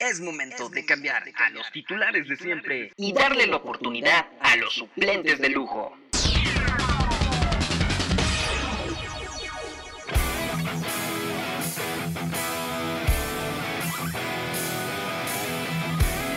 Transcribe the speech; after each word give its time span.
Es 0.00 0.18
momento 0.18 0.70
de 0.70 0.86
cambiar 0.86 1.22
a 1.36 1.50
los 1.50 1.70
titulares 1.72 2.26
de 2.26 2.34
siempre 2.34 2.90
y 2.96 3.12
darle 3.12 3.46
la 3.46 3.56
oportunidad 3.56 4.28
a 4.40 4.56
los 4.56 4.72
suplentes 4.72 5.38
de 5.38 5.50
lujo. 5.50 5.94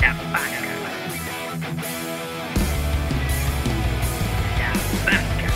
La 0.01 0.13
banca. 0.13 0.59
La 4.59 4.73
banca. 5.05 5.53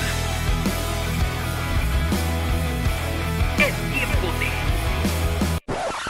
Es 3.58 3.76
tiempo 3.92 4.28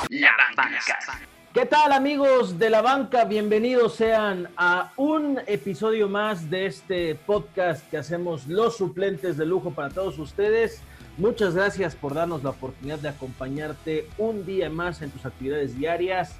de 0.10 0.20
la 0.20 0.38
banca. 0.56 1.37
¿Qué 1.58 1.66
tal 1.66 1.92
amigos 1.92 2.60
de 2.60 2.70
la 2.70 2.84
banca? 2.84 3.26
Bienvenidos 3.26 3.96
sean 3.96 4.48
a 4.58 4.92
un 4.96 5.40
episodio 5.48 6.08
más 6.08 6.52
de 6.52 6.68
este 6.68 7.16
podcast 7.16 7.90
que 7.90 7.98
hacemos 7.98 8.46
los 8.46 8.78
suplentes 8.78 9.38
de 9.38 9.46
lujo 9.48 9.72
para 9.72 9.90
todos 9.90 10.20
ustedes. 10.20 10.84
Muchas 11.18 11.56
gracias 11.56 11.96
por 11.96 12.14
darnos 12.14 12.44
la 12.44 12.52
oportunidad 12.52 13.00
de 13.00 13.10
acompañarte 13.10 14.08
un 14.20 14.46
día 14.46 14.70
más 14.70 15.02
en 15.02 15.10
tus 15.10 15.26
actividades 15.26 15.76
diarias. 15.76 16.36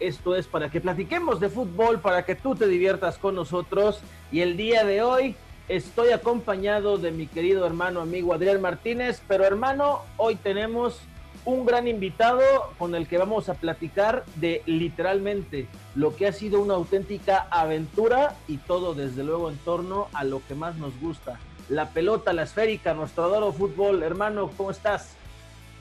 Esto 0.00 0.36
es 0.36 0.46
para 0.46 0.70
que 0.70 0.80
platiquemos 0.80 1.38
de 1.38 1.50
fútbol, 1.50 2.00
para 2.00 2.24
que 2.24 2.34
tú 2.34 2.54
te 2.54 2.66
diviertas 2.66 3.18
con 3.18 3.34
nosotros. 3.34 4.00
Y 4.32 4.40
el 4.40 4.56
día 4.56 4.86
de 4.86 5.02
hoy 5.02 5.36
estoy 5.68 6.12
acompañado 6.12 6.96
de 6.96 7.12
mi 7.12 7.26
querido 7.26 7.66
hermano 7.66 8.00
amigo 8.00 8.32
Adrián 8.32 8.62
Martínez. 8.62 9.20
Pero 9.28 9.44
hermano, 9.44 10.00
hoy 10.16 10.36
tenemos 10.36 11.02
un 11.44 11.66
gran 11.66 11.88
invitado 11.88 12.42
con 12.78 12.94
el 12.94 13.08
que 13.08 13.18
vamos 13.18 13.48
a 13.48 13.54
platicar 13.54 14.24
de 14.36 14.62
literalmente 14.66 15.66
lo 15.94 16.14
que 16.14 16.26
ha 16.26 16.32
sido 16.32 16.60
una 16.60 16.74
auténtica 16.74 17.46
aventura 17.50 18.36
y 18.48 18.58
todo 18.58 18.94
desde 18.94 19.24
luego 19.24 19.50
en 19.50 19.58
torno 19.58 20.08
a 20.12 20.24
lo 20.24 20.40
que 20.46 20.54
más 20.54 20.76
nos 20.76 20.98
gusta. 21.00 21.38
La 21.68 21.90
pelota, 21.90 22.32
la 22.32 22.42
esférica, 22.42 22.94
nuestro 22.94 23.24
adoro 23.24 23.52
fútbol. 23.52 24.02
Hermano, 24.02 24.50
¿cómo 24.56 24.70
estás? 24.70 25.16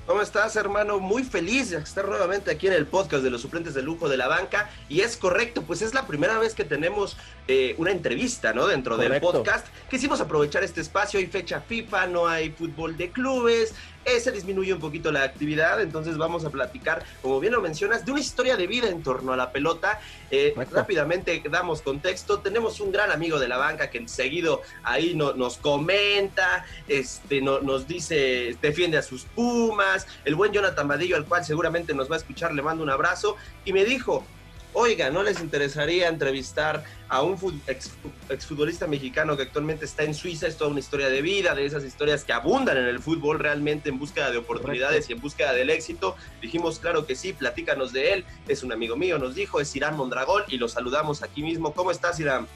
¿Cómo 0.08 0.22
estás, 0.24 0.56
hermano? 0.56 1.00
Muy 1.00 1.24
feliz 1.24 1.70
de 1.70 1.78
estar 1.78 2.08
nuevamente 2.08 2.50
aquí 2.50 2.66
en 2.66 2.74
el 2.74 2.88
podcast 2.88 3.24
de 3.24 3.30
los 3.30 3.42
suplentes 3.42 3.76
de 3.76 3.84
lujo 3.84 4.10
de 4.10 4.18
la 4.18 4.28
banca. 4.28 4.70
Y 4.90 5.02
es 5.02 5.16
correcto, 5.16 5.62
pues 5.62 5.84
es 5.84 5.94
la 5.94 6.08
primera 6.08 6.40
vez 6.40 6.56
que 6.56 6.66
tenemos 6.66 7.18
eh, 7.48 7.76
una 7.78 7.92
entrevista, 7.92 8.52
¿no? 8.52 8.66
Dentro 8.66 8.98
del 8.98 9.22
podcast. 9.22 9.68
Quisimos 9.90 10.20
aprovechar 10.20 10.64
este 10.64 10.82
espacio. 10.82 11.20
Hay 11.20 11.28
fecha 11.28 11.62
FIFA, 11.62 12.08
no 12.08 12.28
hay 12.28 12.50
fútbol 12.50 12.98
de 12.98 13.12
clubes. 13.12 13.76
Eh, 14.06 14.20
se 14.20 14.32
disminuye 14.32 14.74
un 14.74 14.80
poquito 14.80 15.12
la 15.12 15.24
actividad. 15.24 15.82
Entonces 15.82 16.18
vamos 16.18 16.46
a 16.46 16.50
platicar, 16.50 17.04
como 17.22 17.40
bien 17.40 17.54
lo 17.54 17.62
mencionas, 17.62 18.06
de 18.06 18.12
una 18.12 18.22
historia 18.22 18.58
de 18.58 18.68
vida 18.68 18.90
en 18.90 19.04
torno 19.04 19.34
a 19.34 19.38
la 19.38 19.52
pelota. 19.52 20.00
Eh, 20.30 20.54
rápidamente 20.72 21.42
damos 21.50 21.82
contexto. 21.82 22.40
Tenemos 22.40 22.80
un 22.80 22.92
gran 22.92 23.12
amigo 23.12 23.40
de 23.40 23.48
la 23.48 23.58
banca 23.58 23.90
que 23.90 24.08
seguido 24.08 24.62
ahí 24.84 25.14
no- 25.16 25.34
nos 25.34 25.58
comenta, 25.58 26.66
este, 26.88 27.42
no- 27.42 27.60
nos 27.62 27.88
dice, 27.88 28.58
defiende 28.62 28.98
a 28.98 29.02
sus 29.02 29.24
Pumas. 29.26 30.08
El 30.26 30.36
buen 30.36 30.52
Jonathan 30.52 30.88
Vadillo, 30.88 31.16
al 31.16 31.26
cual 31.26 31.46
seguramente 31.46 31.94
nos 31.94 32.10
va 32.10 32.16
a 32.16 32.20
escuchar, 32.20 32.54
le 32.54 32.62
mando 32.62 32.84
un 32.84 32.90
abrazo. 32.90 33.36
Y 33.66 33.74
me 33.74 33.86
dijo, 33.86 34.26
oiga, 34.74 35.10
¿no 35.10 35.24
les 35.24 35.40
interesaría 35.42 36.08
entrevistar 36.08 36.84
a 37.10 37.22
un 37.22 37.38
fut- 37.38 37.60
ex- 37.68 37.92
exfutbolista 38.30 38.88
mexicano 38.88 39.36
que 39.36 39.44
actualmente 39.44 39.86
está 39.86 40.04
en 40.04 40.14
Suiza? 40.14 40.48
Es 40.48 40.58
toda 40.58 40.70
una 40.72 40.80
historia 40.80 41.10
de 41.10 41.22
vida, 41.22 41.54
de 41.56 41.66
esas 41.66 41.84
historias 41.84 42.24
que 42.24 42.34
abundan 42.34 42.78
en 42.78 42.86
el 42.86 43.00
fútbol 43.00 43.40
realmente 43.40 43.90
en 43.90 44.00
búsqueda 44.00 44.32
de 44.32 44.38
oportunidades 44.38 45.10
y 45.10 45.14
en 45.14 45.22
búsqueda 45.22 45.54
del 45.54 45.70
éxito. 45.70 46.16
Dijimos, 46.42 46.80
claro 46.80 47.06
que 47.06 47.16
sí, 47.16 47.34
platícanos 47.34 47.94
de 47.94 48.14
él. 48.14 48.26
Es 48.48 48.64
un 48.64 48.72
amigo 48.72 48.96
mío, 48.96 49.18
nos 49.20 49.36
dijo, 49.36 49.60
es 49.60 49.76
Irán 49.76 49.98
Mondragón 49.98 50.44
y 50.48 50.58
lo 50.58 50.68
saludamos 50.68 51.24
aquí 51.24 51.44
mismo. 51.44 51.74
¿Cómo 51.74 51.92
estás, 51.92 52.20
Irán? 52.20 52.48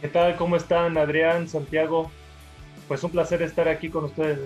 ¿Qué 0.00 0.08
tal? 0.08 0.36
¿Cómo 0.36 0.56
están, 0.56 0.96
Adrián, 0.98 1.48
Santiago? 1.48 2.10
Pues 2.88 3.04
un 3.04 3.10
placer 3.12 3.42
estar 3.42 3.68
aquí 3.68 3.90
con 3.90 4.04
ustedes 4.06 4.38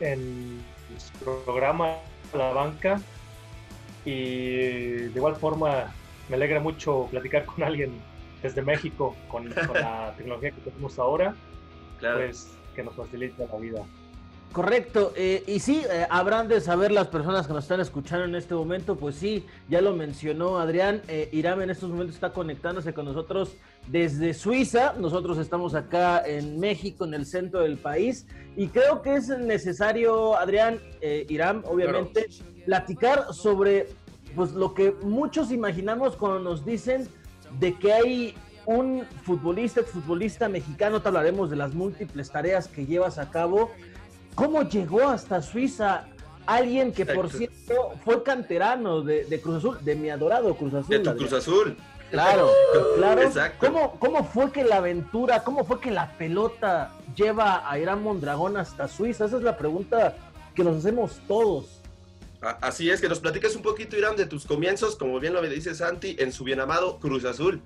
en 0.00 0.62
su 0.98 1.24
programa 1.24 1.96
La 2.32 2.52
Banca. 2.52 3.00
Y 4.04 4.14
de 5.08 5.12
igual 5.14 5.36
forma, 5.36 5.92
me 6.28 6.36
alegra 6.36 6.60
mucho 6.60 7.08
platicar 7.10 7.44
con 7.46 7.62
alguien 7.64 7.92
desde 8.42 8.62
México, 8.62 9.16
con, 9.28 9.48
con 9.52 9.74
la 9.74 10.14
tecnología 10.16 10.50
que 10.52 10.60
tenemos 10.60 10.98
ahora, 10.98 11.34
Claro. 11.98 12.18
pues 12.18 12.48
que 12.76 12.82
nos 12.84 12.94
facilita 12.94 13.44
la 13.50 13.58
vida. 13.58 13.82
Correcto, 14.52 15.12
eh, 15.14 15.42
y 15.46 15.60
sí, 15.60 15.82
eh, 15.90 16.06
habrán 16.08 16.48
de 16.48 16.60
saber 16.62 16.90
las 16.90 17.08
personas 17.08 17.46
que 17.46 17.52
nos 17.52 17.64
están 17.64 17.80
escuchando 17.80 18.24
en 18.24 18.34
este 18.34 18.54
momento, 18.54 18.96
pues 18.96 19.16
sí, 19.16 19.44
ya 19.68 19.82
lo 19.82 19.94
mencionó 19.94 20.58
Adrián, 20.58 21.02
eh, 21.08 21.28
Irán 21.32 21.60
en 21.60 21.68
estos 21.68 21.90
momentos 21.90 22.14
está 22.14 22.32
conectándose 22.32 22.94
con 22.94 23.04
nosotros 23.04 23.56
desde 23.88 24.32
Suiza, 24.32 24.94
nosotros 24.96 25.36
estamos 25.36 25.74
acá 25.74 26.22
en 26.24 26.58
México, 26.58 27.04
en 27.04 27.12
el 27.12 27.26
centro 27.26 27.60
del 27.60 27.76
país, 27.76 28.26
y 28.56 28.68
creo 28.68 29.02
que 29.02 29.16
es 29.16 29.28
necesario, 29.28 30.36
Adrián, 30.38 30.80
eh, 31.02 31.26
Irán, 31.28 31.62
obviamente, 31.66 32.28
platicar 32.64 33.34
sobre 33.34 33.88
pues 34.34 34.52
lo 34.52 34.74
que 34.74 34.92
muchos 35.02 35.50
imaginamos 35.50 36.16
cuando 36.16 36.40
nos 36.40 36.64
dicen 36.64 37.08
de 37.58 37.74
que 37.78 37.92
hay 37.92 38.34
un 38.66 39.06
futbolista, 39.22 39.82
futbolista 39.82 40.48
mexicano, 40.48 41.00
te 41.00 41.08
hablaremos 41.08 41.48
de 41.48 41.56
las 41.56 41.74
múltiples 41.74 42.30
tareas 42.30 42.68
que 42.68 42.84
llevas 42.84 43.18
a 43.18 43.30
cabo. 43.30 43.70
¿Cómo 44.34 44.62
llegó 44.62 45.08
hasta 45.08 45.40
Suiza 45.40 46.06
alguien 46.46 46.92
que, 46.92 47.06
por 47.06 47.30
cierto, 47.30 47.94
fue 48.04 48.22
canterano 48.22 49.00
de, 49.00 49.24
de 49.24 49.40
Cruz 49.40 49.56
Azul, 49.56 49.78
de 49.82 49.96
mi 49.96 50.10
adorado 50.10 50.54
Cruz 50.54 50.74
Azul? 50.74 50.90
De 50.90 50.98
tu? 51.00 51.16
Cruz 51.16 51.32
Azul. 51.32 51.76
Claro, 52.10 52.50
claro. 52.96 53.22
Exacto. 53.22 53.66
¿Cómo, 53.66 53.92
¿Cómo 53.98 54.24
fue 54.24 54.52
que 54.52 54.64
la 54.64 54.76
aventura, 54.76 55.44
cómo 55.44 55.64
fue 55.64 55.80
que 55.80 55.90
la 55.90 56.16
pelota 56.18 56.92
lleva 57.16 57.68
a 57.68 57.78
Irán 57.78 58.02
Mondragón 58.02 58.56
hasta 58.56 58.86
Suiza? 58.86 59.24
Esa 59.24 59.38
es 59.38 59.42
la 59.42 59.56
pregunta 59.56 60.14
que 60.54 60.62
nos 60.62 60.76
hacemos 60.76 61.20
todos. 61.26 61.77
Así 62.40 62.88
es, 62.88 63.00
que 63.00 63.08
nos 63.08 63.18
platiques 63.18 63.56
un 63.56 63.62
poquito, 63.62 63.96
Irán, 63.96 64.14
de 64.16 64.26
tus 64.26 64.46
comienzos, 64.46 64.94
como 64.96 65.18
bien 65.18 65.32
lo 65.32 65.42
dice 65.42 65.74
Santi, 65.74 66.16
en 66.20 66.32
su 66.32 66.44
bien 66.44 66.60
amado 66.60 67.00
Cruz 67.00 67.24
Azul. 67.24 67.62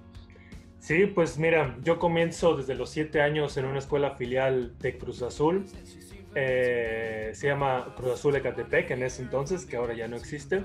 Sí, 0.78 1.06
pues 1.06 1.38
mira, 1.38 1.76
yo 1.82 1.98
comienzo 1.98 2.56
desde 2.56 2.74
los 2.74 2.90
siete 2.90 3.20
años 3.20 3.56
en 3.56 3.66
una 3.66 3.78
escuela 3.78 4.16
filial 4.16 4.76
de 4.78 4.98
Cruz 4.98 5.22
Azul. 5.22 5.66
Eh, 6.34 7.30
se 7.34 7.46
llama 7.46 7.94
Cruz 7.96 8.12
Azul 8.14 8.34
Ecatepec 8.34 8.90
en 8.90 9.02
ese 9.02 9.22
entonces, 9.22 9.66
que 9.66 9.76
ahora 9.76 9.94
ya 9.94 10.08
no 10.08 10.16
existe. 10.16 10.64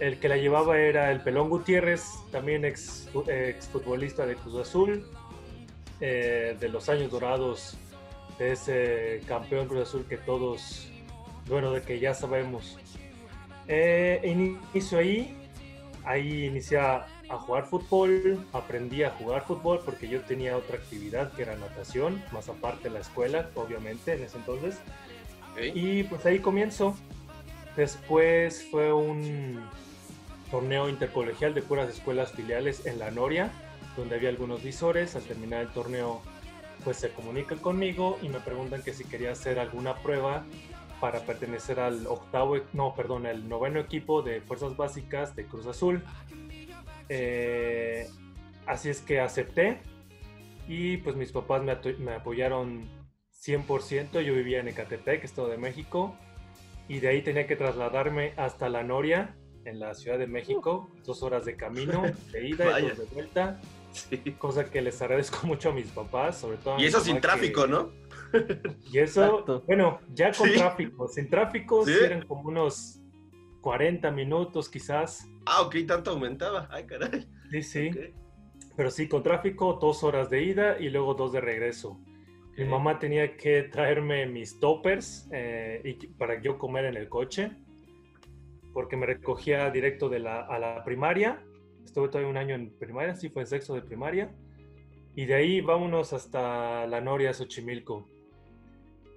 El 0.00 0.18
que 0.18 0.28
la 0.28 0.36
llevaba 0.36 0.78
era 0.78 1.12
el 1.12 1.22
Pelón 1.22 1.48
Gutiérrez, 1.48 2.04
también 2.32 2.64
ex, 2.64 3.08
ex 3.28 3.68
futbolista 3.68 4.26
de 4.26 4.34
Cruz 4.34 4.56
Azul, 4.56 5.06
eh, 6.00 6.56
de 6.58 6.68
los 6.68 6.88
años 6.88 7.10
dorados 7.10 7.76
de 8.38 8.52
ese 8.52 9.22
campeón 9.26 9.68
Cruz 9.68 9.88
Azul 9.88 10.04
que 10.08 10.16
todos, 10.16 10.90
bueno, 11.46 11.72
de 11.72 11.82
que 11.82 12.00
ya 12.00 12.12
sabemos. 12.12 12.76
Eh, 13.72 14.20
inicio 14.24 14.98
ahí, 14.98 15.32
ahí 16.04 16.46
inicié 16.46 16.78
a, 16.78 17.06
a 17.28 17.38
jugar 17.38 17.66
fútbol, 17.66 18.44
aprendí 18.52 19.04
a 19.04 19.10
jugar 19.10 19.44
fútbol 19.46 19.80
porque 19.84 20.08
yo 20.08 20.20
tenía 20.22 20.56
otra 20.56 20.76
actividad 20.76 21.32
que 21.32 21.42
era 21.42 21.56
natación, 21.56 22.20
más 22.32 22.48
aparte 22.48 22.88
de 22.88 22.94
la 22.94 23.00
escuela, 23.00 23.48
obviamente, 23.54 24.14
en 24.14 24.24
ese 24.24 24.38
entonces. 24.38 24.80
Y 25.56 26.02
pues 26.04 26.26
ahí 26.26 26.40
comienzo. 26.40 26.96
Después 27.76 28.66
fue 28.72 28.92
un 28.92 29.60
torneo 30.50 30.88
intercolegial 30.88 31.54
de 31.54 31.62
puras 31.62 31.88
escuelas 31.88 32.32
filiales 32.32 32.86
en 32.86 32.98
la 32.98 33.12
Noria, 33.12 33.52
donde 33.96 34.16
había 34.16 34.30
algunos 34.30 34.64
visores. 34.64 35.14
Al 35.14 35.22
terminar 35.22 35.60
el 35.60 35.68
torneo, 35.68 36.22
pues 36.82 36.96
se 36.96 37.10
comunican 37.10 37.58
conmigo 37.58 38.18
y 38.20 38.28
me 38.30 38.40
preguntan 38.40 38.82
que 38.82 38.92
si 38.92 39.04
quería 39.04 39.30
hacer 39.30 39.60
alguna 39.60 39.94
prueba 40.02 40.44
para 41.00 41.20
pertenecer 41.20 41.80
al 41.80 42.06
octavo, 42.06 42.56
e- 42.56 42.62
no, 42.72 42.94
perdón, 42.94 43.26
el 43.26 43.48
noveno 43.48 43.80
equipo 43.80 44.22
de 44.22 44.40
fuerzas 44.42 44.76
básicas 44.76 45.34
de 45.34 45.46
Cruz 45.46 45.66
Azul. 45.66 46.02
Eh, 47.08 48.06
así 48.66 48.88
es 48.88 49.00
que 49.00 49.20
acepté 49.20 49.80
y 50.68 50.98
pues 50.98 51.16
mis 51.16 51.32
papás 51.32 51.62
me, 51.62 51.76
me 51.98 52.14
apoyaron 52.14 52.88
100%. 53.44 54.20
Yo 54.20 54.34
vivía 54.34 54.60
en 54.60 54.68
Ecatepec, 54.68 55.24
Estado 55.24 55.48
de 55.48 55.56
México, 55.58 56.16
y 56.88 57.00
de 57.00 57.08
ahí 57.08 57.22
tenía 57.22 57.46
que 57.46 57.56
trasladarme 57.56 58.34
hasta 58.36 58.68
La 58.68 58.82
Noria, 58.84 59.36
en 59.64 59.78
la 59.80 59.94
Ciudad 59.94 60.18
de 60.18 60.26
México, 60.26 60.90
dos 61.04 61.22
horas 61.22 61.44
de 61.44 61.56
camino, 61.56 62.02
de 62.32 62.48
ida 62.48 62.80
y 62.80 62.88
dos 62.88 62.98
de 62.98 63.04
vuelta, 63.14 63.60
Sí. 63.92 64.18
cosa 64.38 64.70
que 64.70 64.80
les 64.82 65.02
agradezco 65.02 65.44
mucho 65.48 65.70
a 65.70 65.72
mis 65.72 65.88
papás, 65.88 66.38
sobre 66.38 66.58
todo 66.58 66.76
a 66.76 66.80
Y 66.80 66.84
eso 66.86 67.00
sin 67.00 67.16
que- 67.16 67.22
tráfico, 67.22 67.66
¿no? 67.66 67.90
Y 68.92 68.98
eso, 68.98 69.24
Exacto. 69.24 69.62
bueno, 69.66 70.00
ya 70.14 70.32
con 70.32 70.48
Sí. 70.48 70.56
tráfico. 70.56 71.08
Sin 71.08 71.28
tráfico 71.28 71.84
Sí. 71.84 71.92
eran 72.04 72.26
como 72.26 72.48
unos 72.48 73.00
40 73.60 74.10
minutos 74.10 74.68
quizás. 74.68 75.26
Ah, 75.46 75.62
ok, 75.62 75.76
tanto 75.86 76.10
aumentaba. 76.12 76.68
Ay, 76.70 76.86
caray. 76.86 77.26
Sí, 77.50 77.62
sí. 77.62 77.90
Pero 78.76 78.90
sí, 78.90 79.08
con 79.08 79.22
tráfico, 79.22 79.78
dos 79.80 80.02
horas 80.04 80.30
de 80.30 80.42
ida 80.42 80.78
y 80.78 80.88
luego 80.90 81.14
dos 81.14 81.32
de 81.32 81.40
regreso. 81.40 81.98
Mi 82.56 82.64
Ok. 82.64 82.70
mamá 82.70 82.98
tenía 82.98 83.36
que 83.36 83.64
traerme 83.64 84.26
mis 84.26 84.58
toppers 84.60 85.28
eh, 85.32 85.80
y 85.84 86.06
para 86.08 86.40
yo 86.40 86.58
comer 86.58 86.84
en 86.86 86.96
el 86.96 87.08
coche, 87.08 87.50
porque 88.72 88.96
me 88.96 89.06
recogía 89.06 89.70
directo 89.70 90.08
de 90.08 90.20
la, 90.20 90.40
a 90.42 90.58
la 90.58 90.84
primaria 90.84 91.42
estuve 91.84 92.06
todavía 92.08 92.30
un 92.30 92.36
año 92.36 92.54
en 92.54 92.70
primaria, 92.78 93.16
sí 93.16 93.30
fue 93.30 93.42
en 93.42 93.46
sexto 93.48 93.74
de 93.74 93.82
primaria. 93.82 94.32
Y 95.16 95.24
de 95.26 95.34
ahí 95.34 95.60
vámonos 95.60 96.12
hasta 96.12 96.86
la 96.86 97.00
Noria, 97.00 97.32
Xochimilco. 97.34 98.06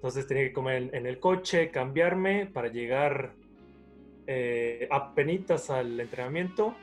Entonces 0.04 0.26
tenía 0.26 0.42
que 0.44 0.52
comer 0.52 0.90
en, 0.92 1.06
el 1.06 1.18
coche, 1.18 1.70
cambiarme 1.70 2.44
para 2.44 2.68
llegar 2.68 3.32
eh, 4.26 4.86
a 4.90 5.14
penitas 5.14 5.70
al 5.70 5.98
entrenamiento. 5.98 6.76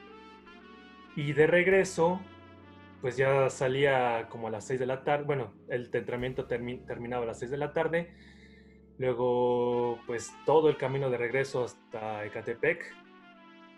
Y 1.16 1.34
de 1.34 1.46
regreso, 1.46 2.20
pues 3.00 3.18
ya 3.18 3.48
salía 3.52 4.28
como 4.28 4.48
a 4.48 4.50
las 4.50 4.66
6 4.66 4.80
de 4.80 4.88
la 4.88 5.04
tarde. 5.04 5.26
Bueno, 5.26 5.54
el 5.70 5.92
entrenamiento 5.94 6.48
terminaba 6.48 7.22
a 7.22 7.28
las 7.28 7.38
6 7.38 7.52
de 7.52 7.58
la 7.58 7.74
tarde. 7.74 8.12
Luego, 8.98 10.00
pues 10.08 10.32
todo 10.48 10.68
el 10.70 10.78
camino 10.78 11.12
de 11.12 11.18
regreso 11.18 11.66
hasta 11.66 12.26
Ecatepec. 12.26 12.92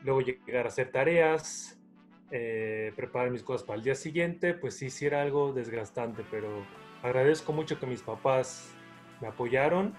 Luego 0.04 0.22
llegar 0.22 0.68
a 0.68 0.70
hacer 0.70 0.90
tareas, 0.90 1.84
eh, 2.32 2.94
preparar 2.96 3.30
mis 3.30 3.44
cosas 3.44 3.68
para 3.68 3.76
el 3.76 3.84
día 3.84 3.96
siguiente, 3.96 4.54
pues 4.54 4.78
sí, 4.78 4.90
sí 4.90 5.06
era 5.06 5.22
algo 5.22 5.52
desgastante, 5.52 6.24
pero 6.32 6.66
agradezco 7.02 7.52
mucho 7.52 7.78
que 7.78 7.86
mis 7.86 8.02
papás 8.02 8.74
me 9.24 9.30
apoyaron 9.30 9.94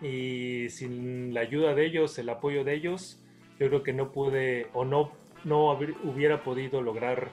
y 0.00 0.68
sin 0.70 1.34
la 1.34 1.40
ayuda 1.40 1.74
de 1.74 1.84
ellos, 1.84 2.16
el 2.18 2.28
apoyo 2.28 2.62
de 2.62 2.74
ellos, 2.74 3.20
yo 3.58 3.68
creo 3.68 3.82
que 3.82 3.92
no 3.92 4.12
pude 4.12 4.68
o 4.72 4.84
no, 4.84 5.10
no 5.42 5.72
hubiera 6.04 6.44
podido 6.44 6.82
lograr 6.82 7.30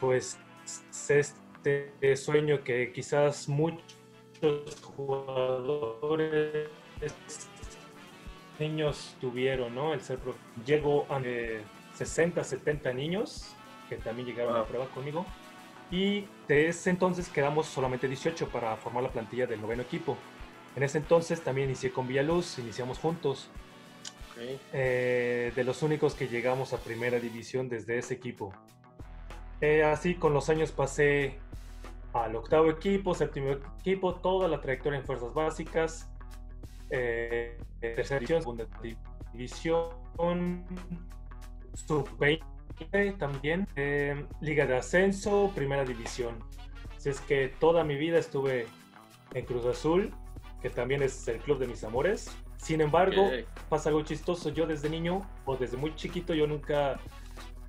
pues 0.00 0.38
este 1.08 2.16
sueño 2.16 2.64
que 2.64 2.92
quizás 2.92 3.46
muchos 3.48 3.82
jugadores 4.96 6.70
niños 8.58 9.16
tuvieron, 9.20 9.74
¿no? 9.74 9.92
El 9.92 10.00
ser 10.00 10.18
Llego 10.64 11.06
a 11.10 11.20
60, 11.94 12.42
70 12.42 12.92
niños 12.94 13.54
que 13.88 13.96
también 13.96 14.28
llegaron 14.28 14.54
a 14.54 14.60
la 14.60 14.64
prueba 14.64 14.86
conmigo. 14.86 15.26
Y 15.90 16.26
de 16.46 16.68
ese 16.68 16.90
entonces 16.90 17.28
quedamos 17.28 17.66
solamente 17.66 18.08
18 18.08 18.48
para 18.48 18.76
formar 18.76 19.02
la 19.02 19.10
plantilla 19.10 19.46
del 19.46 19.60
noveno 19.60 19.82
equipo. 19.82 20.16
En 20.76 20.82
ese 20.82 20.98
entonces 20.98 21.40
también 21.42 21.68
inicié 21.68 21.90
con 21.90 22.06
Villaluz, 22.06 22.58
iniciamos 22.58 22.98
juntos. 22.98 23.50
Eh, 24.72 25.52
de 25.56 25.64
los 25.64 25.82
únicos 25.82 26.14
que 26.14 26.28
llegamos 26.28 26.72
a 26.72 26.78
primera 26.78 27.18
división 27.18 27.68
desde 27.68 27.98
ese 27.98 28.14
equipo. 28.14 28.52
Eh, 29.60 29.82
así 29.82 30.14
con 30.14 30.32
los 30.32 30.48
años 30.48 30.70
pasé 30.70 31.38
al 32.12 32.36
octavo 32.36 32.70
equipo, 32.70 33.14
séptimo 33.14 33.50
equipo, 33.80 34.14
toda 34.14 34.46
la 34.46 34.60
trayectoria 34.60 35.00
en 35.00 35.04
fuerzas 35.04 35.34
básicas, 35.34 36.08
eh, 36.90 37.58
tercera 37.80 38.20
división, 38.20 38.40
segunda 38.42 38.66
división, 39.32 39.88
sub-20 41.74 42.57
también, 43.18 43.66
eh, 43.76 44.26
liga 44.40 44.66
de 44.66 44.76
ascenso, 44.76 45.52
primera 45.54 45.84
división. 45.84 46.38
Así 46.96 47.10
es 47.10 47.20
que 47.20 47.48
toda 47.48 47.84
mi 47.84 47.96
vida 47.96 48.18
estuve 48.18 48.66
en 49.34 49.44
Cruz 49.44 49.66
Azul, 49.66 50.12
que 50.62 50.70
también 50.70 51.02
es 51.02 51.28
el 51.28 51.38
club 51.38 51.58
de 51.58 51.66
mis 51.66 51.84
amores. 51.84 52.30
Sin 52.56 52.80
embargo, 52.80 53.30
pasa 53.68 53.88
algo 53.88 54.02
chistoso. 54.02 54.50
Yo 54.50 54.66
desde 54.66 54.90
niño 54.90 55.28
o 55.44 55.56
desde 55.56 55.76
muy 55.76 55.94
chiquito 55.94 56.34
yo 56.34 56.46
nunca 56.46 56.98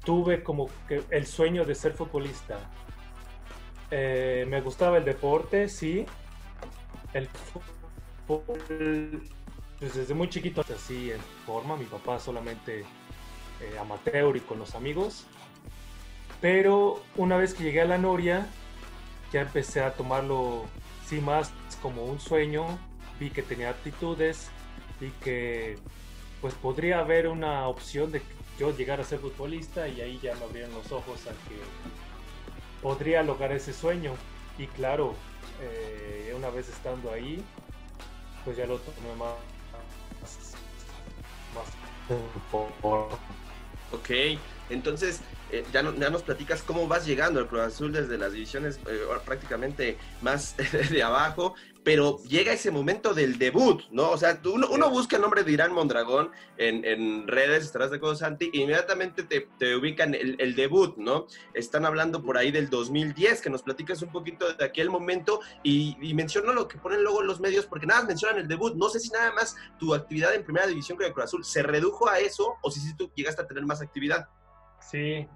tuve 0.04 0.42
como 0.44 0.70
que 0.88 1.04
el 1.12 1.28
sueño 1.28 1.66
de 1.66 1.76
ser 1.76 1.94
futbolista. 1.94 2.58
Eh, 3.92 4.46
me 4.48 4.62
gustaba 4.62 4.98
el 4.98 5.06
deporte, 5.06 5.70
sí. 5.70 6.06
El 7.14 7.28
fútbol, 8.28 9.22
pues 9.80 9.96
desde 9.96 10.14
muy 10.14 10.30
chiquito, 10.30 10.62
así 10.62 11.12
en 11.12 11.20
forma. 11.46 11.76
Mi 11.76 11.86
papá 11.86 12.20
solamente 12.20 12.84
eh, 13.62 13.78
amateur 13.80 14.36
y 14.38 14.42
con 14.42 14.60
los 14.60 14.76
amigos. 14.76 15.26
Pero 16.42 17.02
una 17.16 17.38
vez 17.38 17.54
que 17.54 17.64
llegué 17.64 17.82
a 17.82 17.86
la 17.86 17.98
Noria, 17.98 18.48
ya 19.32 19.42
empecé 19.42 19.82
a 19.82 19.94
tomarlo, 19.94 20.66
sí, 21.06 21.20
más 21.20 21.52
como 21.82 22.06
un 22.06 22.20
sueño. 22.20 22.66
Vi 23.20 23.30
que 23.30 23.44
tenía 23.44 23.70
aptitudes 23.72 24.50
y 25.02 25.10
que 25.24 25.78
pues 26.42 26.54
podría 26.54 27.00
haber 27.00 27.28
una 27.28 27.68
opción 27.68 28.12
de 28.12 28.22
yo 28.58 28.76
llegar 28.76 29.00
a 29.02 29.04
ser 29.04 29.20
futbolista 29.20 29.88
y 29.88 30.02
ahí 30.02 30.20
ya 30.22 30.36
me 30.36 30.44
abrieron 30.44 30.74
los 30.74 30.92
ojos 30.92 31.28
a 31.28 31.32
que 31.50 31.60
podría 32.82 33.24
lograr 33.24 33.52
ese 33.52 33.74
sueño. 33.74 34.14
Y 34.58 34.68
claro, 34.68 35.16
eh, 35.62 36.34
una 36.36 36.50
vez 36.50 36.70
estando 36.70 37.12
ahí, 37.12 37.44
pues 38.44 38.58
ya 38.58 38.66
lo 38.66 38.78
tomé 38.80 39.16
más, 39.18 39.34
más, 41.54 41.68
Ok, 43.92 44.10
entonces 44.70 45.22
eh, 45.52 45.66
ya, 45.74 45.82
ya, 45.82 46.10
nos 46.12 46.22
platicas 46.22 46.62
cómo 46.62 46.88
vas 46.88 47.06
llegando 47.08 47.40
al 47.40 47.48
Cruz 47.48 47.62
Azul 47.62 47.92
desde 47.92 48.18
las 48.18 48.34
divisiones 48.34 48.80
eh, 48.88 49.02
prácticamente 49.26 49.98
más 50.22 50.56
de 50.92 51.04
abajo, 51.04 51.56
pero 51.84 52.22
llega 52.24 52.54
ese 52.54 52.72
momento 52.72 53.14
del 53.14 53.38
debut, 53.38 53.84
¿no? 53.92 54.12
O 54.12 54.18
sea, 54.18 54.40
uno, 54.46 54.68
uno 54.70 54.90
busca 54.90 55.16
el 55.16 55.22
nombre 55.22 55.44
de 55.44 55.52
Irán 55.52 55.74
Mondragón 55.74 56.32
en, 56.58 56.84
en 56.84 57.28
redes, 57.28 57.64
estarás 57.64 57.90
de 57.90 57.98
acuerdo, 57.98 58.16
Santi, 58.16 58.52
e 58.54 58.60
inmediatamente 58.60 59.24
te, 59.24 59.48
te 59.58 59.76
ubican 59.76 60.14
el, 60.14 60.36
el, 60.40 60.56
debut, 60.56 60.98
¿no? 60.98 61.28
Están 61.54 61.86
hablando 61.86 62.22
por 62.22 62.38
ahí 62.38 62.52
del 62.52 62.70
2010, 62.70 63.42
que 63.42 63.50
nos 63.50 63.64
platicas 63.64 64.02
un 64.02 64.12
poquito 64.12 64.52
de 64.54 64.66
aquel 64.66 64.90
momento 64.90 65.40
y, 65.64 65.98
y 66.02 66.14
menciono 66.14 66.54
lo 66.54 66.68
que 66.68 66.78
ponen 66.78 67.02
luego 67.02 67.22
los 67.22 67.40
medios, 67.40 67.66
porque 67.66 67.86
nada, 67.86 68.04
mencionan 68.04 68.40
el 68.40 68.48
debut. 68.48 68.76
No 68.76 68.90
sé 68.90 69.00
si 69.00 69.10
nada 69.10 69.32
más 69.34 69.56
tu 69.80 69.94
actividad 69.94 70.36
en 70.36 70.44
primera 70.44 70.68
división 70.68 70.98
con 70.98 71.08
el 71.08 71.14
Cruz 71.14 71.26
Azul 71.26 71.46
se 71.46 71.64
redujo 71.64 72.10
a 72.10 72.20
eso 72.20 72.58
o 72.62 72.72
si, 72.72 72.82
si 72.82 72.96
tú 72.96 73.10
llegaste 73.16 73.42
a 73.42 73.48
tener 73.48 73.66
más 73.66 73.82
actividad. 73.82 74.28
Sí, 74.82 75.28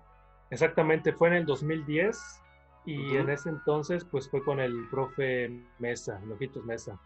exactamente, 0.50 1.14
fue 1.14 1.30
en 1.30 1.36
el 1.36 1.46
2010 1.46 2.43
y 2.86 3.16
en 3.16 3.30
ese 3.30 3.50
entonces 3.50 4.04
pues 4.04 4.30
fue 4.30 4.44
con 4.44 4.60
el 4.60 4.88
profe 4.90 5.52
Mesa, 5.80 6.20
Lojitos 6.26 6.66
Mesa. 6.66 7.00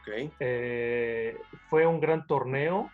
Okay. 0.00 0.30
Eh, 0.40 1.38
fue 1.68 1.86
un 1.86 2.00
gran 2.00 2.26
torneo 2.26 2.90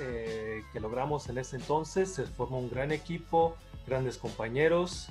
eh, 0.00 0.62
que 0.72 0.80
logramos 0.80 1.28
en 1.28 1.38
ese 1.38 1.56
entonces, 1.56 2.12
se 2.12 2.24
formó 2.24 2.58
un 2.58 2.70
gran 2.70 2.92
equipo, 2.92 3.56
grandes 3.86 4.18
compañeros. 4.18 5.08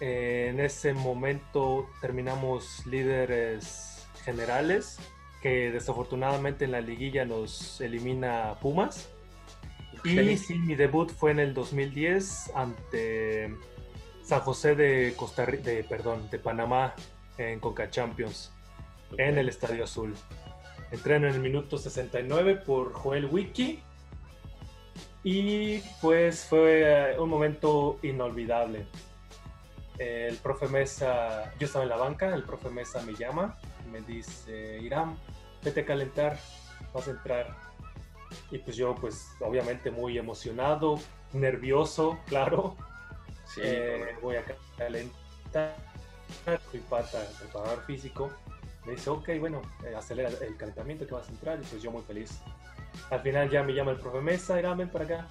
Eh, 0.00 0.48
en 0.50 0.60
ese 0.60 0.92
momento 0.92 1.88
terminamos 2.00 2.86
líderes 2.86 4.06
generales, 4.24 4.98
que 5.42 5.70
desafortunadamente 5.70 6.66
en 6.66 6.72
la 6.72 6.80
liguilla 6.80 7.24
nos 7.24 7.80
elimina 7.80 8.54
Pumas. 8.60 9.10
Y 10.04 10.36
sí, 10.36 10.54
mi 10.58 10.76
debut 10.76 11.10
fue 11.10 11.32
en 11.32 11.40
el 11.40 11.54
2010 11.54 12.52
ante 12.54 13.56
San 14.26 14.40
José 14.40 14.74
de 14.74 15.14
Costa 15.16 15.46
de, 15.46 15.84
perdón, 15.84 16.28
de 16.30 16.40
Panamá 16.40 16.96
en 17.38 17.60
Conca 17.60 17.88
Champions 17.90 18.50
en 19.16 19.38
el 19.38 19.48
Estadio 19.48 19.84
Azul. 19.84 20.16
Entré 20.90 21.14
en 21.14 21.26
el 21.26 21.38
minuto 21.38 21.78
69 21.78 22.56
por 22.56 22.92
Joel 22.92 23.26
Wiki 23.26 23.80
y 25.22 25.78
pues 26.00 26.44
fue 26.44 27.12
eh, 27.12 27.20
un 27.20 27.28
momento 27.28 28.00
inolvidable. 28.02 28.88
El 29.96 30.36
profe 30.38 30.66
Mesa, 30.66 31.52
yo 31.60 31.66
estaba 31.66 31.84
en 31.84 31.90
la 31.90 31.96
banca, 31.96 32.34
el 32.34 32.42
profe 32.42 32.68
Mesa 32.68 33.00
me 33.02 33.14
llama 33.14 33.56
y 33.86 33.90
me 33.90 34.00
dice, 34.00 34.80
Irán, 34.82 35.16
vete 35.62 35.82
a 35.82 35.86
calentar, 35.86 36.36
vas 36.92 37.06
a 37.06 37.12
entrar 37.12 37.56
y 38.50 38.58
pues 38.58 38.76
yo, 38.76 38.96
pues 38.96 39.28
obviamente 39.38 39.92
muy 39.92 40.18
emocionado, 40.18 40.96
nervioso, 41.32 42.18
claro. 42.26 42.76
Sí, 43.56 43.62
eh, 43.64 44.16
voy 44.20 44.36
a 44.36 44.44
calentar, 44.76 45.74
fui 46.70 46.80
pata, 46.80 47.26
preparador 47.38 47.84
físico. 47.86 48.30
Me 48.84 48.92
dice, 48.92 49.10
ok, 49.10 49.30
bueno, 49.40 49.62
eh, 49.84 49.94
acelera 49.96 50.28
el 50.28 50.56
calentamiento 50.56 51.06
que 51.06 51.14
vas 51.14 51.26
a 51.28 51.30
entrar. 51.30 51.58
Y 51.60 51.64
pues 51.64 51.82
yo 51.82 51.90
muy 51.90 52.02
feliz. 52.02 52.38
Al 53.10 53.20
final 53.20 53.50
ya 53.50 53.62
me 53.62 53.72
llama 53.72 53.92
el 53.92 53.98
profe 53.98 54.20
Mesa, 54.20 54.58
Irán, 54.58 54.78
ven 54.78 54.90
para 54.90 55.04
acá. 55.04 55.28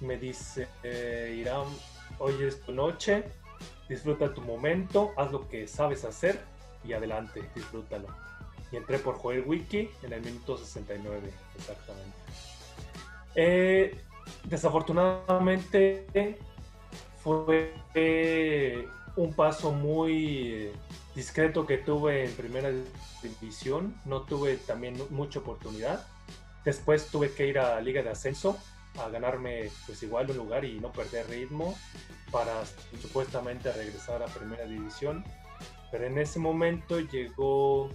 Me 0.00 0.16
dice, 0.16 0.66
eh, 0.82 1.36
Irán, 1.38 1.66
hoy 2.18 2.42
es 2.42 2.60
tu 2.62 2.72
noche, 2.72 3.24
disfruta 3.88 4.32
tu 4.32 4.40
momento, 4.40 5.12
haz 5.16 5.30
lo 5.30 5.46
que 5.46 5.68
sabes 5.68 6.04
hacer 6.04 6.40
y 6.84 6.94
adelante, 6.94 7.48
disfrútalo 7.54 8.08
y 8.72 8.76
entré 8.76 8.98
por 8.98 9.16
Joel 9.16 9.44
Wiki 9.46 9.90
en 10.02 10.12
el 10.14 10.22
minuto 10.22 10.56
69, 10.56 11.30
exactamente. 11.56 12.16
Eh, 13.34 14.00
desafortunadamente 14.44 16.38
fue 17.22 17.74
un 19.16 19.34
paso 19.34 19.72
muy 19.72 20.70
discreto 21.14 21.66
que 21.66 21.78
tuve 21.78 22.24
en 22.24 22.32
primera 22.32 22.70
división, 23.22 23.94
no 24.04 24.22
tuve 24.22 24.56
también 24.56 24.96
mucha 25.10 25.40
oportunidad. 25.40 26.06
Después 26.64 27.08
tuve 27.08 27.32
que 27.32 27.46
ir 27.46 27.58
a 27.58 27.80
Liga 27.80 28.02
de 28.02 28.10
Ascenso 28.10 28.58
a 28.98 29.08
ganarme 29.08 29.70
pues 29.86 30.02
igual 30.02 30.30
un 30.30 30.36
lugar 30.36 30.64
y 30.64 30.78
no 30.78 30.92
perder 30.92 31.28
ritmo 31.28 31.74
para 32.30 32.64
supuestamente 33.00 33.72
regresar 33.72 34.22
a 34.22 34.26
primera 34.26 34.64
división. 34.64 35.24
Pero 35.90 36.06
en 36.06 36.18
ese 36.18 36.38
momento 36.38 37.00
llegó 37.00 37.90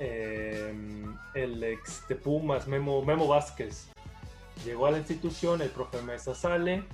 Em, 0.00 1.16
el 1.34 1.62
ex 1.64 2.06
de 2.08 2.14
Pumas, 2.14 2.68
Memo, 2.68 3.04
Memo 3.04 3.26
Vázquez. 3.26 3.88
llegó 4.64 4.86
a 4.86 4.92
la 4.92 4.98
institución, 4.98 5.60
el 5.60 5.70
profe 5.70 6.02
Mesa 6.02 6.34
sale 6.34 6.84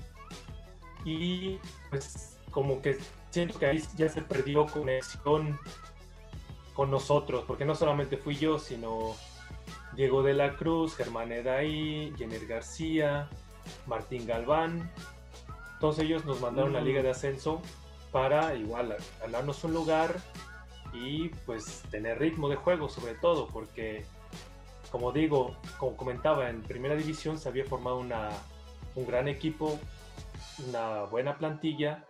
y 1.05 1.59
pues 1.91 2.39
como 2.51 2.81
que 2.81 2.99
siento 3.31 3.59
que 3.59 3.67
ahí 3.67 3.83
ya 3.97 4.09
se 4.09 4.23
perdió 4.23 4.67
conexión 4.67 5.59
con 6.75 6.91
nosotros, 6.91 7.45
porque 7.47 7.65
no 7.65 7.75
solamente 7.75 8.17
fui 8.17 8.37
yo, 8.37 8.59
sino 8.59 9.15
Diego 9.97 10.23
de 10.23 10.35
la 10.35 10.57
Cruz, 10.57 10.97
Germán 10.97 11.33
Edaí, 11.33 12.13
Jenner 12.17 12.47
García, 12.47 13.29
Martín 13.87 14.27
Galván. 14.27 14.91
Todos 15.81 15.99
ellos 15.99 16.25
nos 16.25 16.41
mandaron 16.41 16.75
a 16.75 16.81
la 16.81 16.85
Liga 16.85 17.03
de 17.03 17.11
Ascenso 17.11 17.61
para 18.11 18.55
igual 18.55 18.97
ganarnos 19.21 19.63
un 19.65 19.75
lugar 19.75 20.17
y 20.93 21.29
pues 21.47 21.83
tener 21.91 22.19
ritmo 22.19 22.49
de 22.49 22.57
juego 22.57 22.89
sobre 22.89 23.15
todo, 23.15 23.49
porque 23.49 24.05
como 24.91 25.11
digo, 25.11 25.57
como 25.79 25.97
comentaba, 25.97 26.49
en 26.49 26.63
primera 26.63 26.95
división 26.95 27.37
se 27.37 27.49
había 27.49 27.65
formado 27.65 27.99
una, 27.99 28.31
un 28.95 29.05
gran 29.05 29.27
equipo, 29.27 29.77
una 30.59 31.05
buena 31.05 31.37
plantilla, 31.37 32.07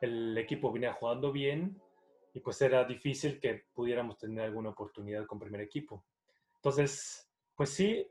el 0.00 0.36
equipo 0.36 0.72
venía 0.72 0.92
jugando 0.92 1.32
bien 1.32 1.80
y 2.32 2.40
pues 2.40 2.60
era 2.62 2.84
difícil 2.84 3.40
que 3.40 3.64
pudiéramos 3.74 4.18
tener 4.18 4.44
alguna 4.44 4.70
oportunidad 4.70 5.26
con 5.26 5.38
primer 5.38 5.60
equipo. 5.60 6.04
Entonces, 6.56 7.30
pues 7.54 7.70
sí, 7.70 8.06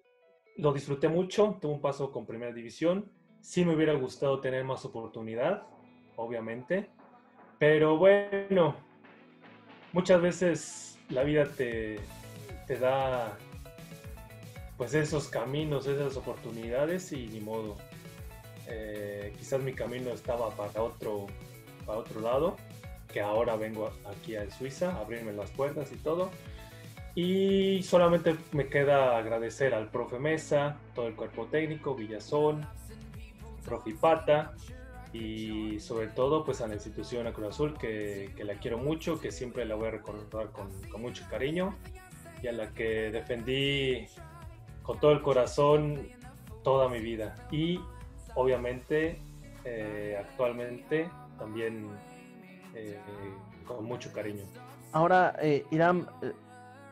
lo 0.58 0.72
disfruté 0.72 1.08
mucho, 1.10 1.58
tuve 1.62 1.74
un 1.74 1.82
paso 1.82 2.12
con 2.12 2.26
primera 2.26 2.54
división, 2.54 3.12
sí 3.42 3.66
me 3.66 3.76
hubiera 3.76 3.94
gustado 3.94 4.40
tener 4.40 4.64
más 4.64 4.86
oportunidad, 4.86 5.68
obviamente, 6.16 6.90
pero 7.60 7.98
bueno, 7.98 8.76
muchas 9.92 10.22
veces 10.22 11.00
la 11.10 11.24
vida 11.24 11.46
te, 11.46 12.00
te 12.68 12.78
da 12.78 13.38
pues 14.78 14.94
esos 14.94 15.28
caminos, 15.28 15.88
esas 15.88 16.18
oportunidades 16.18 17.12
y 17.12 17.28
ni 17.28 17.40
modo. 17.40 17.78
Eh, 18.68 19.34
quizás 19.38 19.62
mi 19.62 19.74
camino 19.74 20.12
estaba 20.12 20.50
para 20.52 20.82
otro, 20.82 21.28
para 21.86 22.00
otro 22.00 22.22
lado, 22.22 22.58
que 23.12 23.22
ahora 23.22 23.56
vengo 23.56 23.92
aquí 24.06 24.36
a 24.36 24.50
Suiza, 24.50 24.92
a 24.96 25.02
abrirme 25.02 25.34
las 25.34 25.52
puertas 25.52 25.92
y 25.92 25.96
todo. 25.98 26.30
Y 27.16 27.84
solamente 27.84 28.36
me 28.54 28.68
queda 28.68 29.18
agradecer 29.18 29.76
al 29.76 29.90
profe 29.90 30.18
Mesa, 30.18 30.78
todo 30.96 31.08
el 31.08 31.16
cuerpo 31.16 31.46
técnico, 31.46 31.94
Villazón, 31.94 32.68
profe 33.64 33.94
Pata 33.94 34.54
y 35.14 35.80
sobre 35.80 36.08
todo 36.08 36.44
pues 36.44 36.60
a 36.62 36.68
la 36.68 36.74
institución 36.74 37.28
a 37.28 37.48
Azul 37.48 37.78
que, 37.78 38.32
que, 38.36 38.44
la 38.44 38.56
quiero 38.56 38.80
mucho, 38.80 39.20
que 39.20 39.32
siempre 39.32 39.64
la 39.64 39.76
voy 39.76 39.90
a 39.90 39.92
recordar 39.92 40.52
con, 40.52 40.72
con 40.90 41.02
mucho 41.02 41.24
cariño 41.30 41.78
y 42.42 42.48
a 42.48 42.52
la 42.52 42.72
que 42.74 43.12
defendí 43.12 44.08
con 44.82 45.00
todo 45.00 45.12
el 45.12 45.22
corazón 45.22 46.10
toda 46.64 46.90
mi 46.90 47.00
vida. 47.00 47.36
Y 47.52 47.80
obviamente 48.36 49.20
eh, 49.66 50.18
actualmente 50.20 51.10
también 51.38 51.88
eh, 52.76 52.98
con 53.66 53.86
mucho 53.86 54.12
cariño. 54.12 54.44
Ahora, 54.92 55.36
eh, 55.42 55.66
Irán, 55.72 56.08
eh, 56.22 56.34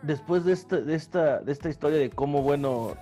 después 0.02 0.46
de, 0.46 0.54
este, 0.54 0.82
de, 0.82 0.96
esta, 0.96 1.40
de 1.40 1.52
esta 1.52 1.70
historia 1.70 2.00
de 2.00 2.10
cómo, 2.10 2.42
bueno, 2.42 2.94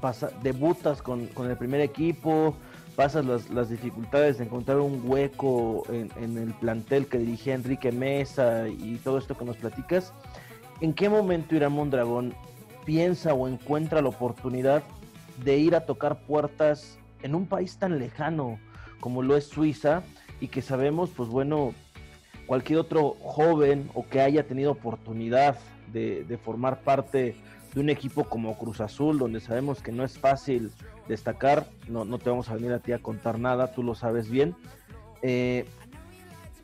pasa, 0.00 0.30
debutas 0.42 1.02
con, 1.02 1.26
con 1.28 1.50
el 1.50 1.56
primer 1.56 1.80
equipo, 1.80 2.54
pasas 2.96 3.24
las, 3.24 3.50
las, 3.50 3.68
dificultades 3.68 4.38
de 4.38 4.44
encontrar 4.44 4.78
un 4.78 5.02
hueco 5.04 5.84
en, 5.90 6.10
en, 6.22 6.38
el 6.38 6.52
plantel 6.54 7.06
que 7.06 7.18
dirigía 7.18 7.54
Enrique 7.54 7.92
Mesa 7.92 8.68
y 8.68 8.96
todo 8.96 9.18
esto 9.18 9.36
que 9.36 9.44
nos 9.44 9.56
platicas, 9.56 10.12
¿en 10.80 10.92
qué 10.92 11.08
momento 11.08 11.54
Irán 11.54 11.72
Mondragón 11.72 12.34
piensa 12.84 13.34
o 13.34 13.46
encuentra 13.48 14.02
la 14.02 14.08
oportunidad 14.08 14.82
de 15.44 15.58
ir 15.58 15.74
a 15.74 15.86
tocar 15.86 16.20
puertas 16.22 16.99
en 17.22 17.34
un 17.34 17.46
país 17.46 17.76
tan 17.76 17.98
lejano 17.98 18.58
como 19.00 19.22
lo 19.22 19.36
es 19.36 19.46
Suiza 19.46 20.02
y 20.40 20.48
que 20.48 20.62
sabemos, 20.62 21.10
pues 21.10 21.28
bueno, 21.28 21.74
cualquier 22.46 22.78
otro 22.78 23.16
joven 23.20 23.90
o 23.94 24.06
que 24.06 24.20
haya 24.20 24.46
tenido 24.46 24.72
oportunidad 24.72 25.58
de, 25.92 26.24
de, 26.24 26.38
formar 26.38 26.80
parte 26.82 27.36
de 27.74 27.80
un 27.80 27.90
equipo 27.90 28.24
como 28.24 28.56
Cruz 28.58 28.80
Azul, 28.80 29.18
donde 29.18 29.40
sabemos 29.40 29.82
que 29.82 29.92
no 29.92 30.04
es 30.04 30.18
fácil 30.18 30.70
destacar, 31.08 31.66
no, 31.88 32.04
no 32.04 32.18
te 32.18 32.30
vamos 32.30 32.48
a 32.48 32.54
venir 32.54 32.72
a 32.72 32.78
ti 32.78 32.92
a 32.92 32.98
contar 32.98 33.38
nada, 33.38 33.72
tú 33.72 33.82
lo 33.82 33.94
sabes 33.94 34.30
bien. 34.30 34.54
Eh, 35.22 35.66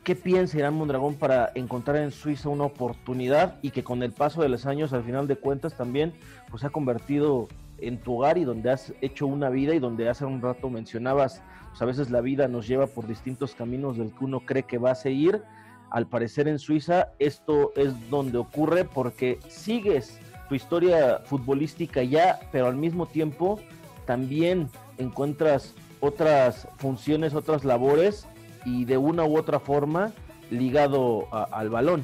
¿Qué 0.03 0.15
piensa 0.15 0.57
Irán 0.57 0.73
Mondragón 0.73 1.15
para 1.15 1.51
encontrar 1.53 1.97
en 1.97 2.11
Suiza 2.11 2.47
una 2.47 2.63
oportunidad 2.63 3.59
y 3.61 3.71
que 3.71 3.83
con 3.83 4.03
el 4.03 4.13
paso 4.13 4.41
de 4.41 4.47
los 4.47 4.65
años, 4.65 4.93
al 4.93 5.03
final 5.03 5.27
de 5.27 5.35
cuentas, 5.35 5.75
también 5.75 6.13
pues, 6.49 6.61
se 6.61 6.67
ha 6.67 6.69
convertido 6.69 7.49
en 7.79 7.99
tu 7.99 8.17
hogar 8.17 8.37
y 8.37 8.43
donde 8.43 8.71
has 8.71 8.93
hecho 9.01 9.27
una 9.27 9.49
vida 9.49 9.75
y 9.75 9.79
donde 9.79 10.09
hace 10.09 10.25
un 10.25 10.41
rato 10.41 10.69
mencionabas, 10.69 11.41
pues 11.69 11.81
a 11.81 11.85
veces 11.85 12.09
la 12.09 12.21
vida 12.21 12.47
nos 12.47 12.67
lleva 12.67 12.87
por 12.87 13.07
distintos 13.07 13.55
caminos 13.55 13.97
del 13.97 14.11
que 14.11 14.25
uno 14.25 14.41
cree 14.41 14.63
que 14.63 14.77
va 14.77 14.91
a 14.91 14.95
seguir. 14.95 15.43
Al 15.89 16.07
parecer 16.07 16.47
en 16.47 16.59
Suiza 16.59 17.09
esto 17.19 17.71
es 17.75 18.09
donde 18.09 18.37
ocurre 18.37 18.83
porque 18.83 19.39
sigues 19.47 20.19
tu 20.49 20.55
historia 20.55 21.19
futbolística 21.25 22.03
ya, 22.03 22.39
pero 22.51 22.67
al 22.67 22.75
mismo 22.75 23.05
tiempo 23.05 23.59
también 24.05 24.69
encuentras 24.97 25.75
otras 25.99 26.67
funciones, 26.77 27.33
otras 27.33 27.65
labores 27.65 28.27
y 28.65 28.85
de 28.85 28.97
una 28.97 29.25
u 29.25 29.37
otra 29.37 29.59
forma 29.59 30.11
ligado 30.49 31.27
a, 31.31 31.43
al 31.43 31.69
balón. 31.69 32.03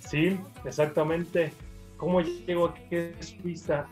Sí, 0.00 0.38
exactamente. 0.64 1.52
¿Cómo 1.96 2.20
llego 2.20 2.66
aquí 2.66 2.96
a 2.96 3.22
Suiza? 3.22 3.86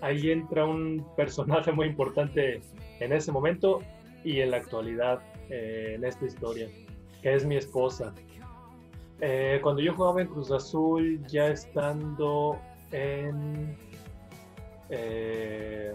Ahí 0.00 0.30
entra 0.30 0.64
un 0.64 1.06
personaje 1.16 1.72
muy 1.72 1.86
importante 1.86 2.62
en 3.00 3.12
ese 3.12 3.32
momento 3.32 3.80
y 4.24 4.40
en 4.40 4.50
la 4.50 4.58
actualidad 4.58 5.20
eh, 5.48 5.94
en 5.96 6.04
esta 6.04 6.26
historia, 6.26 6.68
que 7.22 7.34
es 7.34 7.44
mi 7.44 7.56
esposa. 7.56 8.14
Eh, 9.20 9.60
cuando 9.62 9.82
yo 9.82 9.94
jugaba 9.94 10.22
en 10.22 10.28
Cruz 10.28 10.50
Azul, 10.50 11.20
ya 11.26 11.48
estando 11.48 12.58
en 12.90 13.76
eh, 14.88 15.94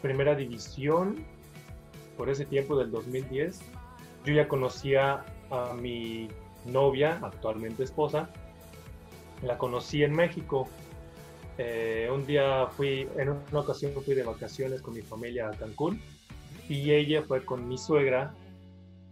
primera 0.00 0.34
división, 0.34 1.24
por 2.16 2.30
ese 2.30 2.44
tiempo 2.44 2.76
del 2.76 2.90
2010, 2.90 3.60
yo 4.24 4.34
ya 4.34 4.48
conocía 4.48 5.24
a 5.50 5.74
mi 5.74 6.28
novia, 6.66 7.18
actualmente 7.22 7.82
esposa, 7.82 8.30
la 9.42 9.58
conocí 9.58 10.04
en 10.04 10.14
México 10.14 10.68
eh, 11.58 12.08
un 12.12 12.26
día 12.26 12.66
fui, 12.68 13.08
en 13.16 13.30
una 13.30 13.60
ocasión 13.60 13.92
fui 14.04 14.14
de 14.14 14.22
vacaciones 14.22 14.80
con 14.80 14.94
mi 14.94 15.02
familia 15.02 15.48
a 15.48 15.52
Cancún 15.52 16.00
y 16.68 16.92
ella 16.92 17.22
fue 17.22 17.44
con 17.44 17.68
mi 17.68 17.76
suegra 17.76 18.34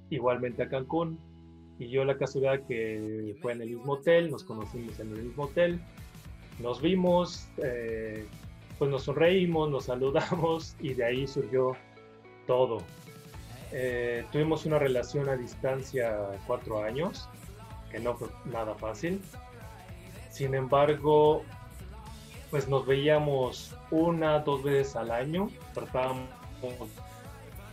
igualmente 0.08 0.62
a 0.62 0.68
Cancún 0.68 1.18
y 1.78 1.88
yo 1.88 2.04
la 2.04 2.16
casualidad 2.16 2.66
que 2.66 3.36
fue 3.40 3.52
en 3.52 3.62
el 3.62 3.70
mismo 3.70 3.94
hotel, 3.94 4.30
nos 4.30 4.44
conocimos 4.44 5.00
en 5.00 5.12
el 5.12 5.22
mismo 5.22 5.44
hotel, 5.44 5.80
nos 6.58 6.80
vimos, 6.82 7.48
eh, 7.56 8.26
pues 8.78 8.90
nos 8.90 9.04
sonreímos, 9.04 9.70
nos 9.70 9.84
saludamos 9.86 10.76
y 10.78 10.92
de 10.94 11.04
ahí 11.04 11.26
surgió 11.26 11.76
todo. 12.46 12.78
Eh, 13.72 14.24
tuvimos 14.32 14.66
una 14.66 14.78
relación 14.78 15.28
a 15.28 15.36
distancia 15.36 16.18
cuatro 16.46 16.82
años, 16.82 17.28
que 17.90 17.98
no 17.98 18.14
fue 18.14 18.28
nada 18.44 18.74
fácil. 18.74 19.20
Sin 20.30 20.54
embargo, 20.54 21.44
pues 22.50 22.68
nos 22.68 22.86
veíamos 22.86 23.74
una, 23.90 24.40
dos 24.40 24.62
veces 24.62 24.96
al 24.96 25.10
año, 25.10 25.48
tratábamos 25.72 26.28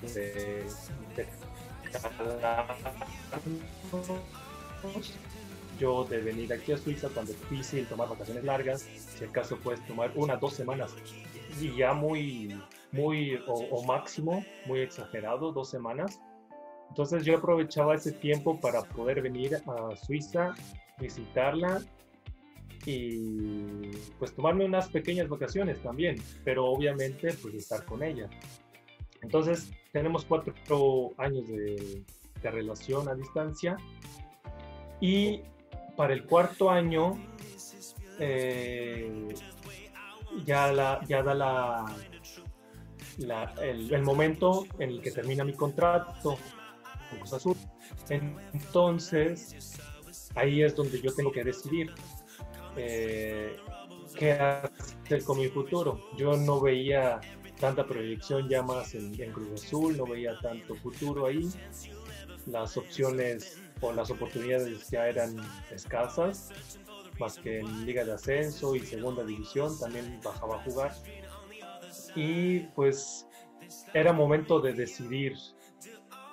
de, 0.01 0.65
de 1.15 1.27
yo 5.79 6.03
de 6.05 6.19
venir 6.19 6.51
aquí 6.53 6.71
a 6.71 6.77
Suiza 6.77 7.09
cuando 7.09 7.31
es 7.31 7.49
difícil 7.49 7.87
tomar 7.87 8.09
vacaciones 8.09 8.43
largas, 8.43 8.81
si 8.81 9.25
acaso 9.25 9.57
puedes 9.57 9.85
tomar 9.87 10.11
una, 10.15 10.35
dos 10.35 10.53
semanas 10.53 10.93
y 11.59 11.75
ya 11.75 11.93
muy, 11.93 12.59
muy 12.91 13.35
o, 13.47 13.53
o 13.53 13.83
máximo, 13.85 14.43
muy 14.65 14.81
exagerado, 14.81 15.51
dos 15.51 15.69
semanas. 15.69 16.19
Entonces 16.89 17.25
yo 17.25 17.37
aprovechaba 17.37 17.95
ese 17.95 18.11
tiempo 18.11 18.59
para 18.59 18.83
poder 18.83 19.21
venir 19.21 19.55
a 19.55 19.95
Suiza, 19.95 20.55
visitarla 20.99 21.81
y 22.89 23.91
pues 24.17 24.33
tomarme 24.33 24.63
unas 24.63 24.87
pequeñas 24.87 25.27
vacaciones 25.27 25.83
también, 25.83 26.15
pero 26.45 26.67
obviamente 26.67 27.33
pues 27.41 27.53
estar 27.53 27.83
con 27.83 28.01
ella. 28.01 28.29
Entonces 29.21 29.69
tenemos 29.91 30.23
cuatro 30.23 31.13
años 31.17 31.45
de, 31.49 32.01
de 32.41 32.51
relación 32.51 33.09
a 33.09 33.13
distancia 33.13 33.75
y 35.01 35.41
para 35.97 36.13
el 36.13 36.23
cuarto 36.23 36.69
año 36.69 37.19
eh, 38.19 39.35
ya, 40.45 40.71
la, 40.71 41.01
ya 41.09 41.23
da 41.23 41.33
la, 41.33 41.85
la 43.17 43.53
el, 43.61 43.93
el, 43.93 44.01
momento 44.01 44.65
en 44.79 44.91
el 44.91 45.01
que 45.01 45.11
termina 45.11 45.43
mi 45.43 45.53
contrato 45.53 46.37
con 47.09 47.19
Cruz 47.19 47.33
Azul. 47.33 47.57
Entonces 48.09 49.77
ahí 50.35 50.63
es 50.63 50.73
donde 50.73 51.01
yo 51.01 51.13
tengo 51.13 51.33
que 51.33 51.43
decidir 51.43 51.93
eh, 52.77 53.57
qué 54.15 54.31
hacer 54.31 55.23
con 55.23 55.39
mi 55.39 55.47
futuro. 55.47 55.99
Yo 56.17 56.35
no 56.37 56.59
veía 56.59 57.19
tanta 57.59 57.85
proyección 57.85 58.47
ya 58.47 58.61
más 58.61 58.93
en, 58.95 59.13
Cruz 59.31 59.63
Azul, 59.63 59.97
no 59.97 60.05
veía 60.05 60.37
tanto 60.39 60.75
futuro 60.75 61.25
ahí. 61.25 61.49
Las 62.45 62.77
opciones 62.77 63.59
o 63.81 63.91
las 63.91 64.09
oportunidades 64.09 64.89
ya 64.89 65.07
eran 65.07 65.35
escasas, 65.71 66.51
más 67.19 67.37
que 67.37 67.59
en 67.59 67.85
Liga 67.85 68.05
de 68.05 68.13
Ascenso 68.13 68.75
y 68.75 68.79
Segunda 68.79 69.23
División 69.23 69.77
también 69.79 70.19
bajaba 70.23 70.57
a 70.57 70.63
jugar. 70.63 70.93
Y 72.15 72.59
pues 72.75 73.27
era 73.93 74.13
momento 74.13 74.59
de 74.59 74.73
decidir, 74.73 75.35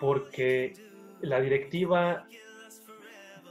porque 0.01 0.73
la 1.21 1.41
directiva 1.41 2.27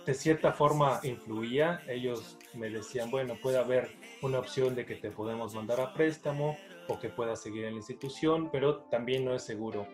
de 0.05 0.13
cierta 0.13 0.51
forma 0.51 1.00
influía. 1.03 1.81
Ellos 1.88 2.38
me 2.55 2.69
decían, 2.69 3.12
bueno, 3.12 3.36
puede 3.41 3.57
haber 3.57 3.91
una 4.22 4.39
opción 4.39 4.75
de 4.75 4.86
que 4.86 4.95
te 4.95 5.12
podemos 5.12 5.55
mandar 5.55 5.79
a 5.81 5.93
préstamo 5.93 6.57
o 6.88 7.00
que 7.00 7.10
puedas 7.10 7.41
seguir 7.41 7.65
en 7.65 7.72
la 7.72 7.77
institución, 7.77 8.50
pero 8.51 8.77
también 8.83 9.25
no 9.25 9.33
es 9.33 9.43
seguro. 9.43 9.88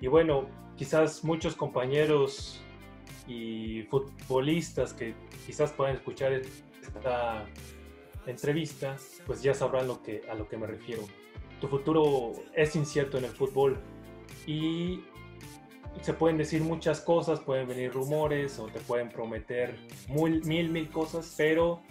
Y 0.00 0.06
bueno, 0.06 0.48
quizás 0.76 1.24
muchos 1.24 1.56
compañeros 1.56 2.60
y 3.26 3.82
futbolistas 3.84 4.94
que 4.94 5.14
quizás 5.46 5.72
puedan 5.72 5.96
escuchar 5.96 6.32
esta 6.32 7.46
entrevista, 8.26 8.96
pues 9.26 9.42
ya 9.42 9.54
sabrán 9.54 9.88
lo 9.88 10.02
que, 10.02 10.22
a 10.30 10.34
lo 10.34 10.48
que 10.48 10.56
me 10.56 10.66
refiero. 10.66 11.02
Tu 11.60 11.66
futuro 11.66 12.32
es 12.54 12.76
incierto 12.76 13.18
en 13.18 13.24
el 13.24 13.30
fútbol 13.30 13.78
y 14.46 15.00
se 16.02 16.12
pueden 16.12 16.38
decir 16.38 16.62
muchas 16.62 17.00
cosas, 17.00 17.40
pueden 17.40 17.68
venir 17.68 17.92
rumores 17.92 18.58
o 18.58 18.66
te 18.66 18.80
pueden 18.80 19.08
prometer 19.08 19.76
mil, 20.08 20.70
mil, 20.70 20.90
cosas, 20.90 21.34
pero 21.36 21.82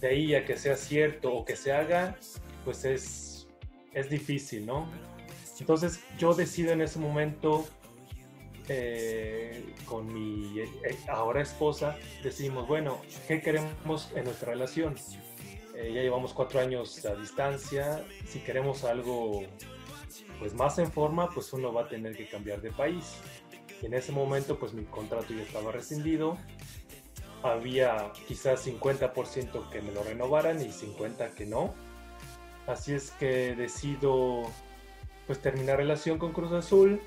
de 0.00 0.08
ahí 0.08 0.34
a 0.34 0.44
que 0.44 0.56
sea 0.56 0.76
cierto 0.76 1.32
o 1.32 1.44
que 1.44 1.56
se 1.56 1.72
haga, 1.72 2.16
pues 2.64 2.84
es, 2.84 3.48
es 3.92 4.08
difícil, 4.08 4.66
¿no? 4.66 4.88
Entonces 5.60 6.00
yo 6.18 6.34
decido 6.34 6.72
en 6.72 6.80
ese 6.80 6.98
momento 6.98 7.66
eh, 8.68 9.74
con 9.86 10.12
mi 10.12 10.60
ahora 11.08 11.42
esposa, 11.42 11.96
decimos, 12.22 12.66
bueno, 12.66 13.00
¿qué 13.28 13.40
queremos 13.40 14.10
en 14.14 14.24
nuestra 14.24 14.52
relación? 14.52 14.96
Eh, 15.76 15.92
ya 15.94 16.02
llevamos 16.02 16.32
cuatro 16.32 16.60
años 16.60 17.04
a 17.04 17.14
distancia, 17.14 18.04
si 18.26 18.40
queremos 18.40 18.84
algo 18.84 19.42
pues 20.42 20.54
más 20.54 20.76
en 20.80 20.90
forma, 20.90 21.30
pues 21.30 21.52
uno 21.52 21.72
va 21.72 21.82
a 21.82 21.88
tener 21.88 22.16
que 22.16 22.28
cambiar 22.28 22.60
de 22.60 22.72
país. 22.72 23.14
En 23.80 23.94
ese 23.94 24.10
momento 24.10 24.58
pues 24.58 24.72
mi 24.74 24.82
contrato 24.84 25.32
ya 25.32 25.42
estaba 25.42 25.70
rescindido 25.70 26.36
había 27.42 28.12
quizás 28.26 28.66
50% 28.66 29.68
que 29.70 29.82
me 29.82 29.92
lo 29.92 30.02
renovaran 30.02 30.60
y 30.60 30.66
50% 30.66 31.34
que 31.34 31.46
no. 31.46 31.74
Así 32.66 32.92
es 32.92 33.10
que 33.12 33.54
decido 33.54 34.42
pues 35.26 35.40
terminar 35.40 35.76
relación 35.78 36.18
con 36.18 36.32
Cruz 36.32 36.52
Azul, 36.52 37.00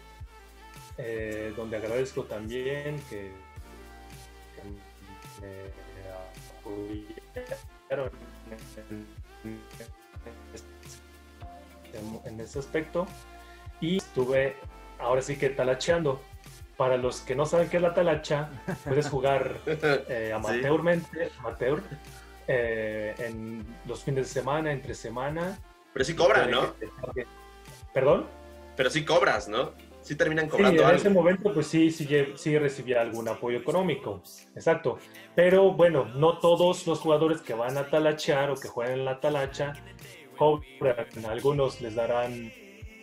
eh, 0.97 1.53
donde 1.55 1.77
agradezco 1.77 2.23
también 2.23 3.01
que, 3.09 3.31
me 5.41 5.71
apoyaron 7.89 8.11
en, 9.43 9.61
en 12.25 12.39
ese 12.39 12.59
aspecto 12.59 13.07
y 13.81 13.97
estuve 13.97 14.55
ahora 14.99 15.21
sí 15.21 15.37
que 15.37 15.49
talacheando 15.49 16.21
para 16.77 16.97
los 16.97 17.21
que 17.21 17.35
no 17.35 17.45
saben 17.45 17.69
qué 17.69 17.77
es 17.77 17.83
la 17.83 17.93
talacha, 17.93 18.49
puedes 18.83 19.07
jugar 19.07 19.61
eh, 19.65 20.33
amateurmente, 20.35 21.31
amateur, 21.39 21.81
eh, 22.47 23.15
en 23.17 23.65
los 23.85 24.03
fines 24.03 24.27
de 24.27 24.41
semana, 24.41 24.71
entre 24.71 24.93
semana. 24.93 25.57
Pero 25.93 26.05
sí 26.05 26.15
cobran, 26.15 26.51
¿no? 26.51 26.73
¿Perdón? 27.93 28.27
Pero 28.75 28.89
sí 28.89 29.05
cobras, 29.05 29.47
¿no? 29.47 29.71
Sí 30.01 30.15
terminan 30.15 30.49
cobrando 30.49 30.83
sí, 30.83 30.89
en 30.89 30.95
ese 30.95 31.09
momento, 31.09 31.51
pues 31.51 31.65
sí, 31.65 31.89
sí, 31.89 32.07
sí 32.35 32.59
recibía 32.59 33.01
algún 33.01 33.27
apoyo 33.27 33.57
económico. 33.57 34.21
Exacto. 34.53 34.99
Pero 35.33 35.71
bueno, 35.71 36.05
no 36.05 36.37
todos 36.37 36.85
los 36.85 36.99
jugadores 36.99 37.41
que 37.41 37.55
van 37.55 37.77
a 37.77 37.89
talachar 37.89 38.51
o 38.51 38.55
que 38.55 38.67
juegan 38.67 38.99
en 38.99 39.05
la 39.05 39.19
talacha 39.19 39.73
cobran. 40.35 41.25
Algunos 41.27 41.81
les 41.81 41.95
darán 41.95 42.51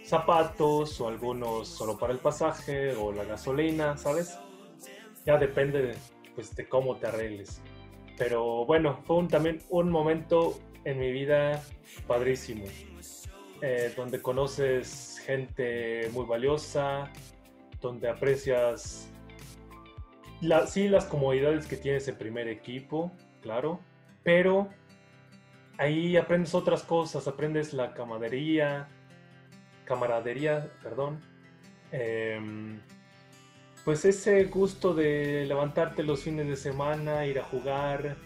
zapatos 0.04 1.00
o 1.00 1.08
algunos 1.08 1.68
solo 1.68 1.98
para 1.98 2.12
el 2.12 2.18
pasaje 2.18 2.94
o 2.94 3.12
la 3.12 3.24
gasolina, 3.24 3.96
¿sabes? 3.96 4.38
Ya 5.24 5.38
depende 5.38 5.82
de, 5.82 5.94
pues, 6.34 6.54
de 6.54 6.68
cómo 6.68 6.96
te 6.96 7.06
arregles. 7.06 7.60
Pero 8.18 8.66
bueno, 8.66 9.00
fue 9.04 9.24
también 9.28 9.60
un 9.70 9.90
momento 9.90 10.58
en 10.84 10.98
mi 10.98 11.12
vida 11.12 11.62
padrísimo, 12.06 12.64
eh, 13.60 13.92
donde 13.96 14.20
conoces 14.20 15.20
gente 15.24 16.08
muy 16.12 16.26
valiosa, 16.26 17.10
donde 17.80 18.08
aprecias 18.08 19.08
la, 20.40 20.66
sí 20.66 20.88
las 20.88 21.04
comodidades 21.04 21.66
que 21.66 21.76
tienes 21.76 22.02
ese 22.02 22.12
primer 22.12 22.48
equipo, 22.48 23.12
claro, 23.40 23.80
pero 24.24 24.68
ahí 25.82 26.16
aprendes 26.16 26.54
otras 26.54 26.82
cosas, 26.82 27.26
aprendes 27.26 27.72
la 27.72 27.92
camadería, 27.92 28.88
camaradería, 29.84 30.70
perdón, 30.82 31.20
em, 31.90 32.80
pues 33.84 34.04
ese 34.04 34.44
gusto 34.44 34.94
de 34.94 35.44
levantarte 35.46 36.04
los 36.04 36.22
fines 36.22 36.46
de 36.46 36.56
semana, 36.56 37.26
ir 37.26 37.40
a 37.40 37.44
jugar, 37.44 38.16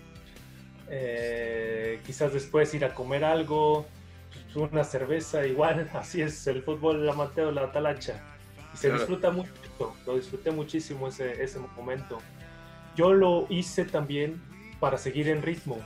eh, 0.90 2.00
quizás 2.04 2.32
después 2.32 2.72
ir 2.74 2.84
a 2.84 2.94
comer 2.94 3.24
algo, 3.24 3.86
una 4.54 4.84
cerveza, 4.84 5.46
igual, 5.46 5.90
así 5.94 6.20
es 6.20 6.46
el 6.46 6.62
fútbol 6.62 7.08
amateur, 7.08 7.52
la 7.52 7.72
talacha. 7.72 8.22
Y 8.74 8.76
se 8.76 8.92
disfruta 8.92 9.30
mucho, 9.30 9.50
lo 10.06 10.16
disfruté 10.16 10.50
muchísimo 10.50 11.08
ese, 11.08 11.42
ese 11.42 11.58
momento. 11.58 12.18
Yo 12.94 13.14
lo 13.14 13.46
hice 13.48 13.86
también 13.86 14.42
para 14.78 14.98
seguir 14.98 15.28
en 15.28 15.40
ritmo. 15.42 15.78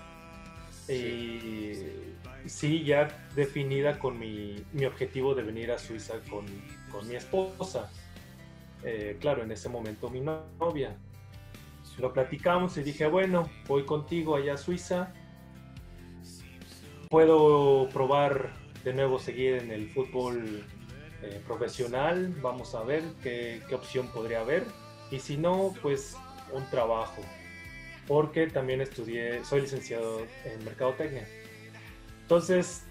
Y 0.91 2.49
sí, 2.49 2.85
ya 2.85 3.09
definida 3.35 3.99
con 3.99 4.19
mi, 4.19 4.57
objetivo 4.85 5.35
de 5.35 5.43
venir 5.43 5.71
a 5.71 5.79
Suiza 5.79 6.15
con, 6.29 6.47
mi 7.07 7.15
esposa. 7.15 7.91
Eh, 8.83 9.17
claro, 9.21 9.43
en 9.43 9.53
ese 9.53 9.69
momento 9.69 10.11
mi 10.11 10.21
novia. 10.21 10.97
Lo 11.99 12.13
platicamos 12.13 12.77
y 12.79 12.83
dije, 12.83 13.07
bueno, 13.07 13.51
voy 13.69 13.85
contigo 13.85 14.37
allá 14.37 14.55
a 14.55 14.57
Suiza. 14.57 15.13
Puedo 17.09 17.89
probar 17.91 18.53
de 18.85 18.95
nuevo 18.95 19.19
seguir 19.19 19.57
en 19.57 19.71
el 19.71 19.91
fútbol 19.91 20.65
eh, 21.23 21.43
profesional. 21.47 22.35
Vamos 22.41 22.75
a 22.75 22.83
ver 22.83 23.03
qué, 23.23 23.61
qué 23.69 23.75
opción 23.75 24.09
podría 24.09 24.41
haber. 24.41 24.65
Y 25.11 25.19
si 25.19 25.37
no, 25.37 25.75
pues 25.83 26.17
un 26.53 26.65
trabajo. 26.71 27.23
Porque 28.11 28.49
también 28.49 28.81
estudié, 28.81 29.45
soy 29.45 29.61
licenciado 29.61 30.27
en 30.45 30.65
Mercadotecnia. 30.65 31.29
Entonces 32.23 32.85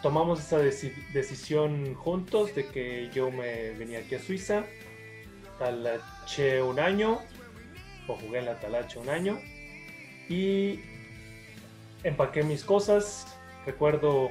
tomamos 0.00 0.38
esa 0.38 0.58
decisión 0.58 1.96
juntos 1.96 2.54
de 2.54 2.66
que 2.66 3.10
yo 3.12 3.32
me 3.32 3.70
venía 3.70 3.98
aquí 3.98 4.14
a 4.14 4.20
Suiza, 4.20 4.64
talaché 5.58 6.62
un 6.62 6.78
año, 6.78 7.18
o 8.06 8.14
jugué 8.14 8.38
en 8.38 8.44
la 8.44 8.60
talacha 8.60 9.00
un 9.00 9.08
año, 9.08 9.40
y 10.28 10.78
empaqué 12.04 12.44
mis 12.44 12.62
cosas. 12.62 13.26
Recuerdo 13.66 14.30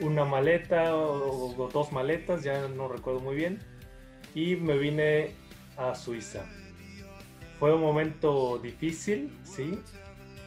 una 0.00 0.24
maleta 0.24 0.96
o 0.96 1.68
dos 1.70 1.92
maletas, 1.92 2.42
ya 2.42 2.66
no 2.66 2.88
recuerdo 2.88 3.20
muy 3.20 3.36
bien, 3.36 3.60
y 4.34 4.56
me 4.56 4.78
vine 4.78 5.32
a 5.76 5.94
Suiza. 5.94 6.46
Fue 7.58 7.74
un 7.74 7.80
momento 7.80 8.58
difícil, 8.58 9.32
sí, 9.44 9.78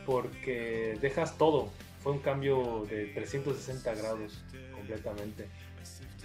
porque 0.05 0.97
dejas 1.01 1.37
todo, 1.37 1.71
fue 2.01 2.13
un 2.13 2.19
cambio 2.19 2.85
de 2.89 3.07
360 3.07 3.95
grados 3.95 4.43
completamente. 4.73 5.47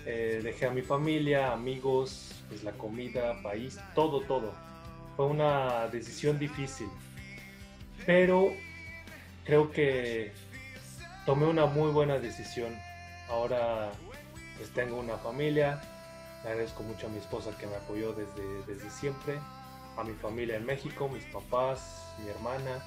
Eh, 0.07 0.41
dejé 0.43 0.67
a 0.67 0.71
mi 0.71 0.83
familia, 0.83 1.53
amigos, 1.53 2.45
pues 2.49 2.63
la 2.63 2.73
comida, 2.73 3.43
país, 3.43 3.79
todo, 3.95 4.21
todo. 4.23 4.53
Fue 5.17 5.27
una 5.27 5.89
decisión 5.89 6.39
difícil, 6.39 6.89
pero 8.05 8.53
creo 9.45 9.71
que 9.71 10.33
tomé 11.25 11.47
una 11.47 11.67
muy 11.67 11.91
buena 11.91 12.19
decisión. 12.19 12.75
Ahora 13.31 13.91
pues 14.59 14.71
tengo 14.71 14.99
una 14.99 15.17
familia, 15.17 15.81
agradezco 16.45 16.83
mucho 16.83 17.07
a 17.07 17.11
mi 17.11 17.19
esposa 17.19 17.57
que 17.59 17.67
me 17.67 17.77
apoyó 17.77 18.13
desde, 18.13 18.63
desde 18.67 18.91
siempre, 18.91 19.39
a 19.97 20.05
mi 20.05 20.15
familia 20.15 20.57
en 20.57 20.67
México, 20.67 21.09
mis 21.09 21.25
papás, 21.25 22.15
mi 22.23 22.31
hermana, 22.31 22.83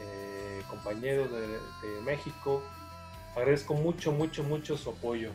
eh, 0.00 0.62
compañeros 0.68 1.30
de, 1.30 2.00
México. 2.04 2.62
Agradezco 3.34 3.74
mucho, 3.74 4.12
mucho, 4.12 4.42
mucho 4.42 4.76
su 4.76 4.90
apoyo. 4.90 5.30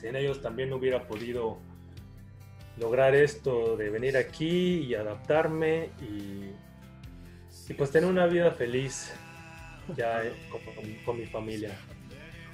Sin 0.00 0.16
ellos 0.16 0.40
también 0.40 0.70
no 0.70 0.76
hubiera 0.76 1.06
podido 1.06 1.58
lograr 2.78 3.14
esto 3.14 3.76
de 3.76 3.90
venir 3.90 4.16
aquí 4.16 4.78
y 4.78 4.94
adaptarme 4.94 5.90
y, 6.00 6.52
pues 7.74 7.90
tener 7.90 8.08
una 8.08 8.26
vida 8.26 8.50
feliz 8.50 9.12
ya 9.96 10.22
con, 11.04 11.18
mi 11.18 11.26
familia. 11.26 11.76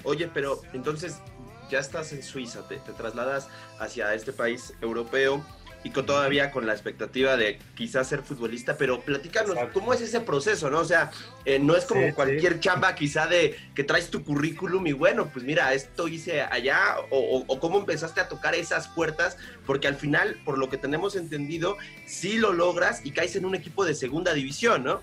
Oye, 0.03 0.29
pero 0.33 0.61
entonces 0.73 1.21
ya 1.69 1.79
estás 1.79 2.13
en 2.13 2.23
Suiza, 2.23 2.67
te 2.67 2.77
trasladas 2.77 3.49
hacia 3.79 4.13
este 4.13 4.31
país 4.31 4.73
europeo 4.81 5.43
y 5.83 5.91
con, 5.91 6.05
todavía 6.05 6.51
con 6.51 6.67
la 6.67 6.73
expectativa 6.73 7.37
de 7.37 7.59
quizás 7.75 8.07
ser 8.07 8.21
futbolista, 8.21 8.77
pero 8.77 9.01
platícanos, 9.01 9.57
¿cómo 9.73 9.93
es 9.93 10.01
ese 10.01 10.19
proceso, 10.21 10.69
no? 10.69 10.79
O 10.79 10.85
sea, 10.85 11.11
eh, 11.45 11.59
no 11.59 11.75
es 11.75 11.85
como 11.85 12.13
cualquier 12.13 12.59
chamba 12.59 12.95
quizá 12.95 13.27
de 13.27 13.55
que 13.75 13.83
traes 13.83 14.09
tu 14.09 14.23
currículum 14.23 14.85
y 14.87 14.93
bueno, 14.93 15.29
pues 15.31 15.45
mira, 15.45 15.73
esto 15.73 16.07
hice 16.07 16.41
allá, 16.41 16.97
o, 17.11 17.45
o, 17.47 17.59
cómo 17.59 17.79
empezaste 17.79 18.19
a 18.19 18.27
tocar 18.27 18.55
esas 18.55 18.87
puertas, 18.89 19.37
porque 19.65 19.87
al 19.87 19.95
final, 19.95 20.37
por 20.43 20.57
lo 20.57 20.69
que 20.69 20.77
tenemos 20.77 21.15
entendido, 21.15 21.77
sí 22.05 22.37
lo 22.37 22.53
logras 22.53 23.05
y 23.05 23.11
caes 23.11 23.35
en 23.35 23.45
un 23.45 23.55
equipo 23.55 23.85
de 23.85 23.95
segunda 23.95 24.33
división, 24.33 24.83
¿no? 24.83 25.01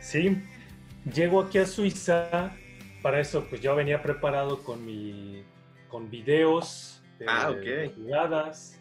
Sí, 0.00 0.42
llego 1.12 1.42
aquí 1.42 1.58
a 1.58 1.66
Suiza, 1.66 2.52
para 3.02 3.20
eso 3.20 3.46
pues 3.48 3.60
yo 3.60 3.74
venía 3.74 4.02
preparado 4.02 4.62
con 4.62 4.84
mi, 4.84 5.44
con 5.88 6.10
videos, 6.10 7.02
ah, 7.26 7.52
jugadas, 7.96 8.78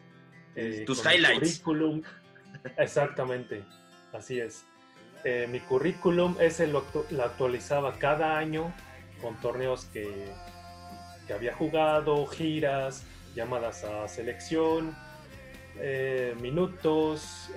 eh, 0.56 0.84
Tus 0.86 1.06
highlights. 1.06 1.60
Currículum. 1.60 2.02
Exactamente, 2.78 3.64
así 4.14 4.40
es. 4.40 4.66
Eh, 5.24 5.48
mi 5.50 5.60
currículum 5.60 6.36
ese 6.40 6.68
lo, 6.68 6.84
actualizaba 7.24 7.94
cada 8.00 8.38
año 8.38 8.74
con 9.22 9.40
torneos 9.40 9.86
que, 9.86 10.26
que 11.28 11.34
había 11.34 11.54
jugado, 11.54 12.26
giras, 12.26 13.06
llamadas 13.36 13.84
a 13.84 14.08
selección, 14.08 14.96
eh, 15.78 16.36
minutos, 16.42 17.52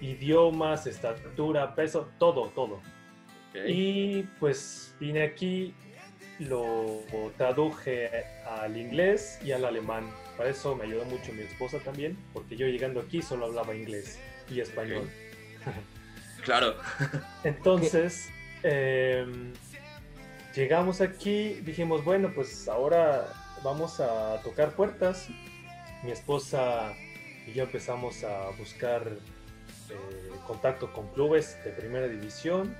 idiomas, 0.00 0.86
estatura, 0.86 1.74
peso, 1.74 2.10
todo, 2.18 2.48
todo. 2.48 2.80
Y 3.66 4.22
pues 4.40 4.94
vine 4.98 5.22
aquí, 5.22 5.74
lo 6.40 7.00
traduje 7.36 8.10
al 8.44 8.76
inglés 8.76 9.38
y 9.44 9.52
al 9.52 9.64
alemán 9.64 10.10
para 10.42 10.50
eso 10.50 10.74
me 10.74 10.82
ayudó 10.82 11.04
mucho 11.04 11.32
mi 11.32 11.42
esposa 11.42 11.78
también, 11.78 12.18
porque 12.32 12.56
yo 12.56 12.66
llegando 12.66 12.98
aquí 12.98 13.22
solo 13.22 13.46
hablaba 13.46 13.76
inglés 13.76 14.18
y 14.50 14.58
español. 14.58 15.08
Claro. 16.44 16.74
Entonces, 17.44 18.28
em, 18.64 19.52
llegamos 20.52 21.00
aquí, 21.00 21.60
dijimos, 21.62 22.04
bueno, 22.04 22.32
pues 22.34 22.66
ahora 22.66 23.32
vamos 23.62 24.00
a 24.00 24.40
tocar 24.42 24.72
puertas. 24.72 25.28
Mi 26.02 26.10
esposa 26.10 26.92
y 27.46 27.52
yo 27.52 27.62
empezamos 27.62 28.24
a 28.24 28.50
buscar 28.58 29.06
eh, 29.90 30.30
contacto 30.44 30.92
con 30.92 31.06
clubes 31.10 31.56
de 31.62 31.70
primera 31.70 32.08
división. 32.08 32.74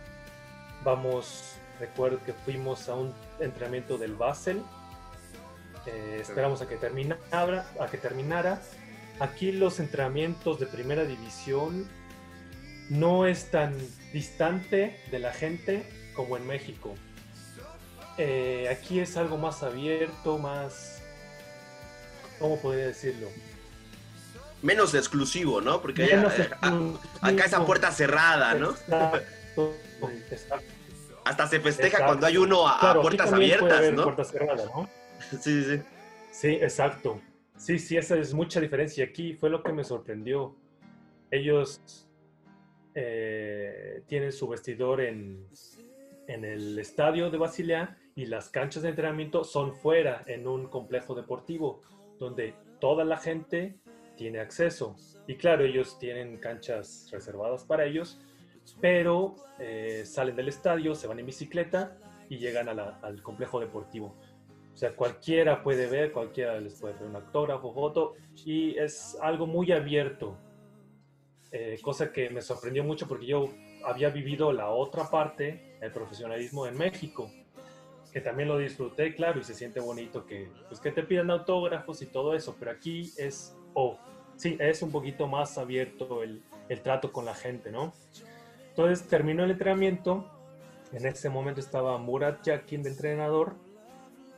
Vamos, 0.82 1.58
recuerdo 1.78 2.18
que 2.26 2.32
fuimos 2.32 2.88
a 2.88 2.96
un 2.96 3.14
entrenamiento 3.38 3.98
del 3.98 4.14
Basel, 4.14 4.60
eh, 5.86 6.18
esperamos 6.20 6.62
a 6.62 6.68
que, 6.68 6.76
terminara, 6.76 7.66
a 7.80 7.86
que 7.90 7.98
terminara. 7.98 8.60
Aquí 9.20 9.52
los 9.52 9.80
entrenamientos 9.80 10.58
de 10.58 10.66
primera 10.66 11.04
división 11.04 11.88
no 12.88 13.26
es 13.26 13.50
tan 13.50 13.76
distante 14.12 15.00
de 15.10 15.18
la 15.18 15.32
gente 15.32 15.84
como 16.14 16.36
en 16.36 16.46
México. 16.46 16.94
Eh, 18.18 18.68
aquí 18.70 19.00
es 19.00 19.16
algo 19.16 19.38
más 19.38 19.62
abierto, 19.62 20.38
más... 20.38 21.02
¿Cómo 22.38 22.60
podría 22.60 22.86
decirlo? 22.86 23.28
Menos 24.60 24.94
exclusivo, 24.94 25.60
¿no? 25.60 25.80
Porque 25.80 26.04
eh, 26.04 26.24
acá 27.20 27.44
esa 27.44 27.64
puerta 27.64 27.90
cerrada, 27.90 28.54
¿no? 28.54 28.74
Hasta 31.24 31.46
se 31.46 31.60
festeja 31.60 32.04
cuando 32.04 32.26
hay 32.26 32.36
uno 32.36 32.66
a, 32.66 33.00
puertas 33.00 33.32
abiertas, 33.32 33.92
¿no? 33.92 34.04
Puertas 34.04 34.30
cerradas, 34.30 34.66
¿no? 34.66 34.88
Sí, 35.40 35.62
sí. 35.62 35.80
Sí, 36.30 36.48
exacto. 36.48 37.20
Sí, 37.56 37.78
sí, 37.78 37.96
esa 37.96 38.16
es 38.16 38.34
mucha 38.34 38.60
diferencia. 38.60 39.04
Aquí 39.04 39.34
fue 39.34 39.50
lo 39.50 39.62
que 39.62 39.72
me 39.72 39.84
sorprendió. 39.84 40.56
Ellos 41.30 42.08
eh, 42.94 44.02
tienen 44.06 44.32
su 44.32 44.48
vestidor 44.48 45.00
en, 45.00 45.46
en 46.26 46.44
el 46.44 46.78
estadio 46.78 47.30
de 47.30 47.38
Basilea 47.38 47.96
y 48.14 48.26
las 48.26 48.50
canchas 48.50 48.82
de 48.82 48.90
entrenamiento 48.90 49.44
son 49.44 49.74
fuera, 49.74 50.22
en 50.26 50.46
un 50.46 50.66
complejo 50.66 51.14
deportivo, 51.14 51.80
donde 52.18 52.54
toda 52.80 53.04
la 53.04 53.16
gente 53.16 53.76
tiene 54.16 54.40
acceso. 54.40 54.96
Y 55.26 55.36
claro, 55.36 55.64
ellos 55.64 55.98
tienen 55.98 56.36
canchas 56.38 57.08
reservadas 57.10 57.64
para 57.64 57.84
ellos, 57.84 58.20
pero 58.80 59.36
eh, 59.58 60.02
salen 60.04 60.36
del 60.36 60.48
estadio, 60.48 60.94
se 60.94 61.06
van 61.06 61.18
en 61.18 61.26
bicicleta 61.26 61.96
y 62.28 62.38
llegan 62.38 62.68
al 62.68 63.22
complejo 63.22 63.60
deportivo. 63.60 64.16
O 64.72 64.76
sea, 64.76 64.94
cualquiera 64.96 65.62
puede 65.62 65.86
ver, 65.86 66.12
cualquiera 66.12 66.58
les 66.60 66.80
puede 66.80 66.94
ver 66.94 67.04
un 67.04 67.16
autógrafo, 67.16 67.72
foto, 67.72 68.14
y 68.44 68.76
es 68.78 69.16
algo 69.20 69.46
muy 69.46 69.70
abierto. 69.70 70.36
Eh, 71.50 71.78
cosa 71.82 72.12
que 72.12 72.30
me 72.30 72.40
sorprendió 72.40 72.82
mucho 72.82 73.06
porque 73.06 73.26
yo 73.26 73.50
había 73.84 74.08
vivido 74.08 74.52
la 74.52 74.70
otra 74.70 75.10
parte, 75.10 75.76
el 75.80 75.92
profesionalismo 75.92 76.66
en 76.66 76.78
México, 76.78 77.30
que 78.12 78.20
también 78.20 78.48
lo 78.48 78.58
disfruté, 78.58 79.14
claro, 79.14 79.40
y 79.40 79.44
se 79.44 79.54
siente 79.54 79.80
bonito 79.80 80.26
que, 80.26 80.48
pues, 80.68 80.80
que 80.80 80.90
te 80.90 81.02
pidan 81.02 81.30
autógrafos 81.30 82.00
y 82.02 82.06
todo 82.06 82.34
eso, 82.34 82.56
pero 82.58 82.70
aquí 82.70 83.12
es, 83.16 83.56
oh, 83.74 83.98
sí, 84.36 84.56
es 84.60 84.82
un 84.82 84.90
poquito 84.90 85.26
más 85.26 85.58
abierto 85.58 86.22
el, 86.22 86.42
el 86.68 86.80
trato 86.80 87.12
con 87.12 87.24
la 87.24 87.34
gente, 87.34 87.70
¿no? 87.70 87.92
Entonces 88.68 89.06
terminó 89.06 89.44
el 89.44 89.50
entrenamiento, 89.50 90.26
en 90.92 91.06
ese 91.06 91.28
momento 91.28 91.60
estaba 91.60 91.96
Murat 91.98 92.42
Yakin 92.42 92.82
de 92.82 92.90
entrenador, 92.90 93.56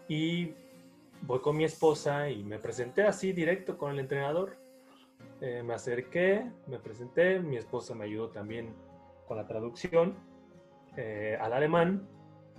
y 0.09 0.53
voy 1.23 1.41
con 1.41 1.57
mi 1.57 1.65
esposa 1.65 2.29
y 2.31 2.45
me 2.45 2.59
presenté 2.59 3.03
así 3.03 3.33
directo 3.33 3.77
con 3.79 3.93
el 3.93 3.99
entrenador. 4.01 4.57
Eh, 5.41 5.63
me 5.63 5.75
acerqué, 5.75 6.51
me 6.67 6.79
presenté, 6.79 7.41
mi 7.41 7.57
esposa 7.57 7.95
me 7.95 8.05
ayudó 8.05 8.29
también 8.29 8.75
con 9.27 9.37
la 9.37 9.47
traducción 9.47 10.15
eh, 10.97 11.37
al 11.41 11.53
alemán, 11.53 12.07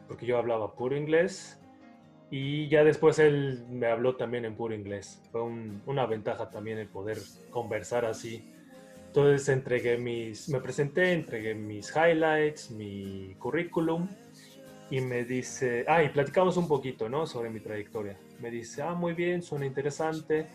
porque 0.08 0.26
yo 0.26 0.38
hablaba 0.38 0.76
puro 0.76 0.96
inglés, 0.96 1.60
y 2.32 2.68
ya 2.70 2.84
después 2.84 3.20
él 3.20 3.66
me 3.70 3.88
habló 3.88 4.16
también 4.16 4.46
en 4.46 4.56
puro 4.56 4.74
inglés. 4.74 5.22
Fue 5.32 5.42
una 5.42 6.06
ventaja 6.06 6.50
también 6.50 6.80
el 6.80 6.88
poder 6.88 7.18
conversar 7.52 8.06
así. 8.06 8.52
Entonces 9.08 9.48
entregué 9.48 9.98
mis, 9.98 10.50
me 10.50 10.60
presenté, 10.60 11.14
entregué 11.14 11.56
mis 11.56 11.94
highlights, 11.96 12.72
mi 12.72 13.36
currículum, 13.36 14.10
y 14.90 15.02
me 15.02 15.24
dice, 15.24 15.86
ah, 15.88 16.04
y 16.04 16.10
platicamos 16.10 16.58
un 16.58 16.68
poquito, 16.68 17.10
¿no? 17.10 17.26
Sobre 17.26 17.50
mi 17.50 17.60
trayectoria. 17.60 18.18
Me 18.40 18.52
dice, 18.52 18.82
ah, 18.82 18.94
muy 18.94 19.14
bien, 19.14 19.42
suena 19.42 19.66
interesante. 19.66 20.48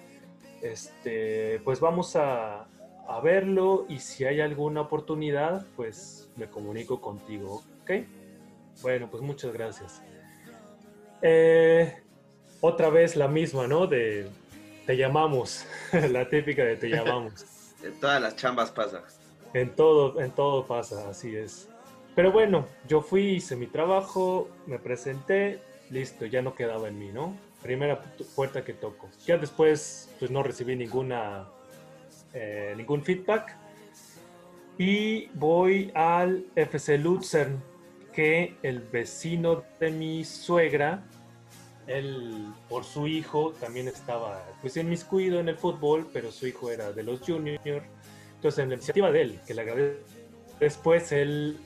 Este, 0.62 1.61
pues 1.64 1.81
vamos 1.81 2.16
a, 2.16 2.69
a 3.09 3.21
verlo 3.21 3.87
y 3.88 3.99
si 3.99 4.25
hay 4.25 4.40
alguna 4.40 4.83
oportunidad, 4.83 5.66
pues 5.75 6.31
me 6.37 6.49
comunico 6.49 7.01
contigo, 7.01 7.64
¿ok? 7.83 7.90
Bueno, 8.83 9.09
pues 9.11 9.23
muchas 9.23 9.53
gracias. 9.53 10.01
Eh, 11.23 11.93
otra 12.61 12.88
vez 12.88 13.16
la 13.16 13.27
misma, 13.27 13.66
¿no? 13.66 13.87
De 13.87 14.29
te 14.87 14.97
llamamos, 14.97 15.66
la 16.11 16.29
típica 16.29 16.64
de 16.64 16.77
te 16.77 16.88
llamamos. 16.88 17.47
En 17.83 17.99
todas 17.99 18.21
las 18.21 18.37
chambas 18.37 18.71
pasa. 18.71 19.03
En 19.55 19.75
todo, 19.75 20.21
en 20.21 20.31
todo 20.33 20.66
pasa, 20.66 21.09
así 21.09 21.35
es. 21.35 21.69
Pero 22.14 22.33
bueno, 22.33 22.66
yo 22.88 23.03
fui, 23.03 23.37
hice 23.37 23.57
mi 23.57 23.66
trabajo, 23.66 24.49
me 24.66 24.79
presenté, 24.79 25.61
listo, 25.90 26.27
ya 26.27 26.42
no 26.42 26.55
quedaba 26.55 26.88
en 26.88 26.99
mí, 26.99 27.11
¿no? 27.12 27.37
Primera 27.62 28.03
puerta 28.35 28.64
que 28.64 28.73
toco. 28.73 29.09
Ya 29.27 29.37
después, 29.37 30.09
pues 30.18 30.31
no 30.31 30.42
recibí 30.42 30.77
ninguna, 30.77 31.49
eh, 32.33 32.75
ningún 32.77 33.03
feedback. 33.03 33.57
Y 34.79 35.27
voy 35.35 35.92
al 35.94 36.46
FC 36.57 36.99
Luzern, 36.99 37.62
que 38.12 38.57
el 38.62 38.81
vecino 38.81 39.62
de 39.79 39.90
mi 39.90 40.25
suegra, 40.25 41.05
él 41.87 42.46
por 42.68 42.85
su 42.85 43.07
hijo 43.07 43.53
también 43.61 43.88
estaba 43.88 44.44
pues 44.61 44.77
inmiscuido 44.77 45.38
en 45.40 45.49
el 45.49 45.57
fútbol, 45.57 46.09
pero 46.12 46.33
su 46.33 46.46
hijo 46.46 46.70
era 46.70 46.92
de 46.92 47.03
los 47.03 47.20
juniors. 47.20 47.62
Entonces 48.37 48.62
en 48.62 48.70
la 48.70 48.75
iniciativa 48.77 49.12
de 49.12 49.23
él, 49.23 49.40
que 49.46 49.55
le 49.55 49.62
agradezco, 49.62 50.01
después 50.59 51.12
él 51.12 51.59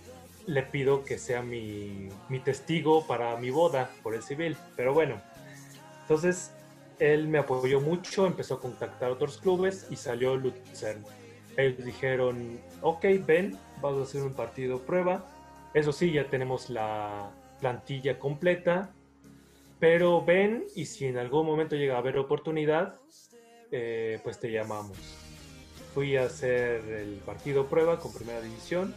le 0.47 0.63
pido 0.63 1.05
que 1.05 1.19
sea 1.19 1.43
mi, 1.43 2.09
testigo 2.45 3.07
para 3.07 3.37
mi 3.37 3.51
boda 3.51 3.91
por 4.03 4.15
el 4.15 4.23
civil. 4.23 4.57
Pero 4.77 4.93
bueno, 4.93 5.21
entonces 6.03 6.53
él 6.99 7.29
me 7.29 7.39
apoyó 7.39 7.81
mucho, 7.81 8.27
empezó 8.27 8.55
a 8.55 8.61
contactar 8.61 9.11
otros 9.11 9.39
clubes 9.39 9.87
y 9.91 9.97
salió 9.97 10.37
Luzern. 10.37 11.05
Ellos 11.57 11.85
dijeron, 11.85 12.59
ok, 12.83 13.05
ven, 13.27 13.59
vamos 13.81 14.01
a 14.01 14.03
hacer 14.05 14.23
un 14.23 14.35
partido 14.35 14.81
prueba. 14.81 15.25
Eso 15.73 15.93
sí, 15.93 16.13
ya 16.13 16.29
tenemos 16.29 16.71
la 16.71 17.31
plantilla 17.61 18.19
completa, 18.19 18.93
pero 19.79 20.25
ven 20.25 20.65
y 20.75 20.87
si 20.87 21.07
en 21.07 21.17
algún 21.17 21.47
momento 21.47 21.77
llega 21.77 21.95
a 21.95 21.99
haber 21.99 22.19
oportunidad, 22.19 23.01
eh, 23.71 24.21
pues 24.23 24.39
te 24.39 24.51
llamamos. 24.51 24.99
Fui 25.95 26.17
a 26.17 26.25
hacer 26.25 26.85
el 26.89 27.21
partido 27.25 27.67
prueba 27.67 28.01
con 28.01 28.13
primera 28.13 28.41
división 28.41 28.95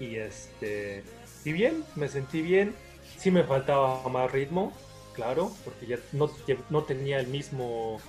y 0.00 0.16
este, 0.16 1.02
y 1.44 1.52
bien, 1.52 1.84
me 1.94 2.08
sentí 2.08 2.42
bien. 2.42 2.74
Sí 3.18 3.30
me 3.30 3.44
faltaba 3.44 4.06
más 4.08 4.30
ritmo, 4.30 4.72
claro, 5.14 5.52
porque 5.64 5.86
ya 5.86 5.98
no, 6.12 6.30
no 6.70 6.82
tenía 6.82 7.20
el 7.20 7.28
mismo 7.28 8.00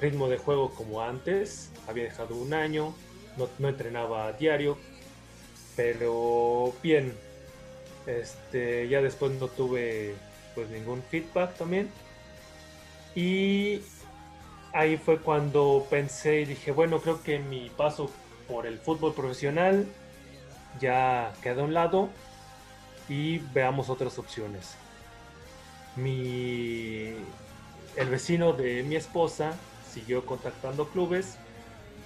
ritmo 0.00 0.28
de 0.28 0.38
juego 0.38 0.70
como 0.70 1.00
antes, 1.02 1.70
había 1.88 2.04
dejado 2.04 2.36
un 2.36 2.52
año, 2.52 2.94
no, 3.36 3.48
no 3.58 3.68
entrenaba 3.68 4.26
a 4.26 4.32
diario, 4.32 4.76
pero 5.76 6.72
bien, 6.82 7.14
este, 8.06 8.88
ya 8.88 9.00
después 9.00 9.32
no 9.32 9.48
tuve 9.48 10.14
pues 10.54 10.68
ningún 10.70 11.02
feedback 11.02 11.56
también. 11.56 11.90
Y 13.14 13.80
ahí 14.72 14.96
fue 14.96 15.18
cuando 15.18 15.86
pensé 15.88 16.42
y 16.42 16.44
dije, 16.44 16.72
bueno, 16.72 17.00
creo 17.00 17.22
que 17.22 17.38
mi 17.38 17.70
paso 17.70 18.10
por 18.48 18.66
el 18.66 18.78
fútbol 18.78 19.14
profesional 19.14 19.86
ya 20.80 21.32
queda 21.42 21.62
a 21.62 21.64
un 21.64 21.74
lado 21.74 22.08
y 23.08 23.38
veamos 23.52 23.90
otras 23.90 24.18
opciones. 24.18 24.76
Mi, 25.96 27.14
el 27.96 28.08
vecino 28.10 28.52
de 28.52 28.82
mi 28.82 28.96
esposa 28.96 29.54
siguió 29.92 30.26
contactando 30.26 30.88
clubes 30.88 31.36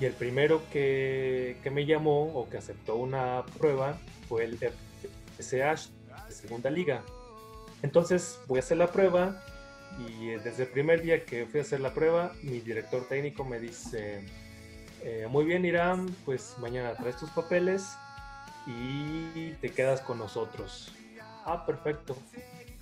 y 0.01 0.05
el 0.05 0.13
primero 0.13 0.63
que, 0.71 1.59
que 1.63 1.71
me 1.71 1.87
llamó 1.87 2.25
o 2.35 2.49
que 2.49 2.59
aceptó 2.59 2.97
una 2.97 3.45
prueba 3.59 3.99
fue 4.29 4.45
el 4.45 4.59
FSH 4.59 5.89
de 6.27 6.33
Segunda 6.35 6.71
Liga. 6.71 7.03
Entonces 7.83 8.41
voy 8.47 8.59
a 8.59 8.61
hacer 8.61 8.77
la 8.77 8.89
prueba 8.89 9.43
y 9.99 10.31
eh, 10.31 10.41
desde 10.43 10.65
el 10.65 10.69
primer 10.69 11.03
día 11.03 11.25
que 11.25 11.47
fui 11.47 11.61
a 11.61 11.63
hacer 11.63 11.81
la 11.81 11.95
prueba, 11.95 12.33
mi 12.43 12.61
director 12.61 13.07
técnico 13.09 13.45
me 13.45 13.59
dice, 13.59 14.25
eh, 15.03 15.27
muy 15.31 15.45
bien 15.45 15.65
Irán, 15.65 16.15
pues 16.25 16.57
mañana 16.59 16.95
traes 16.95 17.17
tus 17.17 17.31
papeles 17.31 17.97
y 18.69 19.53
te 19.61 19.71
quedas 19.71 20.03
con 20.03 20.19
nosotros. 20.19 20.93
Ah, 21.45 21.65
perfecto. 21.65 22.17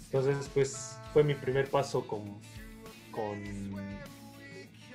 Entonces, 0.07 0.51
pues 0.53 0.99
fue 1.13 1.23
mi 1.23 1.35
primer 1.35 1.71
paso 1.71 2.07
con, 2.07 2.41
con 3.13 3.41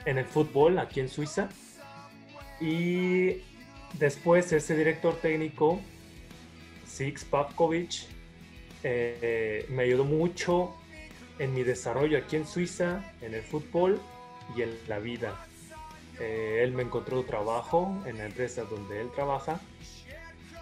en 0.06 0.18
el 0.18 0.26
fútbol 0.26 0.80
aquí 0.80 1.00
en 1.00 1.08
Suiza. 1.08 1.50
Y 2.60 3.42
después 3.98 4.52
ese 4.52 4.76
director 4.76 5.16
técnico, 5.16 5.80
Six 6.86 7.24
Papkovic, 7.26 8.08
eh, 8.84 9.66
me 9.70 9.84
ayudó 9.84 10.04
mucho 10.04 10.76
en 11.40 11.54
mi 11.54 11.64
desarrollo 11.64 12.18
aquí 12.18 12.36
en 12.36 12.46
Suiza, 12.46 13.14
en 13.22 13.34
el 13.34 13.42
fútbol 13.42 14.02
y 14.56 14.64
en 14.64 14.78
la 14.88 15.00
vida. 15.00 15.48
Eh, 16.20 16.62
él 16.64 16.74
me 16.74 16.84
encontró 16.84 17.24
trabajo 17.24 17.98
en 18.06 18.18
la 18.18 18.26
empresa 18.26 18.64
donde 18.66 19.02
él 19.02 19.10
trabaja 19.16 19.60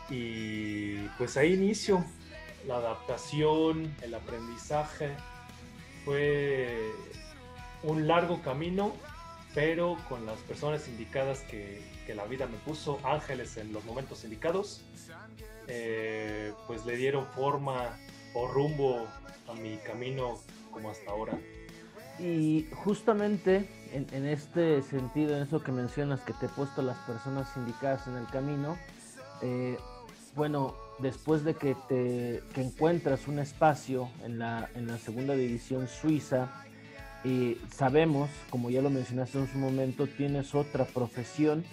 y 0.10 0.98
pues 1.18 1.38
ahí 1.38 1.54
inicio 1.54 2.04
la 2.68 2.78
adaptación, 2.78 3.96
el 4.02 4.14
aprendizaje. 4.14 5.12
Fue 6.06 6.92
un 7.84 8.08
largo 8.08 8.42
camino, 8.42 8.94
pero 9.54 9.98
con 10.08 10.26
las 10.26 10.40
personas 10.40 10.88
indicadas 10.88 11.42
que, 11.42 11.82
que 12.06 12.16
la 12.16 12.26
vida 12.26 12.48
me 12.48 12.58
puso, 12.58 13.00
ángeles 13.04 13.58
en 13.58 13.72
los 13.74 13.86
momentos 13.86 14.24
indicados, 14.24 14.82
eh, 15.68 16.54
pues 16.68 16.86
le 16.86 16.96
dieron 16.96 17.26
forma 17.28 17.98
o 18.34 18.48
rumbo 18.48 19.08
a 19.48 19.54
mi 19.54 19.78
camino 19.78 20.40
como 20.72 20.90
hasta 20.90 21.12
ahora. 21.12 21.38
Y 22.20 22.68
justamente 22.84 23.70
en, 23.94 24.26
este 24.26 24.82
sentido, 24.82 25.38
en 25.38 25.44
eso 25.44 25.64
que 25.64 25.72
mencionas, 25.72 26.22
que 26.22 26.34
te 26.34 26.48
he 26.48 26.50
puesto 26.50 26.82
las 26.82 26.98
personas 27.00 27.48
indicadas 27.56 28.08
en 28.08 28.16
el 28.18 28.26
camino, 28.28 28.78
eh, 29.42 29.78
bueno, 30.40 30.74
después 31.00 31.44
de 31.44 31.54
que 31.54 31.76
te 31.90 32.42
encuentras 32.56 33.28
un 33.28 33.40
espacio 33.40 34.10
en 34.24 34.40
la, 34.40 34.70
en 34.74 34.88
la 34.88 34.98
segunda 34.98 35.36
división 35.36 35.90
suiza, 35.90 36.64
y 37.26 37.58
sabemos, 37.70 38.30
como 38.50 38.70
ya 38.70 38.82
lo 38.82 38.90
mencionaste 38.90 39.38
en 39.38 39.52
su 39.52 39.58
momento, 39.58 40.08
tienes 40.08 40.56
otra 40.56 40.86
profesión 40.86 41.66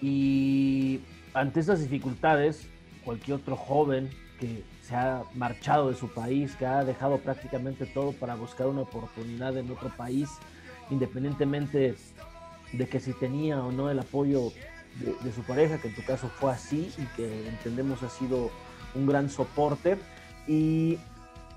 y 0.00 1.00
ante 1.34 1.60
esas 1.60 1.80
dificultades, 1.80 2.66
cualquier 3.04 3.36
otro 3.36 3.56
joven 3.56 4.08
que 4.40 4.64
se 4.80 4.96
ha 4.96 5.24
marchado 5.34 5.90
de 5.90 5.94
su 5.94 6.08
país, 6.08 6.56
que 6.56 6.64
ha 6.64 6.84
dejado 6.84 7.18
prácticamente 7.18 7.84
todo 7.84 8.12
para 8.12 8.36
buscar 8.36 8.68
una 8.68 8.80
oportunidad 8.80 9.54
en 9.58 9.70
otro 9.70 9.90
país, 9.90 10.30
independientemente 10.88 11.94
de 12.72 12.88
que 12.88 13.00
si 13.00 13.12
tenía 13.12 13.62
o 13.62 13.70
no 13.70 13.90
el 13.90 13.98
apoyo 13.98 14.50
de, 15.00 15.32
su 15.32 15.42
pareja, 15.42 15.78
que 15.78 15.88
en 15.88 15.94
tu 15.94 16.04
caso 16.04 16.28
fue 16.28 16.50
así 16.50 16.92
y 16.98 17.04
que 17.16 17.48
entendemos 17.48 18.02
ha 18.02 18.10
sido 18.10 18.50
un 18.94 19.06
gran 19.06 19.30
soporte. 19.30 19.98
Y 20.46 20.98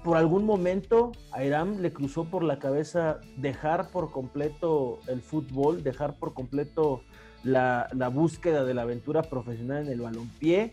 por 0.03 0.17
algún 0.17 0.45
momento 0.45 1.11
a 1.31 1.43
Iram 1.43 1.79
le 1.79 1.91
cruzó 1.91 2.25
por 2.25 2.43
la 2.43 2.59
cabeza 2.59 3.19
dejar 3.37 3.89
por 3.89 4.11
completo 4.11 4.99
el 5.07 5.21
fútbol, 5.21 5.83
dejar 5.83 6.15
por 6.15 6.33
completo 6.33 7.01
la, 7.43 7.89
búsqueda 8.13 8.63
de 8.63 8.73
la 8.73 8.83
aventura 8.83 9.23
profesional 9.23 9.85
en 9.85 9.91
el 9.91 10.01
balompié 10.01 10.71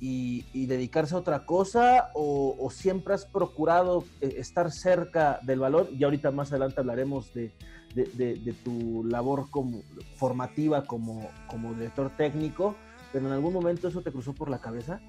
y, 0.00 0.66
dedicarse 0.66 1.14
a 1.14 1.18
otra 1.18 1.46
cosa 1.46 2.10
o, 2.14 2.68
siempre 2.72 3.14
has 3.14 3.24
procurado 3.24 4.04
eh, 4.20 4.34
estar 4.38 4.70
cerca 4.72 5.38
del 5.42 5.60
valor? 5.60 5.88
Y 5.92 6.02
ahorita 6.02 6.32
más 6.32 6.50
adelante 6.50 6.80
hablaremos 6.80 7.32
de, 7.34 7.52
de, 7.94 8.54
tu 8.64 9.04
labor 9.04 9.50
como, 9.50 9.82
formativa 10.16 10.84
como, 10.84 11.30
como 11.46 11.74
director 11.74 12.10
técnico, 12.16 12.76
pero 13.12 13.26
en 13.26 13.32
algún 13.32 13.52
momento 13.52 13.88
eso 13.88 14.02
te 14.02 14.12
cruzó 14.12 14.32
por 14.32 14.50
la 14.50 14.60
cabeza? 14.60 15.00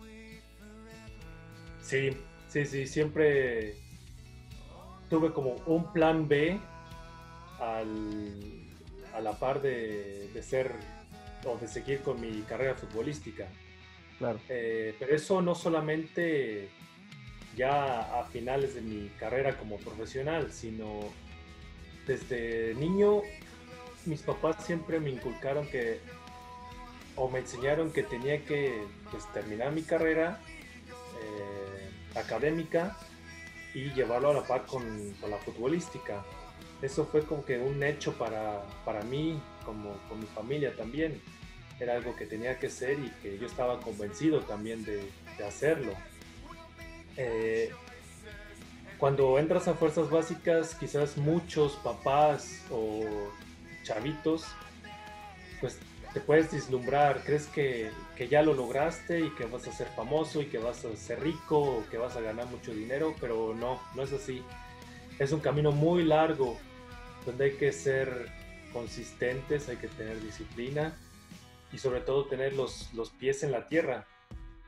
Sí, 1.81 2.11
sí, 2.47 2.65
sí, 2.65 2.87
siempre 2.87 3.75
tuve 5.09 5.31
como 5.31 5.55
un 5.65 5.91
plan 5.91 6.27
B 6.27 6.59
al, 7.59 7.87
a 9.13 9.21
la 9.21 9.33
par 9.33 9.61
de, 9.61 10.29
de 10.33 10.43
ser 10.43 10.71
o 11.45 11.57
de 11.57 11.67
seguir 11.67 12.01
con 12.01 12.19
mi 12.19 12.41
carrera 12.43 12.75
futbolística. 12.75 13.47
Eh, 14.49 14.95
pero 14.97 15.15
eso 15.15 15.41
no 15.41 15.53
solamente 15.55 16.69
ya 17.55 18.19
a 18.19 18.23
finales 18.25 18.75
de 18.75 18.81
mi 18.81 19.09
carrera 19.19 19.57
como 19.57 19.77
profesional, 19.77 20.51
sino 20.51 21.01
desde 22.05 22.75
niño 22.75 23.21
mis 24.05 24.21
papás 24.21 24.65
siempre 24.65 24.99
me 24.99 25.09
inculcaron 25.09 25.67
que 25.67 25.99
o 27.15 27.29
me 27.29 27.39
enseñaron 27.39 27.91
que 27.91 28.03
tenía 28.03 28.43
que 28.43 28.83
pues, 29.11 29.31
terminar 29.33 29.71
mi 29.71 29.83
carrera 29.83 30.41
eh, 31.21 32.19
académica 32.19 32.97
y 33.73 33.91
llevarlo 33.93 34.31
a 34.31 34.33
la 34.33 34.43
par 34.43 34.65
con, 34.65 35.13
con, 35.21 35.31
la 35.31 35.37
futbolística. 35.37 36.23
Eso 36.81 37.05
fue 37.05 37.21
como 37.23 37.45
que 37.45 37.59
un 37.59 37.81
hecho 37.83 38.13
para, 38.13 38.63
para 38.83 39.01
mí, 39.03 39.39
como 39.65 39.93
con 40.09 40.19
mi 40.19 40.25
familia 40.27 40.75
también 40.75 41.21
era 41.79 41.93
algo 41.93 42.15
que 42.15 42.25
tenía 42.25 42.59
que 42.59 42.69
ser 42.69 42.99
y 42.99 43.09
que 43.21 43.37
yo 43.37 43.47
estaba 43.47 43.79
convencido 43.79 44.41
también 44.41 44.83
de, 44.85 45.09
hacerlo. 45.45 45.93
Eh, 47.17 47.71
cuando 48.97 49.37
entras 49.39 49.67
a 49.67 49.73
fuerzas 49.73 50.09
básicas, 50.09 50.75
quizás 50.75 51.17
muchos 51.17 51.73
papás 51.77 52.61
o 52.71 53.03
chavitos, 53.83 54.45
pues 55.59 55.77
te 56.13 56.19
puedes 56.19 56.51
vislumbrar, 56.51 57.23
crees 57.23 57.47
que, 57.47 57.89
que, 58.15 58.27
ya 58.27 58.43
lo 58.43 58.53
lograste 58.53 59.19
y 59.19 59.29
que 59.31 59.45
vas 59.45 59.67
a 59.67 59.71
ser 59.71 59.87
famoso 59.87 60.41
y 60.41 60.45
que 60.45 60.59
vas 60.59 60.85
a 60.85 60.95
ser 60.95 61.21
rico 61.21 61.59
o 61.59 61.89
que 61.89 61.97
vas 61.97 62.15
a 62.15 62.21
ganar 62.21 62.45
mucho 62.47 62.71
dinero, 62.71 63.15
pero 63.19 63.55
no, 63.55 63.81
no 63.95 64.03
es 64.03 64.13
así. 64.13 64.43
Es 65.17 65.31
un 65.31 65.39
camino 65.39 65.71
muy 65.71 66.03
largo 66.03 66.57
donde 67.25 67.45
hay 67.45 67.51
que 67.57 67.71
ser 67.71 68.29
consistentes, 68.71 69.69
hay 69.69 69.77
que 69.77 69.87
tener 69.87 70.21
disciplina 70.21 70.95
y 71.71 71.79
sobre 71.79 72.01
todo 72.01 72.25
tener 72.25 72.53
los, 72.53 72.93
los 72.93 73.09
pies 73.09 73.43
en 73.43 73.51
la 73.51 73.67
tierra 73.67 74.05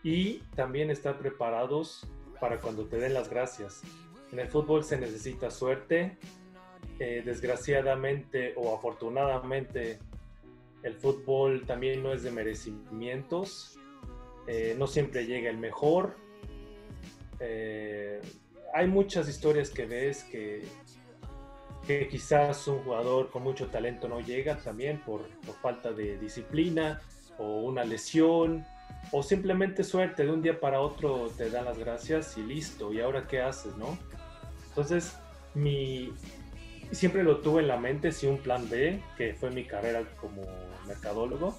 y 0.04 0.40
también 0.56 0.90
estar 0.90 1.18
preparados 1.18 2.08
para 2.40 2.60
cuando 2.60 2.86
te 2.86 2.98
den 2.98 3.14
las 3.14 3.30
gracias. 3.30 3.82
En 4.36 4.42
el 4.42 4.50
fútbol 4.50 4.84
se 4.84 4.98
necesita 4.98 5.50
suerte, 5.50 6.18
eh, 7.00 7.22
desgraciadamente 7.24 8.52
o 8.58 8.76
afortunadamente 8.76 9.98
el 10.84 10.94
fútbol 10.94 11.66
también 11.66 12.04
no 12.04 12.12
es 12.12 12.22
de 12.24 12.32
merecimientos, 12.32 13.80
eh, 14.46 14.76
no 14.78 14.88
siempre 14.88 15.26
llega 15.26 15.50
el 15.50 15.58
mejor. 15.58 16.18
Eh, 17.40 18.20
hay 18.74 18.88
muchas 18.88 19.30
historias 19.30 19.70
que 19.70 19.86
ves 19.86 20.26
que, 20.26 20.68
quizás 22.10 22.68
un 22.68 22.80
jugador 22.80 23.30
con 23.30 23.42
mucho 23.42 23.68
talento 23.68 24.10
no 24.10 24.20
llega 24.20 24.58
también 24.58 25.00
por, 25.06 25.30
falta 25.62 25.94
de 25.94 26.18
disciplina 26.18 27.00
o 27.38 27.62
una 27.62 27.86
lesión 27.86 28.66
o 29.14 29.24
simplemente 29.24 29.86
suerte, 29.86 30.26
de 30.26 30.32
un 30.32 30.42
día 30.42 30.60
para 30.60 30.82
otro 30.82 31.30
te 31.38 31.50
dan 31.50 31.64
las 31.64 31.78
gracias 31.78 32.38
y 32.38 32.44
listo, 32.44 32.92
¿y 32.92 33.00
ahora 33.00 33.28
qué 33.28 33.42
haces, 33.42 33.78
no? 33.78 33.98
Entonces, 34.76 35.18
mi, 35.54 36.14
siempre 36.92 37.24
lo 37.24 37.38
tuve 37.38 37.62
en 37.62 37.70
la 37.70 37.78
mente, 37.78 38.12
sí, 38.12 38.28
un 38.28 38.40
plan 38.40 38.70
B, 38.70 39.02
que 39.18 39.34
fue 39.34 39.50
mi 39.52 39.64
carrera 39.64 40.04
como 40.20 40.42
mercadólogo, 40.86 41.58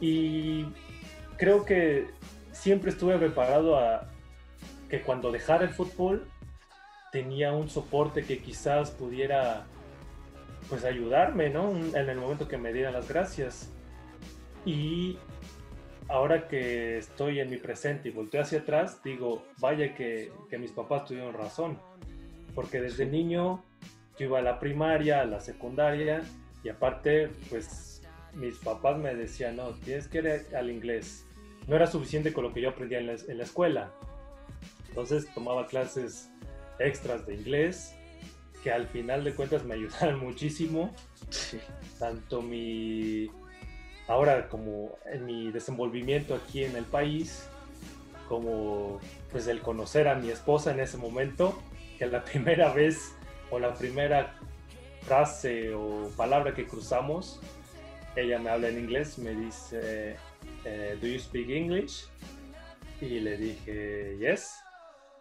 y 0.00 0.66
creo 1.36 1.64
que 1.64 2.08
siempre 2.50 2.90
estuve 2.90 3.16
preparado 3.18 3.78
a 3.78 4.10
que 4.88 5.02
cuando 5.02 5.30
dejara 5.30 5.64
el 5.64 5.70
fútbol 5.70 6.26
tenía 7.12 7.52
un 7.52 7.70
soporte 7.70 8.24
que 8.24 8.38
quizás 8.38 8.90
pudiera 8.90 9.66
pues 10.68 10.84
ayudarme, 10.84 11.50
¿no? 11.50 11.70
En 11.70 12.08
el 12.08 12.16
momento 12.16 12.48
que 12.48 12.58
me 12.58 12.72
dieran 12.72 12.94
las 12.94 13.08
gracias. 13.08 13.70
Y 14.64 15.18
ahora 16.08 16.48
que 16.48 16.98
estoy 16.98 17.38
en 17.38 17.50
mi 17.50 17.58
presente 17.58 18.08
y 18.08 18.12
volteo 18.12 18.42
hacia 18.42 18.60
atrás, 18.60 19.00
digo, 19.04 19.44
vaya 19.58 19.94
que, 19.94 20.32
que 20.48 20.58
mis 20.58 20.72
papás 20.72 21.04
tuvieron 21.04 21.34
razón. 21.34 21.78
Porque 22.54 22.80
desde 22.80 23.06
niño 23.06 23.64
yo 24.18 24.26
iba 24.26 24.38
a 24.38 24.42
la 24.42 24.58
primaria, 24.58 25.20
a 25.20 25.24
la 25.24 25.40
secundaria 25.40 26.22
y 26.62 26.68
aparte, 26.68 27.30
pues 27.50 28.02
mis 28.34 28.58
papás 28.58 28.98
me 28.98 29.14
decían, 29.14 29.56
no, 29.56 29.70
tienes 29.84 30.08
que 30.08 30.18
ir 30.18 30.46
al 30.56 30.70
inglés. 30.70 31.26
No 31.66 31.76
era 31.76 31.86
suficiente 31.86 32.32
con 32.32 32.44
lo 32.44 32.52
que 32.52 32.60
yo 32.60 32.70
aprendía 32.70 32.98
en 32.98 33.06
la, 33.06 33.14
en 33.14 33.38
la 33.38 33.44
escuela. 33.44 33.92
Entonces 34.88 35.26
tomaba 35.34 35.66
clases 35.66 36.30
extras 36.78 37.26
de 37.26 37.34
inglés 37.34 37.94
que 38.62 38.72
al 38.72 38.86
final 38.88 39.24
de 39.24 39.34
cuentas 39.34 39.64
me 39.64 39.74
ayudaron 39.74 40.20
muchísimo. 40.20 40.94
Tanto 41.98 42.42
mi 42.42 43.28
ahora 44.08 44.48
como 44.48 44.96
en 45.06 45.24
mi 45.24 45.50
desenvolvimiento 45.50 46.34
aquí 46.34 46.64
en 46.64 46.76
el 46.76 46.84
país, 46.84 47.46
como 48.28 49.00
pues 49.30 49.46
el 49.46 49.60
conocer 49.60 50.08
a 50.08 50.14
mi 50.14 50.30
esposa 50.30 50.72
en 50.72 50.80
ese 50.80 50.96
momento, 50.96 51.58
que 51.98 52.06
la 52.06 52.24
primera 52.30 52.72
vez 52.72 53.14
o 53.50 53.58
la 53.58 53.74
primera 53.74 54.34
frase 55.02 55.74
o 55.74 56.10
palabra 56.16 56.54
que 56.54 56.66
cruzamos, 56.66 57.40
ella 58.16 58.38
me 58.38 58.50
habla 58.50 58.68
en 58.68 58.78
inglés, 58.78 59.18
me 59.18 59.34
dice, 59.34 60.16
eh, 60.64 60.98
¿Do 61.00 61.06
you 61.06 61.18
speak 61.18 61.48
English? 61.50 62.06
Y 63.00 63.20
le 63.20 63.36
dije, 63.36 64.16
yes. 64.18 64.60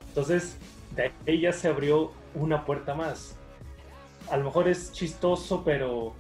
Entonces, 0.08 0.58
de 0.96 1.12
ahí 1.28 1.42
ya 1.42 1.52
se 1.52 1.68
abrió 1.68 2.12
una 2.36 2.66
puerta 2.66 2.94
más. 2.94 3.36
A 4.30 4.38
lo 4.38 4.46
mejor 4.46 4.68
es 4.68 4.92
chistoso, 4.94 5.64
pero 5.64 6.14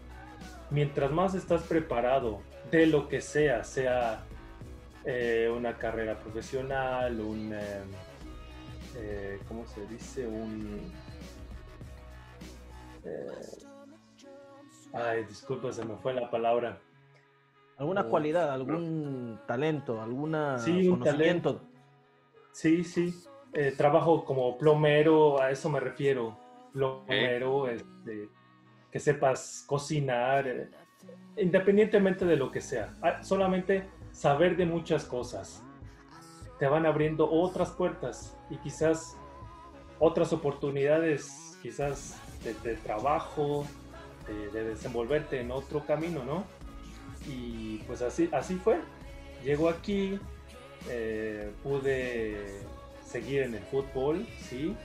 mientras 0.71 1.11
más 1.11 1.35
estás 1.35 1.61
preparado 1.63 2.41
de 2.71 2.87
lo 2.87 3.07
que 3.07 3.21
sea, 3.21 3.63
sea 3.63 4.23
eh, 5.05 5.51
una 5.55 5.77
carrera 5.77 6.17
profesional, 6.17 7.19
un, 7.19 7.53
em, 7.53 7.87
eh, 8.95 9.39
¿cómo 9.47 9.65
se 9.65 9.85
dice? 9.87 10.27
Un... 10.27 10.91
Eh, 13.05 13.27
ay, 14.93 15.23
disculpa, 15.25 15.71
se 15.71 15.85
me 15.85 15.95
fue 15.97 16.13
la 16.13 16.29
palabra. 16.29 16.79
¿Alguna 17.77 18.03
cualidad, 18.05 18.51
algún 18.51 19.39
talento, 19.47 20.01
alguna 20.01 20.59
sí, 20.59 20.87
conocimiento? 20.87 21.61
Sí, 22.51 22.83
sí. 22.83 23.13
trabajo 23.77 24.23
como 24.23 24.57
plomero, 24.57 25.41
a 25.41 25.49
eso 25.49 25.69
me 25.69 25.79
refiero. 25.79 26.37
Plomero, 26.71 27.67
este, 27.67 28.29
que 28.91 28.99
sepas 28.99 29.65
cocinar, 29.67 30.69
independientemente 31.37 32.25
de 32.25 32.35
lo 32.35 32.51
que 32.51 32.61
sea, 32.61 32.93
ah, 33.01 33.23
solamente 33.23 33.89
saber 34.11 34.55
de 34.55 34.65
muchas 34.65 35.05
cosas 35.05 35.62
te 36.59 36.67
van 36.67 36.85
abriendo 36.85 37.29
otras 37.29 37.71
puertas 37.71 38.35
y 38.49 38.57
quizás 38.57 39.17
otras 39.99 40.33
oportunidades, 40.33 41.57
quizás 41.61 42.17
de, 42.43 42.75
trabajo, 42.75 43.65
de, 44.27 44.63
desenvolverte 44.63 45.39
en 45.39 45.51
otro 45.51 45.85
camino, 45.85 46.23
¿no? 46.23 46.43
Y 47.27 47.77
pues 47.87 48.01
así, 48.01 48.29
así 48.31 48.55
fue. 48.55 48.79
Llego 49.43 49.69
aquí, 49.69 50.19
eh, 50.89 51.51
pude 51.63 52.61
seguir 53.05 53.43
en 53.43 53.55
el 53.55 53.63
fútbol, 53.63 54.27
sí, 54.39 54.75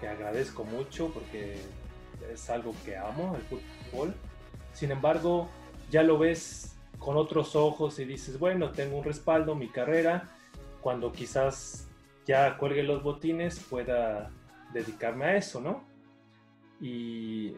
que 0.00 0.08
agradezco 0.08 0.64
mucho 0.64 1.10
porque 1.12 1.58
es 2.32 2.50
algo 2.50 2.74
que 2.84 2.96
amo, 2.96 3.36
el 3.36 3.42
fútbol. 3.42 4.14
Sin 4.72 4.90
embargo, 4.90 5.48
ya 5.90 6.02
lo 6.02 6.18
ves 6.18 6.76
con 6.98 7.16
otros 7.16 7.56
ojos 7.56 7.98
y 7.98 8.04
dices, 8.04 8.38
bueno, 8.38 8.72
tengo 8.72 8.98
un 8.98 9.04
respaldo, 9.04 9.54
mi 9.54 9.68
carrera, 9.68 10.35
cuando 10.80 11.12
quizás 11.12 11.88
ya 12.26 12.56
cuelgue 12.58 12.82
los 12.82 13.02
botines 13.02 13.60
pueda 13.60 14.30
dedicarme 14.72 15.26
a 15.26 15.36
eso, 15.36 15.60
¿no? 15.60 15.84
Y, 16.80 17.52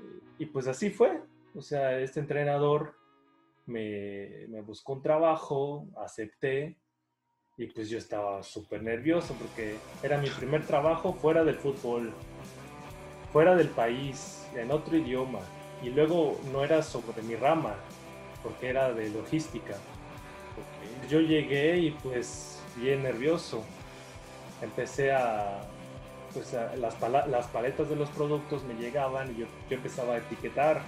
pues 0.52 0.68
así 0.68 0.90
fue. 0.90 1.20
O 1.54 1.62
sea, 1.62 1.98
este 1.98 2.20
entrenador 2.20 2.94
me, 3.66 4.46
me 4.48 4.61
buscó 4.61 4.92
un 4.94 5.02
trabajo, 5.02 5.87
acepté 5.96 6.78
y 7.59 7.66
pues 7.66 7.90
yo 7.90 7.98
estaba 7.98 8.40
súper 8.44 8.85
nervioso 8.85 9.35
porque 9.35 9.76
era 10.02 10.16
mi 10.16 10.31
primer 10.31 10.64
trabajo 10.64 11.12
fuera 11.12 11.42
del 11.42 11.57
fútbol, 11.57 12.12
fuera 13.33 13.57
del 13.57 13.68
país, 13.68 14.46
en 14.54 14.70
otro 14.70 14.96
idioma. 14.96 15.40
Y 15.83 15.90
luego 15.90 16.38
no 16.52 16.62
era 16.62 16.83
sobre 16.83 17.20
mi 17.22 17.35
rama, 17.35 17.74
porque 18.44 18.68
era 18.68 18.92
de 18.92 19.11
logística. 19.11 19.76
Yo 21.11 21.20
llegué 21.20 21.78
y 21.78 21.90
pues 21.90 22.58
bien 22.81 23.03
nervioso. 23.03 23.62
Empecé 24.62 25.12
a, 25.12 25.61
pues 26.33 26.53
las, 26.53 27.01
las, 27.29 27.47
paletas 27.47 27.88
de 27.88 27.97
los 27.97 28.09
productos 28.11 28.62
me 28.64 28.75
llegaban 28.75 29.33
y 29.33 29.41
yo, 29.41 29.47
empezaba 29.71 30.14
a 30.14 30.19
etiquetar 30.19 30.83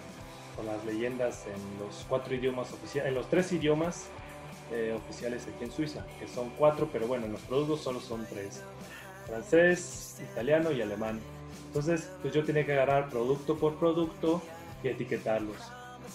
con 0.57 0.67
las 0.67 0.85
leyendas 0.85 1.47
en 1.47 1.85
los 1.85 2.05
cuatro 2.09 2.35
idiomas 2.35 2.73
oficiales, 2.73 3.09
en 3.09 3.15
los 3.15 3.29
tres 3.29 3.53
idiomas 3.53 4.07
eh, 4.73 4.97
oficiales 4.97 5.47
aquí 5.47 5.65
en 5.65 5.71
Suiza, 5.71 6.05
que 6.19 6.27
son 6.27 6.51
cuatro, 6.59 6.89
pero 6.93 7.07
bueno, 7.07 7.27
en 7.27 7.33
los 7.33 7.41
productos 7.43 7.81
solo 7.81 8.01
son 8.01 8.27
tres, 8.27 8.63
francés, 9.27 10.21
italiano 10.33 10.73
y 10.73 10.83
alemán. 10.83 11.21
Entonces, 11.69 12.11
pues 12.21 12.35
yo 12.35 12.45
tenía 12.45 12.67
que 12.67 12.73
agarrar 12.73 13.09
producto 13.09 13.57
por 13.57 13.77
producto 13.77 14.43
y 14.83 14.89
etiquetarlos. 14.89 15.57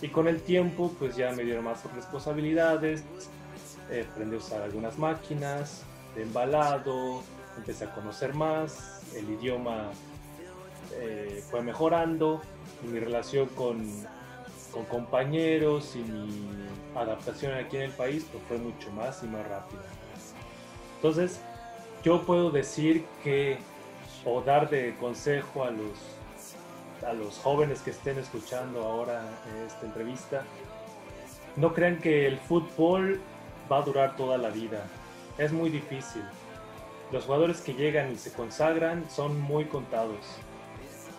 Y 0.01 0.09
con 0.09 0.27
el 0.27 0.41
tiempo, 0.41 0.93
pues 0.99 1.15
ya 1.15 1.31
me 1.31 1.43
dieron 1.43 1.63
más 1.63 1.83
responsabilidades, 1.93 3.03
eh, 3.89 4.07
aprendí 4.09 4.35
a 4.35 4.39
usar 4.39 4.61
algunas 4.61 4.97
máquinas 4.97 5.83
de 6.15 6.23
embalado, 6.23 7.21
empecé 7.57 7.85
a 7.85 7.93
conocer 7.93 8.33
más, 8.33 9.01
el 9.15 9.29
idioma 9.29 9.91
eh, 10.93 11.43
fue 11.49 11.61
mejorando, 11.61 12.41
mi 12.83 12.99
relación 12.99 13.47
con, 13.49 13.85
con 14.71 14.85
compañeros 14.85 15.95
y 15.95 15.99
mi 15.99 16.49
adaptación 16.95 17.53
aquí 17.53 17.77
en 17.77 17.83
el 17.83 17.91
país 17.91 18.25
pues 18.31 18.43
fue 18.47 18.57
mucho 18.57 18.91
más 18.91 19.23
y 19.23 19.27
más 19.27 19.47
rápida. 19.47 19.83
Entonces, 20.95 21.39
yo 22.03 22.21
puedo 22.23 22.51
decir 22.51 23.05
que, 23.23 23.57
o 24.23 24.41
dar 24.41 24.69
de 24.69 24.95
consejo 24.99 25.63
a 25.63 25.71
los 25.71 26.15
a 27.05 27.13
los 27.13 27.37
jóvenes 27.37 27.81
que 27.81 27.91
estén 27.91 28.17
escuchando 28.17 28.83
ahora 28.83 29.29
esta 29.65 29.85
entrevista, 29.85 30.43
no 31.55 31.73
crean 31.73 31.99
que 31.99 32.27
el 32.27 32.39
fútbol 32.39 33.21
va 33.71 33.79
a 33.79 33.81
durar 33.81 34.15
toda 34.15 34.37
la 34.37 34.49
vida. 34.49 34.83
Es 35.37 35.51
muy 35.51 35.69
difícil. 35.69 36.23
Los 37.11 37.25
jugadores 37.25 37.61
que 37.61 37.73
llegan 37.73 38.11
y 38.11 38.15
se 38.15 38.31
consagran 38.31 39.09
son 39.09 39.39
muy 39.39 39.65
contados. 39.65 40.19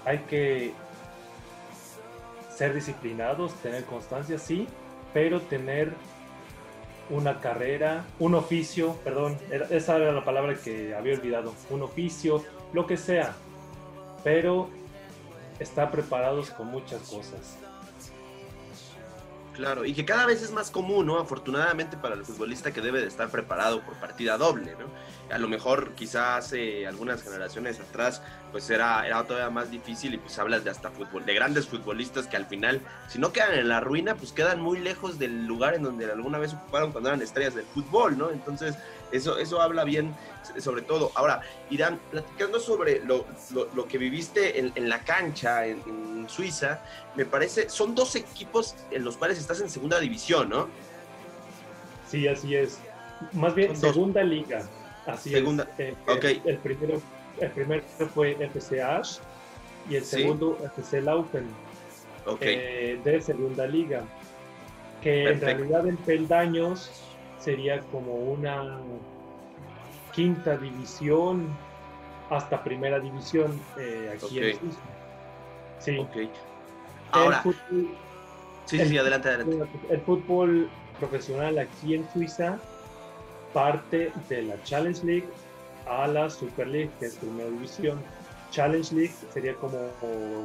Hay 0.04 0.18
que 0.20 0.72
ser 2.54 2.74
disciplinados, 2.74 3.52
tener 3.54 3.84
constancia, 3.84 4.38
sí, 4.38 4.66
pero 5.12 5.40
tener 5.40 5.92
una 7.10 7.40
carrera, 7.40 8.04
un 8.18 8.34
oficio, 8.34 8.96
perdón, 9.04 9.38
esa 9.70 9.96
era 9.96 10.12
la 10.12 10.24
palabra 10.24 10.56
que 10.56 10.94
había 10.94 11.14
olvidado, 11.14 11.54
un 11.70 11.82
oficio, 11.82 12.42
lo 12.72 12.86
que 12.86 12.96
sea, 12.96 13.34
pero 14.24 14.68
está 15.58 15.90
preparados 15.90 16.50
con 16.50 16.68
muchas 16.68 17.00
cosas. 17.02 17.58
Claro, 19.56 19.86
y 19.86 19.94
que 19.94 20.04
cada 20.04 20.26
vez 20.26 20.42
es 20.42 20.52
más 20.52 20.70
común, 20.70 21.06
¿no? 21.06 21.18
Afortunadamente 21.18 21.96
para 21.96 22.14
el 22.14 22.26
futbolista 22.26 22.74
que 22.74 22.82
debe 22.82 23.00
de 23.00 23.06
estar 23.06 23.30
preparado 23.30 23.80
por 23.80 23.94
partida 23.94 24.36
doble, 24.36 24.76
¿no? 24.78 24.86
A 25.34 25.38
lo 25.38 25.48
mejor 25.48 25.94
quizás 25.94 26.44
hace 26.44 26.86
algunas 26.86 27.22
generaciones 27.22 27.80
atrás 27.80 28.20
pues 28.52 28.68
era, 28.68 29.06
era 29.06 29.24
todavía 29.24 29.48
más 29.48 29.70
difícil 29.70 30.12
y 30.12 30.18
pues 30.18 30.38
hablas 30.38 30.62
de 30.62 30.70
hasta 30.70 30.90
fútbol, 30.90 31.24
de 31.24 31.32
grandes 31.32 31.66
futbolistas 31.66 32.26
que 32.26 32.36
al 32.36 32.44
final, 32.44 32.82
si 33.08 33.18
no 33.18 33.32
quedan 33.32 33.54
en 33.54 33.68
la 33.68 33.80
ruina, 33.80 34.14
pues 34.14 34.32
quedan 34.32 34.60
muy 34.60 34.78
lejos 34.78 35.18
del 35.18 35.46
lugar 35.46 35.74
en 35.74 35.84
donde 35.84 36.10
alguna 36.12 36.38
vez 36.38 36.52
ocuparon 36.52 36.92
cuando 36.92 37.08
eran 37.08 37.22
estrellas 37.22 37.54
del 37.54 37.64
fútbol, 37.64 38.18
¿no? 38.18 38.30
Entonces, 38.30 38.76
eso, 39.12 39.38
eso 39.38 39.60
habla 39.60 39.84
bien 39.84 40.14
sobre 40.58 40.82
todo. 40.82 41.12
Ahora, 41.14 41.40
Irán, 41.70 42.00
platicando 42.10 42.60
sobre 42.60 43.04
lo, 43.04 43.26
lo, 43.74 43.86
que 43.86 43.98
viviste 43.98 44.58
en, 44.58 44.72
en 44.74 44.88
la 44.88 45.00
cancha 45.04 45.66
en, 45.66 46.26
Suiza, 46.28 46.80
me 47.14 47.24
parece, 47.24 47.68
son 47.68 47.94
dos 47.94 48.16
equipos 48.16 48.74
en 48.90 49.04
los 49.04 49.16
cuales 49.16 49.38
estás 49.38 49.60
en 49.60 49.70
segunda 49.70 50.00
división, 50.00 50.48
¿no? 50.48 50.68
Sí, 52.08 52.26
así 52.26 52.56
es. 52.56 52.80
Más 53.32 53.54
bien, 53.54 53.76
segunda 53.76 54.24
liga. 54.24 54.66
Así 55.06 55.30
segunda. 55.30 55.68
es. 55.78 55.94
Eh, 55.94 56.42
el, 56.44 56.58
primero, 56.58 57.00
el 57.40 57.50
primero 57.52 57.84
fue 58.12 58.32
FC 58.32 58.82
Ash 58.82 59.18
y 59.88 59.96
el 59.96 60.04
segundo 60.04 60.58
FC 60.64 61.00
Laufen. 61.00 61.46
Eh, 62.40 62.98
de 63.04 63.20
segunda 63.20 63.68
liga. 63.68 64.02
Que 65.00 65.28
en 65.28 65.40
realidad 65.40 65.86
en 65.86 65.96
peldaños 65.98 66.90
sería 67.38 67.80
como 67.92 68.14
una 68.14 68.78
quinta 70.12 70.56
división, 70.56 71.48
hasta 72.30 72.62
primera 72.62 72.98
división 72.98 73.60
eh, 73.78 74.12
aquí 74.14 74.38
en 74.38 74.58
Suiza. 74.58 74.78
Sí. 75.78 75.98
Okay. 75.98 76.30
Ahora, 77.12 77.42
sí, 78.64 78.78
sí, 78.78 78.98
adelante, 78.98 79.28
adelante. 79.28 79.68
El 79.90 80.00
fútbol 80.00 80.68
profesional 80.98 81.58
aquí 81.58 81.94
en 81.94 82.08
Suiza 82.12 82.58
parte 83.52 84.12
de 84.28 84.42
la 84.42 84.62
Challenge 84.64 85.04
League 85.04 85.28
a 85.86 86.06
la 86.06 86.28
Super 86.28 86.66
League, 86.66 86.90
que 86.98 87.06
es 87.06 87.14
primera 87.16 87.48
división. 87.48 87.98
Challenge 88.50 88.94
League 88.94 89.14
sería 89.32 89.54
como 89.54 89.78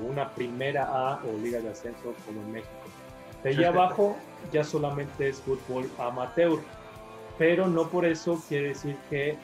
una 0.07 0.29
primera 0.29 0.83
A 0.85 1.21
o 1.25 1.37
liga 1.37 1.59
de 1.59 1.69
ascenso 1.69 2.13
como 2.25 2.41
en 2.41 2.51
México. 2.53 2.71
De 3.43 3.49
ahí 3.49 3.63
abajo 3.65 4.15
ya 4.51 4.63
solamente 4.63 5.29
es 5.29 5.41
fútbol 5.41 5.89
amateur, 5.97 6.59
pero 7.41 7.67
no 7.67 7.89
por 7.89 8.05
eso 8.05 8.39
quiere 8.47 8.67
decir 8.67 8.95
que 9.09 9.35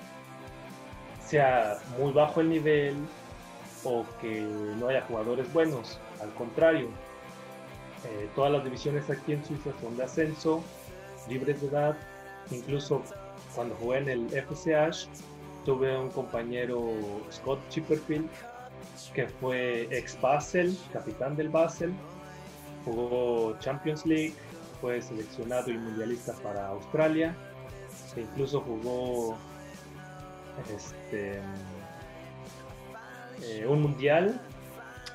sea 1.25 1.79
muy 1.97 2.13
bajo 2.13 2.41
el 2.41 2.49
nivel 2.49 2.93
o 3.83 4.05
que 4.21 4.41
no 4.41 4.89
haya 4.89 5.01
jugadores 5.07 5.51
buenos. 5.51 5.99
Al 6.21 6.31
contrario, 6.35 6.89
eh, 8.05 8.29
todas 8.35 8.51
las 8.51 8.63
divisiones 8.63 9.09
aquí 9.09 9.33
en 9.33 9.43
Suiza 9.43 9.71
son 9.81 9.97
de 9.97 10.03
ascenso, 10.03 10.63
libres 11.27 11.59
de 11.59 11.69
edad. 11.69 11.97
Incluso 12.51 13.01
cuando 13.55 13.73
jugué 13.77 13.97
en 13.97 14.09
el 14.09 14.27
FCH, 14.31 15.07
tuve 15.65 15.97
un 15.97 16.11
compañero, 16.11 16.91
Scott 17.31 17.67
Chipperfield, 17.69 18.29
que 19.15 19.25
fue 19.25 19.87
ex 19.89 20.21
Basel, 20.21 20.77
capitán 20.93 21.35
del 21.35 21.49
Basel, 21.49 21.91
jugó 22.85 23.57
Champions 23.57 24.05
League, 24.05 24.35
fue 24.81 25.01
seleccionado 25.01 25.71
y 25.71 25.79
mundialista 25.79 26.33
para 26.43 26.67
Australia, 26.67 27.35
incluso 28.15 28.61
jugó 28.61 29.37
este, 30.75 31.39
eh, 33.43 33.67
un 33.67 33.81
mundial. 33.81 34.39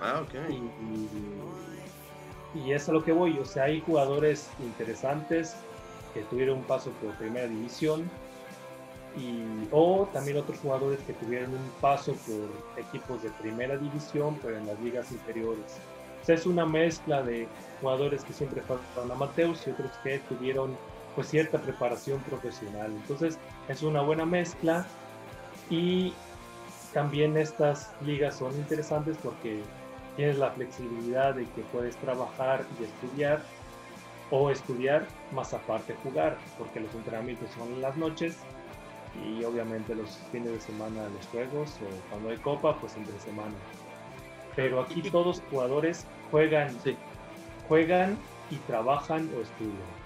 Ah, 0.00 0.22
y, 0.48 2.58
y, 2.58 2.72
es 2.72 2.88
a 2.88 2.92
lo 2.92 3.04
que 3.04 3.12
voy, 3.12 3.38
o 3.38 3.44
sea, 3.44 3.64
hay 3.64 3.80
jugadores 3.80 4.50
interesantes 4.60 5.54
que 6.12 6.22
tuvieron 6.22 6.58
un 6.58 6.64
paso 6.64 6.90
por 7.00 7.14
primera 7.14 7.46
división, 7.46 8.10
y, 9.16 9.68
o 9.70 10.08
también 10.12 10.38
otros 10.38 10.58
jugadores 10.60 10.98
que 11.00 11.12
tuvieron 11.14 11.50
un 11.50 11.70
paso 11.80 12.14
por 12.14 12.82
equipos 12.82 13.22
de 13.22 13.30
primera 13.30 13.76
división, 13.76 14.38
pero 14.42 14.56
en 14.56 14.66
las 14.66 14.80
ligas 14.80 15.12
inferiores. 15.12 15.76
O 16.22 16.24
sea, 16.24 16.34
es 16.34 16.46
una 16.46 16.64
mezcla 16.64 17.22
de 17.22 17.46
jugadores 17.80 18.24
que 18.24 18.32
siempre 18.32 18.62
fueron 18.62 19.10
amateurs 19.10 19.66
y 19.66 19.70
otros 19.70 19.90
que 20.02 20.18
tuvieron 20.20 20.76
pues 21.14 21.28
cierta 21.28 21.58
preparación 21.58 22.20
profesional. 22.20 22.90
Entonces, 22.92 23.38
es 23.68 23.82
una 23.82 24.02
buena 24.02 24.24
mezcla 24.24 24.86
y 25.70 26.12
también 26.92 27.36
estas 27.36 27.90
ligas 28.04 28.36
son 28.36 28.54
interesantes 28.54 29.16
porque 29.22 29.62
tienes 30.16 30.38
la 30.38 30.50
flexibilidad 30.50 31.34
de 31.34 31.44
que 31.46 31.62
puedes 31.72 31.96
trabajar 31.96 32.64
y 32.78 32.84
estudiar 32.84 33.42
o 34.30 34.50
estudiar 34.50 35.06
más 35.32 35.52
aparte 35.52 35.94
jugar, 36.02 36.38
porque 36.58 36.80
los 36.80 36.94
entrenamientos 36.94 37.50
son 37.50 37.68
en 37.68 37.82
las 37.82 37.96
noches 37.96 38.36
y 39.26 39.44
obviamente 39.44 39.94
los 39.94 40.18
fines 40.30 40.52
de 40.52 40.60
semana 40.60 41.02
los 41.08 41.26
juegos 41.26 41.78
o 41.82 42.10
cuando 42.10 42.30
hay 42.30 42.38
copa 42.38 42.76
pues 42.78 42.96
entre 42.96 43.18
semana. 43.20 43.54
Pero 44.56 44.80
aquí 44.80 45.02
todos 45.02 45.38
los 45.38 45.42
jugadores 45.50 46.06
juegan, 46.30 46.74
juegan 47.68 48.18
y 48.50 48.56
trabajan 48.56 49.30
o 49.36 49.42
estudian. 49.42 50.01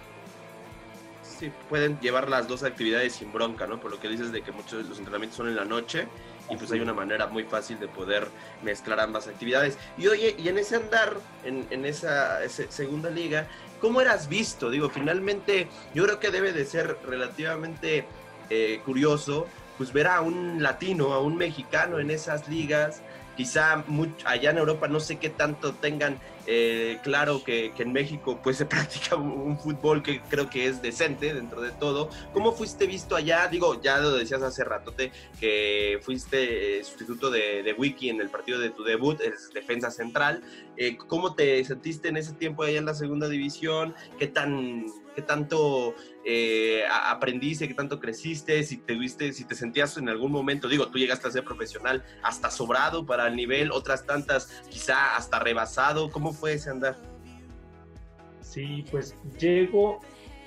Sí, 1.38 1.52
pueden 1.68 2.00
llevar 2.00 2.30
las 2.30 2.48
dos 2.48 2.62
actividades 2.62 3.14
sin 3.14 3.30
bronca, 3.30 3.66
¿no? 3.66 3.78
Por 3.78 3.90
lo 3.90 4.00
que 4.00 4.08
dices 4.08 4.32
de 4.32 4.42
que 4.42 4.52
muchos 4.52 4.82
de 4.82 4.88
los 4.88 4.98
entrenamientos 4.98 5.36
son 5.36 5.48
en 5.48 5.56
la 5.56 5.66
noche 5.66 6.08
y 6.48 6.56
pues 6.56 6.70
hay 6.72 6.80
una 6.80 6.94
manera 6.94 7.26
muy 7.26 7.44
fácil 7.44 7.78
de 7.78 7.88
poder 7.88 8.28
mezclar 8.62 9.00
ambas 9.00 9.28
actividades. 9.28 9.76
Y 9.98 10.06
oye, 10.06 10.34
y 10.38 10.48
en 10.48 10.58
ese 10.58 10.76
andar, 10.76 11.16
en, 11.44 11.84
esa, 11.84 12.38
segunda 12.48 13.10
liga, 13.10 13.48
¿cómo 13.80 14.00
eras 14.00 14.28
visto? 14.28 14.70
Digo, 14.70 14.88
finalmente 14.88 15.68
yo 15.94 16.04
creo 16.04 16.20
que 16.20 16.30
debe 16.30 16.52
de 16.52 16.64
ser 16.64 16.96
relativamente 17.06 18.06
eh, 18.48 18.80
curioso, 18.84 19.46
pues 19.76 19.92
ver 19.92 20.06
a 20.06 20.22
un 20.22 20.62
latino, 20.62 21.12
a 21.12 21.20
un 21.20 21.36
mexicano 21.36 21.98
en 21.98 22.10
esas 22.10 22.48
ligas, 22.48 23.02
quizá 23.36 23.84
allá 24.24 24.50
en 24.50 24.58
Europa 24.58 24.88
no 24.88 25.00
sé 25.00 25.16
qué 25.16 25.30
tanto 25.30 25.74
tengan 25.74 26.18
eh, 26.48 26.98
claro 27.02 27.42
que, 27.42 27.72
en 27.76 27.92
México 27.92 28.38
pues 28.42 28.56
se 28.58 28.66
practica 28.66 29.16
un, 29.16 29.58
fútbol 29.58 30.02
que 30.02 30.20
creo 30.22 30.48
que 30.48 30.66
es 30.66 30.80
decente 30.80 31.34
dentro 31.34 31.60
de 31.60 31.70
todo. 31.72 32.10
¿Cómo 32.32 32.52
fuiste 32.52 32.86
visto 32.86 33.16
allá? 33.16 33.48
Digo, 33.48 33.80
ya 33.80 33.98
lo 33.98 34.12
decías 34.12 34.42
hace 34.42 34.64
ratote 34.64 35.12
que 35.40 35.98
fuiste 36.02 36.78
eh, 36.78 36.84
sustituto 36.84 37.30
de, 37.30 37.74
Wiki 37.76 38.10
en 38.10 38.20
el 38.20 38.30
partido 38.30 38.58
de 38.58 38.70
tu 38.70 38.84
debut, 38.84 39.20
es 39.20 39.50
defensa 39.52 39.90
central. 39.90 40.42
¿Cómo 41.08 41.34
te 41.34 41.64
sentiste 41.64 42.08
en 42.08 42.16
ese 42.16 42.32
tiempo 42.34 42.62
allá 42.62 42.78
en 42.78 42.86
la 42.86 42.94
segunda 42.94 43.28
división? 43.28 43.94
¿Qué 44.18 44.26
tan 44.26 44.86
qué 45.16 45.22
tanto 45.22 45.94
eh, 46.28 46.82
aprendiste, 46.90 47.68
qué 47.68 47.74
tanto 47.74 48.00
creciste, 48.00 48.64
si 48.64 48.78
te 48.78 48.96
viste, 48.96 49.32
si 49.32 49.44
te 49.44 49.54
sentías 49.54 49.96
en 49.96 50.08
algún 50.08 50.32
momento, 50.32 50.66
digo, 50.66 50.88
tú 50.88 50.98
llegaste 50.98 51.28
a 51.28 51.30
ser 51.30 51.44
profesional 51.44 52.04
hasta 52.20 52.50
sobrado 52.50 53.06
para 53.06 53.28
el 53.28 53.36
nivel, 53.36 53.70
otras 53.70 54.04
tantas 54.04 54.48
quizá 54.68 55.14
hasta 55.16 55.38
rebasado, 55.38 56.10
¿cómo 56.10 56.32
fue 56.32 56.54
ese 56.54 56.70
andar? 56.70 56.96
Sí, 58.40 58.84
pues 58.90 59.14
llego 59.38 60.00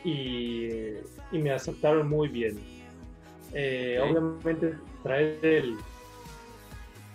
y, 0.03 0.95
me 1.31 1.51
aceptaron 1.51 2.09
muy 2.09 2.27
bien. 2.27 2.59
Eh, 3.53 4.01
obviamente 4.03 4.75
traer 5.01 5.39
el, 5.45 5.77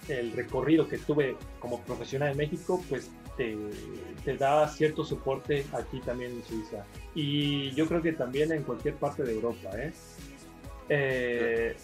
el 0.09 0.33
recorrido 0.33 0.89
que 0.89 0.97
tuve 0.97 1.37
como 1.59 1.83
profesional 1.83 2.31
en 2.31 2.39
México, 2.39 2.83
pues 2.89 3.11
te, 3.37 4.37
da 4.37 4.69
cierto 4.69 5.05
soporte 5.05 5.65
aquí 5.73 6.01
también 6.01 6.33
en 6.33 6.45
Suiza. 6.45 6.85
Y 7.15 7.71
yo 7.73 7.87
creo 7.87 8.03
que 8.03 8.13
también 8.13 8.53
en 8.53 8.63
cualquier 8.63 8.95
parte 8.95 9.23
de 9.23 9.33
Europa. 9.33 9.71
¿eh? 9.77 9.93
Eh, 10.89 11.77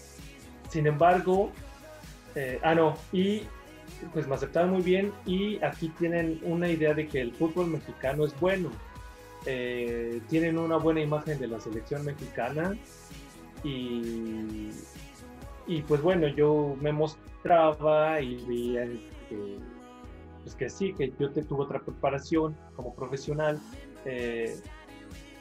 sin 0.69 0.87
embargo, 0.87 1.51
eh, 2.35 2.59
ah, 2.63 2.75
no, 2.75 2.97
y 3.13 3.43
pues 4.13 4.27
me 4.27 4.35
aceptaron 4.35 4.71
muy 4.71 4.83
bien 4.83 5.13
y 5.27 5.63
aquí 5.63 5.89
tienen 5.99 6.41
una 6.43 6.69
idea 6.69 6.95
de 6.95 7.07
que 7.07 7.21
el 7.21 7.33
fútbol 7.33 7.67
mexicano 7.67 8.25
es 8.25 8.39
bueno. 8.41 8.71
tienen 9.45 10.59
una 10.59 10.77
buena 10.77 11.01
imagen 11.01 11.39
de 11.39 11.49
la 11.49 11.61
selección 11.61 12.05
mexicana 12.05 12.77
y, 13.65 14.71
y 15.67 15.83
pues 15.83 16.01
bueno, 16.03 16.29
yo 16.29 16.77
me 16.81 16.93
mostraba 16.93 18.21
y 18.21 18.37
veía 18.47 18.87
que 19.29 19.59
pues 20.43 20.55
que 20.55 20.71
sí, 20.71 20.95
que 20.95 21.13
yo 21.19 21.31
tuve 21.31 21.65
otra 21.65 21.81
preparación 21.81 22.57
como 22.77 22.95
profesional. 22.95 23.61
Eh, 24.05 24.57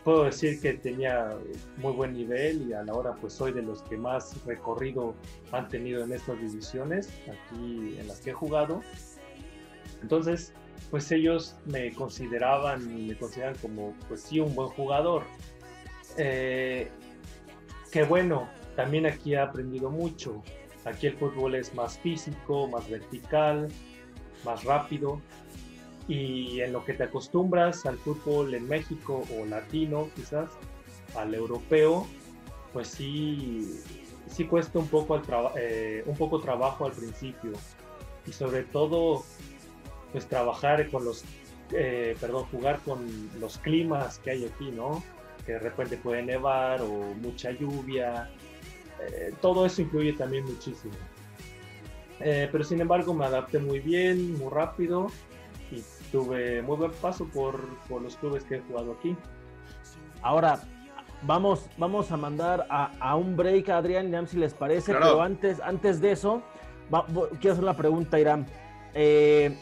puedo 0.04 0.24
decir 0.24 0.60
que 0.62 0.74
tenía 0.74 1.38
muy 1.78 1.94
buen 1.94 2.14
nivel 2.14 2.70
y 2.70 2.74
a 2.74 2.84
la 2.84 2.94
hora 2.94 3.16
pues 3.16 3.34
soy 3.34 3.52
de 3.52 3.62
los 3.62 3.82
que 3.84 3.98
más 3.98 4.44
recorrido 4.46 5.14
han 5.52 5.68
tenido 5.68 6.04
en 6.04 6.14
estas 6.14 6.40
divisiones 6.40 7.10
aquí 7.28 7.98
en 8.00 8.08
las 8.08 8.20
que 8.22 8.32
he 8.32 8.34
jugado. 8.34 8.82
Entonces, 10.02 10.54
pues 10.90 11.12
ellos 11.12 11.56
me 11.66 11.94
consideraban 11.94 13.08
me 13.08 13.16
consideran 13.18 13.56
como 13.62 13.94
pues 14.08 14.22
sí 14.22 14.40
un 14.40 14.56
buen 14.56 14.70
jugador. 14.70 15.24
Eh, 16.18 16.90
que 17.92 18.04
bueno, 18.04 18.50
también 18.76 19.06
aquí 19.06 19.34
he 19.34 19.40
aprendido 19.40 19.90
mucho. 19.90 20.42
Aquí 20.86 21.08
el 21.08 21.18
fútbol 21.18 21.56
es 21.56 21.74
más 21.76 22.00
físico, 22.00 22.68
más 22.68 22.90
vertical, 22.90 23.68
más 24.44 24.64
rápido 24.64 25.22
y 26.08 26.62
en 26.62 26.74
lo 26.74 26.84
que 26.84 26.94
te 26.94 27.04
acostumbras 27.04 27.86
al 27.86 27.98
fútbol 27.98 28.54
en 28.54 28.68
México 28.68 29.24
o 29.38 29.46
latino 29.46 30.10
quizás, 30.16 30.50
al 31.16 31.34
europeo, 31.34 32.08
pues 32.74 32.88
sí, 32.88 33.80
sí 34.28 34.46
cuesta 34.46 34.80
un 34.80 34.88
poco, 34.88 35.22
eh, 35.56 36.04
un 36.06 36.16
poco 36.16 36.40
trabajo 36.40 36.86
al 36.86 36.94
principio 36.94 37.52
y 38.26 38.32
sobre 38.32 38.64
todo 38.64 39.24
pues 40.12 40.28
trabajar 40.28 40.90
con 40.90 41.06
los, 41.06 41.24
eh, 41.74 42.16
perdón, 42.20 42.46
jugar 42.46 42.80
con 42.80 43.08
los 43.40 43.60
climas 43.60 44.18
que 44.20 44.32
hay 44.32 44.46
aquí, 44.46 44.72
¿no? 44.72 45.04
Que 45.46 45.54
de 45.54 45.60
repente 45.60 45.98
puede 45.98 46.24
nevar 46.24 46.82
o 46.82 47.14
mucha 47.22 47.52
lluvia, 47.52 48.30
eh, 49.00 49.34
todo 49.42 49.66
eso 49.66 49.82
influye 49.84 50.14
también 50.14 50.46
muchísimo. 50.46 50.94
Eh, 52.22 52.50
pero 52.52 52.64
sin 52.64 52.82
embargo 52.82 53.14
me 53.14 53.26
adapté 53.26 53.60
muy 53.60 53.80
bien, 53.80 54.38
muy 54.38 54.50
rápido 54.52 55.08
y 55.72 55.82
tuve 56.12 56.62
muy 56.62 56.76
buen 56.78 56.92
paso 56.92 57.26
por, 57.28 57.66
por 57.88 58.02
los 58.02 58.16
clubes 58.18 58.44
que 58.44 58.56
he 58.56 58.60
jugado 58.62 58.94
aquí. 58.94 59.16
Ahora, 60.22 60.60
vamos, 61.22 61.66
vamos 61.78 62.12
a 62.12 62.18
mandar 62.18 62.68
a, 62.70 62.92
a 63.00 63.16
un 63.16 63.38
break 63.38 63.70
a 63.70 63.78
Adrián, 63.78 64.12
ya 64.12 64.26
si 64.26 64.38
les 64.38 64.54
parece, 64.54 64.94
pero 64.94 65.22
antes, 65.22 65.62
antes 65.62 66.02
de 66.02 66.12
eso, 66.12 66.42
quiero 67.40 67.54
hacer 67.54 67.64
una 67.64 67.78
pregunta, 67.78 68.20
Irán. 68.20 68.46
Eh, 68.94 69.56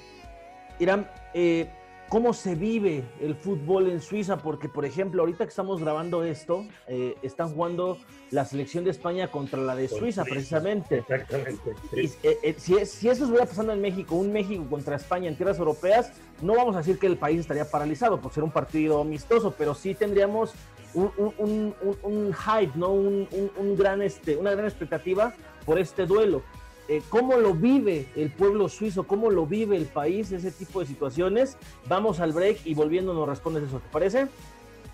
Irán, 0.80 1.10
eh, 1.34 1.70
cómo 2.10 2.34
se 2.34 2.56
vive 2.56 3.04
el 3.20 3.36
fútbol 3.36 3.90
en 3.90 4.02
Suiza, 4.02 4.38
porque 4.38 4.70
por 4.70 4.86
ejemplo, 4.86 5.22
ahorita 5.22 5.46
que 5.46 5.50
estamos 5.50 5.82
grabando 5.82 6.24
esto, 6.24 6.66
eh, 6.88 7.16
están 7.22 7.54
jugando 7.54 7.98
la 8.32 8.46
selección 8.46 8.84
de 8.84 8.92
España 8.92 9.30
contra 9.30 9.60
la 9.60 9.76
de 9.76 9.88
Suiza, 9.88 10.24
precisamente. 10.24 11.00
Exactamente. 11.00 11.76
Eh, 11.94 12.38
eh, 12.44 12.56
si, 12.58 12.74
si, 12.86 13.10
eso 13.10 13.24
estuviera 13.24 13.46
pasando 13.46 13.74
en 13.74 13.82
México, 13.82 14.16
un 14.16 14.32
México 14.32 14.66
contra 14.70 14.96
España 14.96 15.30
en 15.30 15.36
tierras 15.36 15.60
europeas, 15.60 16.12
no 16.42 16.56
vamos 16.56 16.76
a 16.76 16.80
decir 16.80 17.00
que 17.00 17.08
el 17.08 17.18
país 17.18 17.42
estaría 17.42 17.70
paralizado 17.70 18.20
por 18.20 18.32
ser 18.34 18.44
un 18.44 18.52
partido 18.52 19.02
amistoso, 19.02 19.54
pero 19.58 19.74
sí 19.74 19.94
tendríamos 19.94 20.54
un, 20.94 21.12
un, 21.38 21.76
un, 22.04 22.34
hype, 22.34 22.72
¿no? 22.76 22.92
Un, 22.92 23.76
gran, 23.78 24.02
este, 24.02 24.36
una 24.36 24.52
gran 24.52 24.66
expectativa 24.66 25.34
por 25.66 25.78
este 25.78 26.06
duelo. 26.06 26.42
Eh, 26.90 27.02
cómo 27.10 27.36
lo 27.38 27.54
vive 27.54 28.08
el 28.16 28.32
pueblo 28.32 28.70
suizo, 28.70 29.06
cómo 29.06 29.30
lo 29.30 29.46
vive 29.46 29.76
el 29.76 29.86
país, 29.86 30.32
ese 30.32 30.52
tipo 30.52 30.80
de 30.80 30.86
situaciones. 30.86 31.58
Vamos 31.88 32.20
al 32.20 32.32
break 32.32 32.60
y 32.66 32.74
volviendo 32.76 33.14
nos 33.14 33.28
respondes 33.28 33.64
eso, 33.64 33.80
¿te 33.80 33.90
parece? 33.90 34.28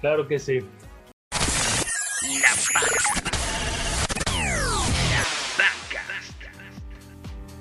Claro 0.01 0.27
que 0.27 0.39
sí. 0.39 0.59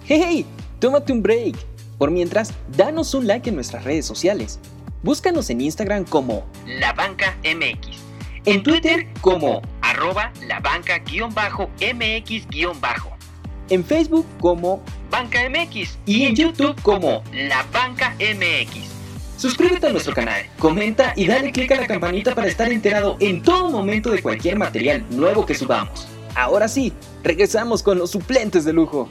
Hey, 0.04 0.46
tómate 0.78 1.12
un 1.12 1.22
break. 1.22 1.56
Por 1.98 2.10
mientras, 2.10 2.52
danos 2.76 3.14
un 3.14 3.26
like 3.26 3.48
en 3.48 3.54
nuestras 3.54 3.84
redes 3.84 4.04
sociales. 4.06 4.58
Búscanos 5.02 5.50
en 5.50 5.60
Instagram 5.60 6.04
como 6.04 6.44
La 6.66 6.92
Banca 6.92 7.36
MX. 7.44 7.98
En 8.44 8.62
Twitter 8.64 9.06
como 9.20 9.62
arroba 9.82 10.32
la 10.48 10.60
banca-mx- 10.60 13.21
en 13.72 13.84
Facebook 13.84 14.26
como 14.40 14.82
Banca 15.10 15.40
MX 15.48 15.98
y 16.04 16.24
en 16.24 16.36
YouTube 16.36 16.80
como 16.82 17.22
La 17.32 17.64
Banca 17.72 18.14
MX. 18.20 18.92
Suscríbete 19.38 19.86
a 19.86 19.92
nuestro 19.92 20.14
canal, 20.14 20.42
comenta 20.58 21.14
y 21.16 21.26
dale 21.26 21.50
click 21.50 21.72
a 21.72 21.80
la 21.80 21.86
campanita 21.86 22.34
para 22.34 22.48
estar 22.48 22.70
enterado 22.70 23.16
en 23.18 23.42
todo 23.42 23.70
momento 23.70 24.10
de 24.10 24.22
cualquier 24.22 24.56
material 24.56 25.04
nuevo 25.10 25.46
que 25.46 25.54
subamos. 25.54 26.06
Ahora 26.34 26.68
sí, 26.68 26.92
regresamos 27.22 27.82
con 27.82 27.98
los 27.98 28.10
suplentes 28.10 28.64
de 28.64 28.74
lujo. 28.74 29.08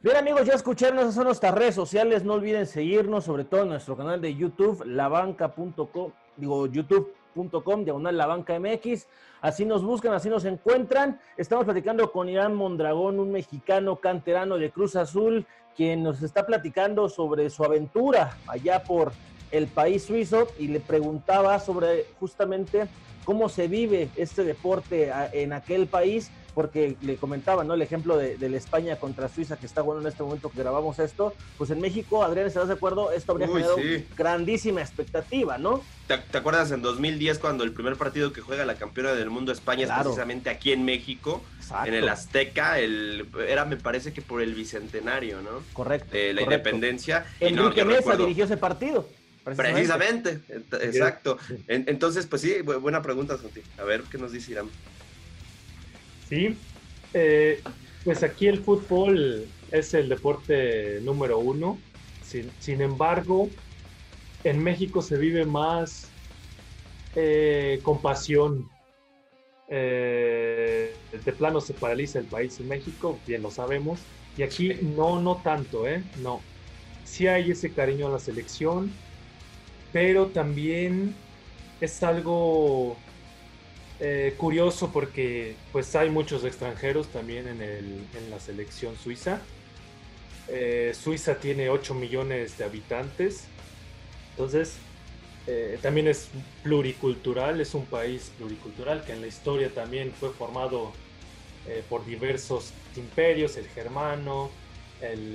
Bien 0.00 0.16
amigos, 0.16 0.44
ya 0.44 0.52
escucharon, 0.52 0.98
esas 0.98 1.14
son 1.14 1.24
nuestras 1.24 1.54
redes 1.54 1.74
sociales, 1.74 2.24
no 2.24 2.34
olviden 2.34 2.66
seguirnos, 2.66 3.24
sobre 3.24 3.44
todo 3.44 3.62
en 3.62 3.70
nuestro 3.70 3.96
canal 3.96 4.20
de 4.20 4.34
YouTube, 4.34 4.84
labanca.com, 4.84 6.12
digo 6.36 6.66
youtube.com, 6.66 7.84
diagonal 7.84 8.16
la 8.16 8.26
banca 8.26 8.58
MX. 8.60 9.06
Así 9.44 9.66
nos 9.66 9.84
buscan, 9.84 10.14
así 10.14 10.30
nos 10.30 10.46
encuentran. 10.46 11.20
Estamos 11.36 11.66
platicando 11.66 12.10
con 12.12 12.30
Irán 12.30 12.54
Mondragón, 12.54 13.20
un 13.20 13.30
mexicano 13.30 13.96
canterano 13.96 14.56
de 14.56 14.70
Cruz 14.70 14.96
Azul, 14.96 15.44
quien 15.76 16.02
nos 16.02 16.22
está 16.22 16.46
platicando 16.46 17.10
sobre 17.10 17.50
su 17.50 17.62
aventura 17.62 18.38
allá 18.46 18.82
por 18.84 19.12
el 19.50 19.66
país 19.66 20.04
suizo 20.04 20.48
y 20.58 20.68
le 20.68 20.80
preguntaba 20.80 21.60
sobre 21.60 22.06
justamente 22.18 22.86
cómo 23.26 23.50
se 23.50 23.68
vive 23.68 24.08
este 24.16 24.44
deporte 24.44 25.12
en 25.34 25.52
aquel 25.52 25.88
país 25.88 26.30
porque 26.54 26.96
le 27.02 27.16
comentaba, 27.16 27.64
¿no? 27.64 27.74
El 27.74 27.82
ejemplo 27.82 28.16
de, 28.16 28.36
la 28.38 28.56
España 28.56 28.96
contra 28.96 29.28
Suiza 29.28 29.56
que 29.56 29.66
está 29.66 29.82
bueno 29.82 30.00
en 30.00 30.06
este 30.06 30.22
momento 30.22 30.50
que 30.50 30.58
grabamos 30.58 30.98
esto, 30.98 31.34
pues 31.58 31.70
en 31.70 31.80
México, 31.80 32.22
Adrián, 32.22 32.46
¿estás 32.46 32.68
de 32.68 32.74
acuerdo? 32.74 33.10
Esto 33.12 33.32
habría 33.32 33.48
generado 33.48 33.76
grandísima 34.16 34.80
expectativa, 34.80 35.58
¿no? 35.58 35.82
¿Te, 36.06 36.38
acuerdas 36.38 36.70
en 36.70 36.82
2010 36.82 37.38
cuando 37.38 37.64
el 37.64 37.72
primer 37.72 37.96
partido 37.96 38.32
que 38.32 38.40
juega 38.40 38.64
la 38.64 38.76
campeona 38.76 39.12
del 39.12 39.30
mundo 39.30 39.52
España 39.52 39.84
es 39.84 39.90
precisamente 39.90 40.50
aquí 40.50 40.72
en 40.72 40.84
México, 40.84 41.42
en 41.84 41.94
el 41.94 42.08
Azteca, 42.08 42.78
el, 42.78 43.28
era 43.48 43.64
me 43.64 43.76
parece 43.76 44.12
que 44.12 44.22
por 44.22 44.42
el 44.42 44.54
bicentenario, 44.54 45.40
¿no? 45.40 45.62
Correcto. 45.72 46.12
De 46.12 46.32
la 46.34 46.42
independencia. 46.42 47.26
Enrique 47.40 47.84
Mesa 47.84 48.16
dirigió 48.16 48.44
ese 48.44 48.56
partido. 48.56 49.08
Precisamente, 49.44 50.40
exacto. 50.80 51.36
entonces, 51.68 52.26
pues 52.26 52.40
sí, 52.40 52.62
buena 52.62 53.02
pregunta, 53.02 53.36
Santi. 53.36 53.60
A 53.78 53.84
ver 53.84 54.02
qué 54.10 54.16
nos 54.16 54.32
dice 54.32 54.52
Irán. 54.52 54.68
Sí, 56.34 56.48
eh, 57.12 57.62
pues 58.02 58.24
aquí 58.24 58.48
el 58.48 58.58
fútbol 58.58 59.46
es 59.70 59.94
el 59.94 60.08
deporte 60.08 61.00
número 61.00 61.38
uno. 61.38 61.78
Sin, 62.22 62.80
embargo, 62.80 63.50
en 64.42 64.60
México 64.60 65.00
se 65.00 65.16
vive 65.16 65.46
más 65.46 66.10
eh, 67.14 67.78
con 67.84 68.02
pasión. 68.02 68.68
Eh, 69.68 70.96
de 71.24 71.32
plano 71.34 71.60
se 71.60 71.74
paraliza 71.74 72.18
el 72.18 72.26
país 72.26 72.58
en 72.58 72.66
México, 72.66 73.20
bien 73.28 73.42
lo 73.42 73.50
sabemos. 73.50 74.00
Y 74.36 74.42
aquí 74.42 74.74
no, 74.82 75.22
no 75.22 75.40
tanto, 75.40 75.86
¿eh? 75.86 76.02
No. 76.16 76.40
Sí 77.04 77.28
hay 77.28 77.52
ese 77.52 77.72
cariño 77.72 78.08
a 78.08 78.10
la 78.10 78.18
selección, 78.18 78.90
pero 79.92 80.26
también 80.32 81.14
es 81.80 82.02
algo 82.02 82.96
eh, 84.00 84.34
curioso 84.36 84.90
porque 84.92 85.54
pues 85.70 85.94
hay 85.94 86.10
muchos 86.10 86.44
extranjeros 86.44 87.06
también 87.08 87.46
en, 87.46 87.62
el, 87.62 88.04
en 88.16 88.30
la 88.30 88.40
selección 88.40 88.96
suiza. 88.96 89.40
Eh, 90.48 90.92
suiza 91.00 91.36
tiene 91.36 91.70
8 91.70 91.94
millones 91.94 92.58
de 92.58 92.64
habitantes, 92.64 93.44
entonces 94.30 94.74
eh, 95.46 95.78
también 95.80 96.08
es 96.08 96.28
pluricultural, 96.64 97.60
es 97.60 97.72
un 97.74 97.86
país 97.86 98.32
pluricultural 98.36 99.04
que 99.04 99.12
en 99.12 99.20
la 99.20 99.28
historia 99.28 99.72
también 99.72 100.12
fue 100.12 100.30
formado 100.30 100.92
por 101.88 102.04
diversos 102.04 102.74
imperios, 102.94 103.56
el 103.56 103.66
germano, 103.68 104.50
el, 105.00 105.34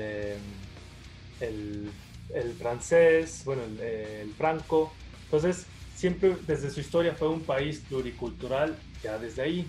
el 1.39 2.53
francés, 2.53 3.41
bueno, 3.45 3.63
el, 3.63 3.79
el 3.79 4.33
franco. 4.35 4.93
Entonces, 5.23 5.65
siempre 5.99 6.37
desde 6.47 6.69
su 6.69 6.79
historia 6.79 7.13
fue 7.13 7.27
un 7.27 7.41
país 7.41 7.83
pluricultural, 7.89 8.73
ya 9.03 9.19
desde 9.19 9.41
ahí. 9.41 9.67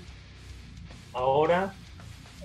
Ahora, 1.13 1.75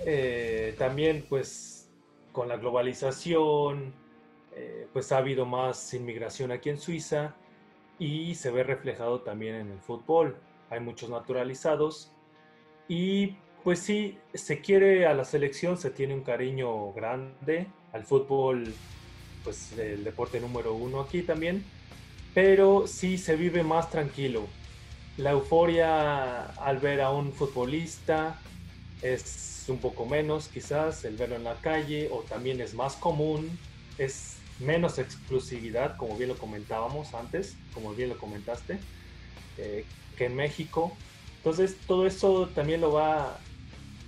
eh, 0.04 0.74
también 0.76 1.24
pues 1.28 1.88
con 2.32 2.48
la 2.48 2.56
globalización, 2.56 3.94
eh, 4.56 4.88
pues 4.92 5.12
ha 5.12 5.18
habido 5.18 5.46
más 5.46 5.94
inmigración 5.94 6.50
aquí 6.50 6.68
en 6.68 6.78
Suiza 6.78 7.36
y 8.00 8.34
se 8.34 8.50
ve 8.50 8.64
reflejado 8.64 9.20
también 9.20 9.54
en 9.54 9.70
el 9.70 9.78
fútbol. 9.78 10.36
Hay 10.68 10.80
muchos 10.80 11.08
naturalizados 11.08 12.10
y 12.88 13.36
pues 13.62 13.78
sí, 13.78 14.18
se 14.34 14.60
quiere 14.62 15.06
a 15.06 15.14
la 15.14 15.24
selección, 15.24 15.78
se 15.78 15.90
tiene 15.90 16.12
un 16.12 16.24
cariño 16.24 16.92
grande 16.92 17.68
al 17.92 18.04
fútbol, 18.04 18.64
pues 19.44 19.78
el 19.78 20.02
deporte 20.02 20.40
número 20.40 20.74
uno 20.74 21.02
aquí 21.02 21.22
también 21.22 21.64
pero 22.36 22.86
sí 22.86 23.16
se 23.16 23.34
vive 23.34 23.62
más 23.62 23.88
tranquilo. 23.88 24.46
La 25.16 25.30
euforia 25.30 26.42
al 26.42 26.78
ver 26.80 27.00
a 27.00 27.10
un 27.10 27.32
futbolista 27.32 28.38
es 29.00 29.64
un 29.68 29.78
poco 29.78 30.04
menos 30.04 30.48
quizás, 30.48 31.06
el 31.06 31.16
verlo 31.16 31.36
en 31.36 31.44
la 31.44 31.54
calle 31.54 32.10
o 32.12 32.18
también 32.24 32.60
es 32.60 32.74
más 32.74 32.94
común, 32.96 33.58
es 33.96 34.36
menos 34.60 34.98
exclusividad, 34.98 35.96
como 35.96 36.14
bien 36.18 36.28
lo 36.28 36.36
comentábamos 36.36 37.14
antes, 37.14 37.56
como 37.72 37.94
bien 37.94 38.10
lo 38.10 38.18
comentaste, 38.18 38.80
eh, 39.56 39.86
que 40.18 40.26
en 40.26 40.36
México. 40.36 40.94
Entonces 41.38 41.78
todo 41.86 42.06
eso 42.06 42.50
también 42.54 42.82
lo 42.82 42.92
va, 42.92 43.38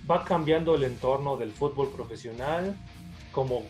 va 0.07 0.23
cambiando 0.23 0.75
el 0.75 0.83
entorno 0.83 1.35
del 1.35 1.51
fútbol 1.51 1.89
profesional, 1.89 2.77
como 3.31 3.63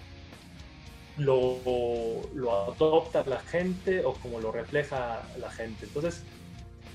lo, 1.20 2.22
adopta 2.68 3.24
la 3.26 3.40
gente 3.40 4.04
o 4.06 4.14
como 4.14 4.40
lo 4.40 4.52
refleja 4.52 5.22
la 5.40 5.52
gente. 5.52 5.86
Entonces, 5.86 6.24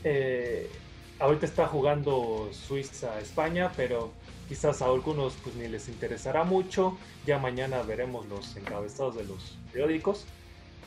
eh, 0.02 0.70
ahorita 1.18 1.46
está 1.46 1.66
jugando 1.66 2.48
Suiza-España, 2.52 3.72
pero 3.76 4.12
quizás 4.48 4.82
a 4.82 4.86
algunos 4.86 5.34
pues 5.42 5.54
ni 5.56 5.68
les 5.68 5.88
interesará 5.88 6.44
mucho. 6.44 6.96
Ya 7.26 7.38
mañana 7.38 7.82
veremos 7.82 8.26
los 8.26 8.56
encabezados 8.56 9.16
de 9.16 9.24
los 9.24 9.58
periódicos. 9.72 10.24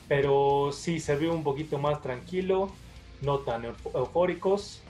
Pero 0.07 0.71
sí, 0.71 0.99
se 0.99 1.15
ve 1.15 1.29
un 1.29 1.43
poquito 1.43 1.77
más 1.77 2.01
tranquilo, 2.01 2.71
no 3.21 3.39
tan 3.39 3.65
eufóricos. 3.65 4.81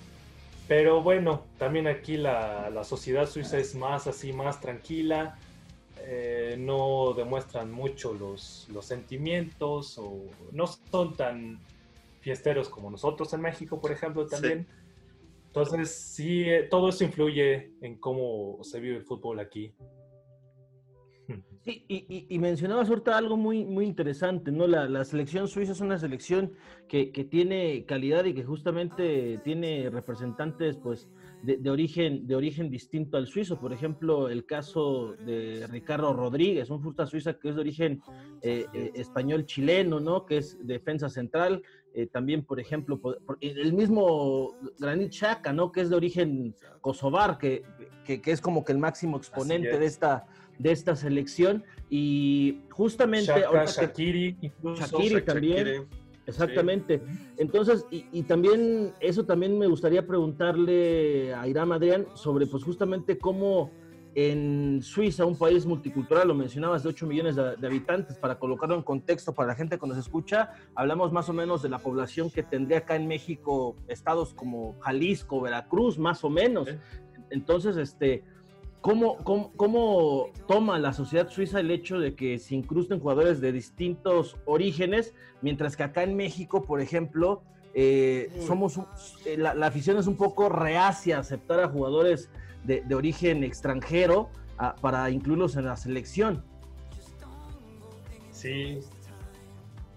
Pero 0.68 1.02
bueno, 1.02 1.44
también 1.58 1.88
aquí 1.88 2.18
la 2.18 2.84
sociedad 2.84 3.28
suiza 3.28 3.58
es 3.58 3.74
más 3.74 4.06
así, 4.06 4.34
más 4.34 4.60
tranquila 4.60 5.38
eh, 6.10 6.56
no 6.58 7.14
demuestran 7.14 7.70
mucho 7.70 8.14
los, 8.14 8.66
los 8.72 8.86
sentimientos 8.86 9.98
o 9.98 10.24
no 10.54 10.66
son 10.66 11.18
tan 11.18 11.60
fiesteros 12.22 12.70
como 12.70 12.90
nosotros 12.90 13.34
en 13.34 13.42
México, 13.42 13.82
por 13.82 13.92
ejemplo, 13.92 14.26
también. 14.26 14.66
Entonces, 15.48 15.92
sí, 15.92 16.44
eh, 16.44 16.64
todo 16.64 16.88
eso 16.88 17.04
influye 17.04 17.74
en 17.82 17.98
cómo 17.98 18.60
se 18.64 18.80
vive 18.80 18.96
el 18.96 19.04
fútbol 19.04 19.42
aquí. 19.42 19.74
Sí, 21.66 21.84
y, 21.90 22.40
mencionabas 22.40 22.88
ahorita 22.88 23.18
algo 23.18 23.36
muy, 23.36 23.66
muy 23.66 23.84
interesante, 23.84 24.50
¿no? 24.50 24.66
La, 24.66 25.04
selección 25.04 25.50
suiza 25.50 25.74
es 25.74 25.82
una 25.82 26.00
selección 26.00 26.54
que, 26.88 27.12
que, 27.12 27.26
tiene 27.26 27.84
calidad 27.84 28.24
y 28.24 28.34
que 28.34 28.46
justamente 28.46 29.42
tiene 29.44 29.90
representantes, 29.90 30.78
pues, 30.78 31.10
de, 31.44 31.70
origen, 31.70 32.28
de 32.28 32.36
origen 32.36 32.70
distinto 32.70 33.18
al 33.18 33.28
suizo. 33.28 33.60
Por 33.60 33.74
ejemplo, 33.74 34.30
el 34.30 34.46
caso 34.46 35.14
de 35.26 35.66
Ricardo 35.68 36.14
Rodríguez, 36.14 36.70
un 36.70 36.80
futbolista 36.80 37.06
suiza 37.06 37.34
que 37.34 37.50
es 37.50 37.56
de 37.56 37.62
origen 37.62 38.02
eh, 38.42 38.66
eh, 38.74 38.92
español-chileno, 38.96 40.00
¿no? 40.00 40.26
Que 40.26 40.38
es 40.38 40.58
defensa 40.62 41.10
central. 41.10 41.64
Eh, 41.94 42.08
también, 42.08 42.44
por 42.44 42.60
ejemplo, 42.60 43.00
el 43.42 43.74
mismo 43.74 44.56
Granit 44.80 45.12
Xhaka, 45.12 45.54
¿no? 45.54 45.72
Que 45.72 45.82
es 45.82 45.90
de 45.90 45.96
origen 45.96 46.56
kosovar, 46.82 47.38
que, 47.38 47.64
que, 48.04 48.22
es 48.26 48.42
como 48.42 48.64
que 48.64 48.72
el 48.72 48.78
máximo 48.78 49.18
exponente 49.18 49.78
de 49.78 49.86
esta 49.86 50.26
de 50.60 50.72
esta 50.72 50.96
selección 50.96 51.64
y 51.88 52.62
justamente 52.72 53.32
Shakiri, 53.32 54.36
Shakiri 54.64 55.22
también 55.22 55.88
Exactamente. 56.28 57.02
Entonces, 57.38 57.86
y, 57.90 58.24
también, 58.24 58.94
eso 59.00 59.26
también 59.26 59.58
me 59.58 59.66
gustaría 59.68 60.06
preguntarle 60.06 61.34
a 61.34 61.48
Irán 61.48 61.72
Adrián 61.72 62.06
sobre, 62.16 62.46
pues 62.48 62.64
justamente 62.64 63.18
cómo 63.18 63.72
en 64.14 64.82
Suiza, 64.82 65.26
un 65.26 65.38
país 65.38 65.66
multicultural, 65.66 66.28
lo 66.28 66.36
mencionabas, 66.36 66.84
de 66.84 66.90
8 66.90 67.08
millones 67.08 67.36
de, 67.36 67.68
habitantes, 67.68 68.18
para 68.18 68.40
colocarlo 68.40 68.76
en 68.76 68.82
contexto 68.82 69.34
para 69.34 69.50
la 69.50 69.56
gente 69.56 69.78
que 69.78 69.88
nos 69.88 69.98
escucha, 69.98 70.52
hablamos 70.76 71.14
más 71.14 71.30
o 71.30 71.34
menos 71.34 71.62
de 71.62 71.70
la 71.70 71.78
población 71.78 72.30
que 72.30 72.44
tendría 72.44 72.80
acá 72.80 72.96
en 72.96 73.08
México 73.08 73.76
estados 73.88 74.34
como 74.34 74.78
Jalisco, 74.80 75.40
Veracruz, 75.40 75.98
más 75.98 76.24
o 76.24 76.30
menos. 76.30 76.68
Entonces, 77.30 77.78
este, 77.78 78.24
¿Cómo, 78.88 79.18
cómo, 79.58 80.30
toma 80.48 80.80
la 80.80 80.94
sociedad 80.94 81.28
suiza 81.28 81.60
el 81.60 81.72
hecho 81.72 82.00
de 82.00 82.16
que 82.16 82.40
se 82.40 82.56
incrusten 82.56 83.02
jugadores 83.02 83.42
de 83.42 83.52
distintos 83.52 84.38
orígenes, 84.46 85.14
mientras 85.42 85.76
que 85.76 85.84
acá 85.84 86.04
en 86.04 86.16
México, 86.16 86.64
por 86.64 86.80
ejemplo, 86.80 87.44
eh, 87.74 88.30
somos 88.48 88.80
eh, 89.26 89.36
la, 89.36 89.52
afición 89.68 89.98
es 89.98 90.08
un 90.08 90.16
poco 90.16 90.48
reacia 90.48 91.18
a 91.18 91.20
aceptar 91.20 91.60
a 91.60 91.68
jugadores 91.68 92.30
de, 92.64 92.82
origen 92.96 93.44
extranjero 93.44 94.30
para 94.80 95.10
incluirlos 95.10 95.58
en 95.58 95.66
la 95.66 95.76
selección? 95.76 96.46
Sí. 98.32 98.80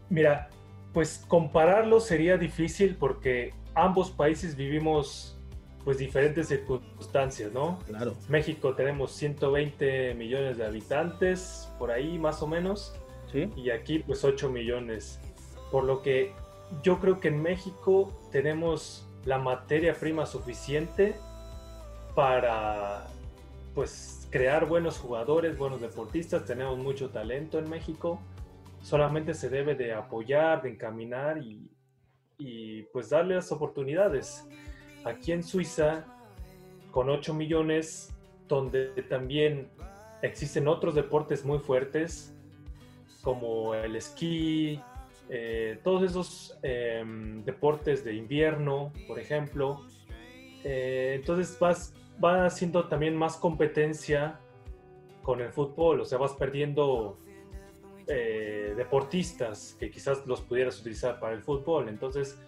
Mira, 0.08 0.50
pues 0.92 1.24
compararlo 1.28 2.00
sería 2.00 2.36
difícil 2.36 2.96
porque 2.96 3.54
ambos 3.76 4.10
países 4.10 4.56
vivimos 4.56 5.39
pues 5.84 5.98
diferentes 5.98 6.48
circunstancias, 6.48 7.52
¿no? 7.52 7.78
Claro. 7.86 8.14
México 8.28 8.74
tenemos 8.74 9.12
120 9.12 10.14
millones 10.14 10.58
de 10.58 10.66
habitantes, 10.66 11.70
por 11.78 11.90
ahí 11.90 12.18
más 12.18 12.42
o 12.42 12.46
menos. 12.46 12.94
Sí. 13.32 13.50
Y 13.56 13.70
aquí 13.70 14.00
pues 14.00 14.24
8 14.24 14.50
millones. 14.50 15.18
Por 15.70 15.84
lo 15.84 16.02
que 16.02 16.32
yo 16.82 16.98
creo 17.00 17.20
que 17.20 17.28
en 17.28 17.40
México 17.42 18.12
tenemos 18.30 19.06
la 19.24 19.38
materia 19.38 19.94
prima 19.94 20.26
suficiente 20.26 21.16
para 22.14 23.06
pues 23.74 24.28
crear 24.30 24.66
buenos 24.66 24.98
jugadores, 24.98 25.56
buenos 25.56 25.80
deportistas, 25.80 26.44
tenemos 26.44 26.78
mucho 26.78 27.10
talento 27.10 27.58
en 27.58 27.68
México. 27.68 28.20
Solamente 28.82 29.34
se 29.34 29.48
debe 29.48 29.74
de 29.74 29.92
apoyar, 29.92 30.62
de 30.62 30.70
encaminar 30.70 31.38
y, 31.38 31.70
y 32.38 32.82
pues 32.84 33.10
darle 33.10 33.36
las 33.36 33.52
oportunidades 33.52 34.46
aquí 35.04 35.32
en 35.32 35.42
Suiza, 35.42 36.04
con 36.90 37.08
8 37.08 37.34
millones, 37.34 38.14
donde 38.48 38.88
también 39.08 39.68
existen 40.22 40.68
otros 40.68 40.94
deportes 40.94 41.44
muy 41.44 41.58
fuertes, 41.58 42.34
como 43.22 43.74
el 43.74 43.96
esquí, 43.96 44.80
eh, 45.28 45.78
todos 45.84 46.02
esos 46.02 46.58
em, 46.62 47.44
deportes 47.44 48.04
de 48.04 48.14
invierno, 48.14 48.92
por 49.06 49.18
ejemplo. 49.18 49.86
Eh, 50.64 51.14
entonces 51.16 51.56
vas, 51.58 51.94
va 52.22 52.46
haciendo 52.46 52.88
también 52.88 53.16
más 53.16 53.36
competencia 53.36 54.40
con 55.22 55.40
el 55.40 55.50
fútbol, 55.50 56.00
o 56.00 56.04
sea, 56.04 56.18
vas 56.18 56.32
perdiendo 56.32 57.18
eh, 58.08 58.74
deportistas 58.76 59.76
que 59.78 59.90
quizás 59.90 60.26
los 60.26 60.40
pudieras 60.40 60.80
utilizar 60.80 61.20
para 61.20 61.34
el 61.34 61.42
fútbol. 61.42 61.88
Entonces, 61.88 62.40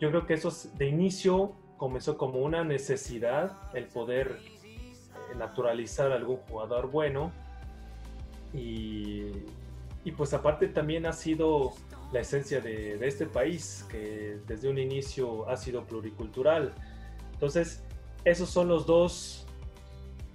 yo 0.00 0.10
creo 0.10 0.26
que 0.26 0.34
eso 0.34 0.50
de 0.76 0.88
inicio 0.88 1.54
comenzó 1.76 2.16
como 2.16 2.40
una 2.40 2.64
necesidad 2.64 3.56
el 3.74 3.86
poder 3.86 4.38
eh, 4.64 5.34
naturalizar 5.36 6.12
a 6.12 6.16
algún 6.16 6.38
jugador 6.38 6.90
bueno. 6.90 7.32
Y, 8.52 9.30
y, 10.04 10.12
pues 10.12 10.32
aparte 10.32 10.68
también 10.68 11.04
ha 11.06 11.12
sido 11.12 11.72
la 12.12 12.20
esencia 12.20 12.60
de, 12.60 12.96
de, 12.96 13.08
este 13.08 13.26
país 13.26 13.84
que 13.90 14.38
desde 14.46 14.68
un 14.68 14.78
inicio 14.78 15.48
ha 15.48 15.56
sido 15.56 15.84
pluricultural. 15.84 16.72
Entonces 17.32 17.82
esos 18.26 18.50
son 18.50 18.66
los 18.66 18.86
dos 18.86 19.46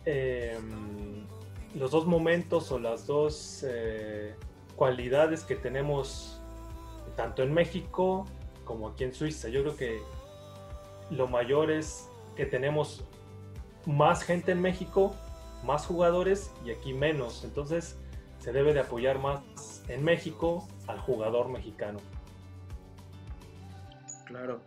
em, 0.05 1.25
los 1.75 1.91
dos 1.91 2.05
momentos 2.05 2.71
o 2.71 2.79
las 2.79 3.05
dos 3.05 3.65
eh, 3.67 4.33
cualidades 4.77 5.43
que 5.43 5.55
tenemos 5.55 6.39
tanto 7.17 7.43
en 7.43 7.53
México 7.53 8.25
como 8.63 8.87
aquí 8.87 9.03
en 9.03 9.13
Suiza. 9.13 9.49
Yo 9.49 9.61
creo 9.61 9.75
que 9.75 10.01
lo 11.11 11.27
mayor 11.27 11.69
es 11.69 12.09
que 12.35 12.45
tenemos 12.45 13.03
más 13.85 14.23
gente 14.23 14.51
en 14.51 14.61
México, 14.61 15.15
más 15.63 15.85
jugadores 15.85 16.51
y 16.65 16.71
aquí 16.71 16.93
menos. 16.93 17.43
Entonces 17.43 17.97
se 18.39 18.51
debe 18.51 18.73
de 18.73 18.79
apoyar 18.79 19.19
más 19.19 19.83
en 19.87 20.03
México 20.03 20.67
al 20.87 20.99
jugador 20.99 21.49
mexicano. 21.49 21.99
Claro 24.25 24.61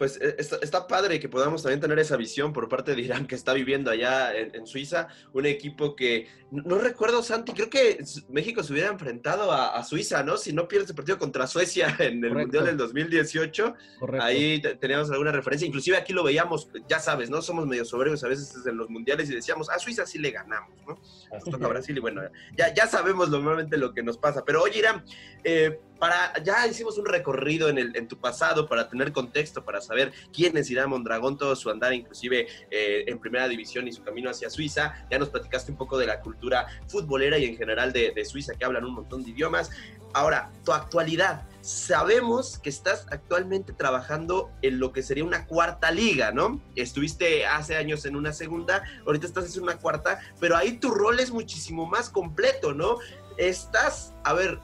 pues 0.00 0.18
eh, 0.18 0.34
está, 0.38 0.86
padre 0.86 1.20
que 1.20 1.28
podamos 1.28 1.62
también 1.62 1.78
tener 1.78 1.98
esa 1.98 2.16
visión 2.16 2.54
por 2.54 2.70
parte 2.70 2.94
de 2.94 3.02
Irán 3.02 3.26
que 3.26 3.34
está 3.34 3.52
viviendo 3.52 3.90
allá 3.90 4.34
en, 4.34 4.66
Suiza, 4.66 5.08
un 5.34 5.44
equipo 5.44 5.94
que, 5.94 6.26
no 6.50 6.78
recuerdo 6.78 7.22
Santi, 7.22 7.52
creo 7.52 7.68
que 7.68 8.02
México 8.30 8.62
se 8.62 8.72
hubiera 8.72 8.88
enfrentado 8.88 9.52
a, 9.52 9.84
Suiza, 9.84 10.22
¿no? 10.22 10.38
Si 10.38 10.54
no 10.54 10.68
pierdes 10.68 10.88
el 10.88 10.96
partido 10.96 11.18
contra 11.18 11.46
Suecia 11.46 11.94
en 11.98 12.24
el 12.24 12.34
Mundial 12.34 12.64
del 12.64 12.78
2018, 12.78 13.74
ahí 14.22 14.62
teníamos 14.80 15.10
alguna 15.10 15.32
referencia, 15.32 15.68
inclusive 15.68 15.98
aquí 15.98 16.14
lo 16.14 16.24
veíamos, 16.24 16.70
ya 16.88 16.98
sabes, 16.98 17.28
¿no? 17.28 17.42
Somos 17.42 17.66
medio 17.66 17.84
soberbios 17.84 18.24
a 18.24 18.28
veces 18.28 18.56
en 18.64 18.78
los 18.78 18.88
mundiales 18.88 19.28
y 19.28 19.34
decíamos, 19.34 19.68
a 19.68 19.78
Suiza 19.78 20.06
sí 20.06 20.18
le 20.18 20.30
ganamos, 20.30 20.78
¿no? 20.88 20.98
Nos 21.30 21.44
toca 21.44 21.68
Brasil 21.68 21.94
y 21.94 22.00
bueno, 22.00 22.22
ya, 22.56 22.72
ya 22.72 22.86
sabemos 22.86 23.28
normalmente 23.28 23.76
lo 23.76 23.92
que 23.92 24.02
nos 24.02 24.16
pasa, 24.16 24.46
pero 24.46 24.62
oye 24.62 24.78
Irán, 24.78 25.04
eh, 25.44 25.78
para, 26.00 26.42
ya 26.42 26.66
hicimos 26.66 26.98
un 26.98 27.04
recorrido 27.04 27.68
en, 27.68 27.78
el, 27.78 27.94
en 27.94 28.08
tu 28.08 28.18
pasado 28.18 28.68
para 28.68 28.88
tener 28.88 29.12
contexto, 29.12 29.64
para 29.64 29.80
saber 29.80 30.12
quién 30.32 30.56
es 30.56 30.70
Irán 30.70 30.90
Mondragón, 30.90 31.38
todo 31.38 31.54
su 31.54 31.70
andar, 31.70 31.92
inclusive 31.92 32.48
eh, 32.70 33.04
en 33.06 33.18
primera 33.20 33.46
división 33.46 33.86
y 33.86 33.92
su 33.92 34.02
camino 34.02 34.30
hacia 34.30 34.50
Suiza. 34.50 35.06
Ya 35.10 35.18
nos 35.18 35.28
platicaste 35.28 35.70
un 35.70 35.78
poco 35.78 35.98
de 35.98 36.06
la 36.06 36.20
cultura 36.20 36.66
futbolera 36.88 37.38
y 37.38 37.44
en 37.44 37.56
general 37.56 37.92
de, 37.92 38.10
de 38.10 38.24
Suiza, 38.24 38.54
que 38.54 38.64
hablan 38.64 38.84
un 38.84 38.94
montón 38.94 39.22
de 39.22 39.30
idiomas. 39.30 39.70
Ahora, 40.12 40.50
tu 40.64 40.72
actualidad. 40.72 41.46
Sabemos 41.60 42.58
que 42.58 42.70
estás 42.70 43.06
actualmente 43.10 43.74
trabajando 43.74 44.50
en 44.62 44.80
lo 44.80 44.92
que 44.92 45.02
sería 45.02 45.24
una 45.24 45.46
cuarta 45.46 45.90
liga, 45.90 46.32
¿no? 46.32 46.60
Estuviste 46.74 47.46
hace 47.46 47.76
años 47.76 48.06
en 48.06 48.16
una 48.16 48.32
segunda, 48.32 48.82
ahorita 49.06 49.26
estás 49.26 49.54
en 49.54 49.64
una 49.64 49.76
cuarta, 49.76 50.18
pero 50.40 50.56
ahí 50.56 50.78
tu 50.78 50.90
rol 50.90 51.20
es 51.20 51.30
muchísimo 51.30 51.86
más 51.86 52.08
completo, 52.08 52.72
¿no? 52.72 52.96
Estás, 53.36 54.14
a 54.24 54.32
ver, 54.32 54.58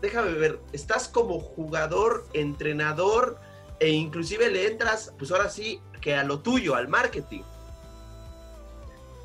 déjame 0.00 0.32
ver, 0.32 0.60
estás 0.72 1.08
como 1.08 1.40
jugador, 1.40 2.26
entrenador 2.32 3.38
e 3.80 3.90
inclusive 3.90 4.50
le 4.50 4.66
entras, 4.66 5.14
pues 5.18 5.30
ahora 5.30 5.48
sí, 5.48 5.80
que 6.00 6.14
a 6.14 6.24
lo 6.24 6.40
tuyo, 6.40 6.74
al 6.74 6.88
marketing. 6.88 7.42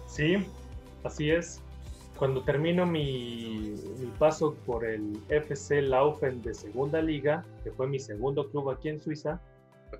Sí, 0.07 0.45
así 1.03 1.31
es. 1.31 1.61
Cuando 2.17 2.43
termino 2.43 2.85
mi, 2.85 3.73
paso 4.19 4.55
por 4.65 4.85
el 4.85 5.17
FC 5.29 5.81
Laufen 5.81 6.41
de 6.41 6.53
segunda 6.53 7.01
liga, 7.01 7.43
que 7.63 7.71
fue 7.71 7.87
mi 7.87 7.99
segundo 7.99 8.49
club 8.49 8.69
aquí 8.69 8.89
en 8.89 9.01
Suiza, 9.01 9.41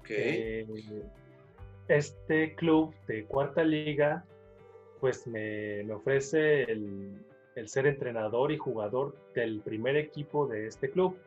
eh, 0.10 0.66
este 1.88 2.56
club 2.56 2.94
de 3.08 3.26
cuarta 3.26 3.64
liga, 3.64 4.24
pues 5.00 5.26
me, 5.28 5.84
me 5.84 5.94
ofrece 5.94 6.64
el, 6.64 7.20
el 7.56 7.68
ser 7.68 7.88
entrenador 7.88 8.52
y 8.52 8.58
jugador 8.58 9.16
del 9.34 9.62
primer 9.62 9.96
equipo 9.96 10.48
de 10.48 10.68
este 10.68 10.90
club. 10.90 11.18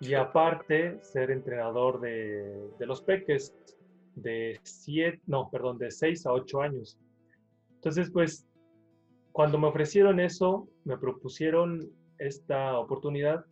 Y 0.00 0.14
aparte, 0.14 0.98
ser 1.02 1.30
entrenador 1.30 2.00
de, 2.00 2.70
los 2.80 3.02
peques 3.02 3.54
de 4.16 4.58
siete, 4.64 5.20
no, 5.26 5.48
perdón, 5.50 5.78
de 5.78 5.90
6 5.90 6.26
a 6.26 6.32
8 6.32 6.60
años. 6.60 6.98
Entonces, 7.76 8.10
pues, 8.10 8.46
cuando 9.30 9.58
me 9.58 9.68
ofrecieron 9.68 10.18
eso, 10.18 10.68
me 10.84 10.98
propusieron 10.98 11.88
esta 12.18 12.78
oportunidad, 12.78 13.44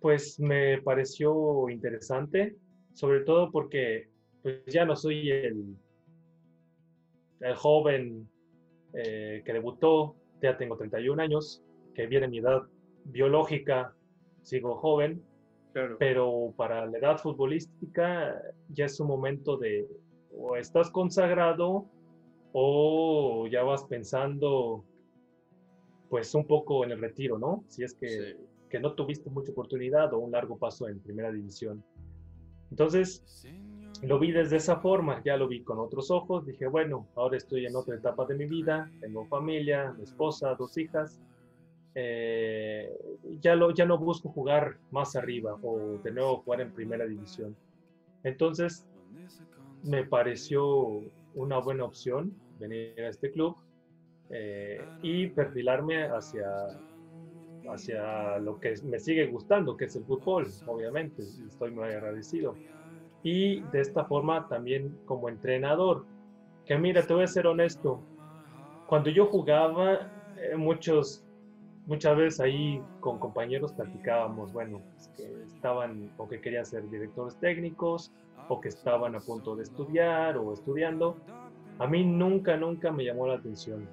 pues 0.00 0.38
me 0.38 0.82
pareció 0.82 1.68
interesante, 1.70 2.56
sobre 2.92 3.20
todo 3.20 3.50
porque 3.50 4.08
pues, 4.42 4.64
ya 4.66 4.84
no 4.84 4.96
soy 4.96 5.30
el, 5.30 5.76
el 7.40 7.54
joven 7.54 8.28
eh, 8.94 9.42
que 9.44 9.52
debutó 9.52 10.16
ya 10.42 10.56
tengo 10.56 10.76
31 10.76 11.22
años, 11.22 11.62
que 11.94 12.06
viene 12.06 12.28
mi 12.28 12.38
edad 12.38 12.62
biológica, 13.04 13.94
sigo 14.42 14.76
joven, 14.76 15.22
pero 15.98 16.52
para 16.56 16.86
la 16.86 16.98
edad 16.98 17.18
futbolística 17.18 18.42
ya 18.68 18.84
es 18.84 19.00
un 19.00 19.08
momento 19.08 19.56
de 19.56 19.88
o 20.34 20.56
estás 20.56 20.90
consagrado 20.90 21.86
o 22.52 23.46
ya 23.50 23.62
vas 23.62 23.84
pensando 23.84 24.84
pues 26.10 26.34
un 26.34 26.46
poco 26.46 26.84
en 26.84 26.90
el 26.90 27.00
retiro, 27.00 27.38
¿no? 27.38 27.64
Si 27.68 27.82
es 27.82 27.94
que, 27.94 28.36
que 28.68 28.78
no 28.78 28.94
tuviste 28.94 29.30
mucha 29.30 29.52
oportunidad 29.52 30.12
o 30.12 30.18
un 30.18 30.32
largo 30.32 30.58
paso 30.58 30.88
en 30.88 31.00
primera 31.00 31.32
división. 31.32 31.82
Entonces, 32.70 33.22
lo 34.00 34.18
vi 34.18 34.32
desde 34.32 34.56
esa 34.56 34.80
forma, 34.80 35.22
ya 35.22 35.36
lo 35.36 35.46
vi 35.48 35.62
con 35.62 35.78
otros 35.78 36.10
ojos, 36.10 36.44
dije, 36.46 36.66
bueno, 36.66 37.08
ahora 37.14 37.36
estoy 37.36 37.66
en 37.66 37.76
otra 37.76 37.96
etapa 37.96 38.24
de 38.26 38.34
mi 38.34 38.46
vida, 38.46 38.92
tengo 38.98 39.26
familia, 39.26 39.92
mi 39.92 40.02
esposa, 40.02 40.54
dos 40.58 40.76
hijas, 40.76 41.20
eh, 41.94 42.90
ya, 43.40 43.54
lo, 43.54 43.72
ya 43.72 43.84
no 43.84 43.98
busco 43.98 44.30
jugar 44.30 44.78
más 44.90 45.14
arriba 45.16 45.58
o 45.62 46.00
de 46.02 46.12
nuevo 46.12 46.42
jugar 46.42 46.62
en 46.62 46.72
primera 46.72 47.06
división. 47.06 47.56
Entonces, 48.22 48.86
me 49.82 50.04
pareció 50.04 51.02
una 51.34 51.58
buena 51.58 51.84
opción 51.84 52.40
venir 52.58 52.94
a 53.00 53.08
este 53.08 53.30
club 53.30 53.56
eh, 54.30 54.92
y 55.00 55.28
perfilarme 55.28 56.04
hacia, 56.06 56.46
hacia 57.66 58.38
lo 58.38 58.58
que 58.58 58.74
me 58.84 58.98
sigue 58.98 59.26
gustando, 59.26 59.76
que 59.76 59.86
es 59.86 59.96
el 59.96 60.04
fútbol, 60.04 60.46
obviamente, 60.64 61.22
estoy 61.46 61.70
muy 61.72 61.84
agradecido 61.84 62.60
y 63.22 63.60
de 63.60 63.80
esta 63.80 64.04
forma 64.04 64.48
también 64.48 64.98
como 65.06 65.28
entrenador. 65.28 66.04
Que 66.66 66.78
mira, 66.78 67.02
te 67.02 67.12
voy 67.12 67.24
a 67.24 67.26
ser 67.26 67.46
honesto, 67.46 68.00
cuando 68.92 69.08
yo 69.08 69.24
jugaba, 69.24 70.10
eh, 70.36 70.54
muchos, 70.54 71.24
muchas 71.86 72.14
veces 72.14 72.40
ahí 72.40 72.82
con 73.00 73.18
compañeros 73.18 73.72
platicábamos, 73.72 74.52
bueno, 74.52 74.82
que 75.16 75.24
estaban 75.46 76.10
o 76.18 76.28
que 76.28 76.42
querían 76.42 76.66
ser 76.66 76.88
directores 76.90 77.34
técnicos 77.36 78.12
o 78.48 78.60
que 78.60 78.68
estaban 78.68 79.14
a 79.14 79.20
punto 79.20 79.56
de 79.56 79.62
estudiar 79.62 80.36
o 80.36 80.52
estudiando. 80.52 81.16
A 81.78 81.86
mí 81.86 82.04
nunca, 82.04 82.56
nunca 82.58 82.92
me 82.92 83.04
llamó 83.04 83.26
la 83.26 83.36
atención. 83.36 83.88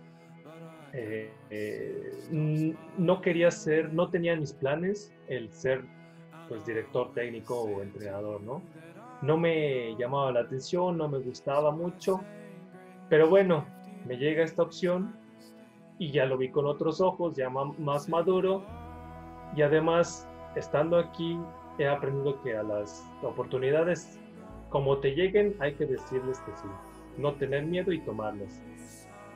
Eh, 0.92 1.32
eh, 1.50 2.12
no 2.98 3.22
quería 3.22 3.52
ser, 3.52 3.94
no 3.94 4.10
tenía 4.10 4.36
mis 4.36 4.52
planes 4.52 5.14
el 5.30 5.50
ser 5.54 5.86
pues 6.50 6.66
director 6.66 7.14
técnico 7.14 7.62
o 7.62 7.82
entrenador, 7.82 8.42
¿no? 8.42 8.62
No 9.22 9.38
me 9.38 9.96
llamaba 9.98 10.32
la 10.32 10.42
atención, 10.42 10.98
no 10.98 11.08
me 11.08 11.20
gustaba 11.20 11.72
mucho, 11.72 12.22
pero 13.10 13.30
bueno, 13.30 13.66
me 14.06 14.18
llega 14.18 14.44
esta 14.44 14.64
opción 14.64 15.16
y 15.98 16.12
ya 16.12 16.26
lo 16.26 16.38
vi 16.38 16.50
con 16.50 16.66
otros 16.66 17.02
ojos, 17.02 17.36
ya 17.36 17.50
más 17.50 18.08
maduro 18.08 18.64
y 19.56 19.62
además 19.62 20.28
estando 20.56 20.98
aquí 20.98 21.38
he 21.78 21.88
aprendido 21.88 22.42
que 22.42 22.56
a 22.56 22.64
las 22.64 23.10
oportunidades 23.22 24.20
como 24.70 24.98
te 25.00 25.16
lleguen 25.16 25.56
hay 25.60 25.74
que 25.74 25.86
decirles 25.86 26.40
que 26.40 26.52
sí, 26.56 26.68
no 27.18 27.34
tener 27.34 27.66
miedo 27.66 27.92
y 27.92 28.00
tomarlas. 28.00 28.62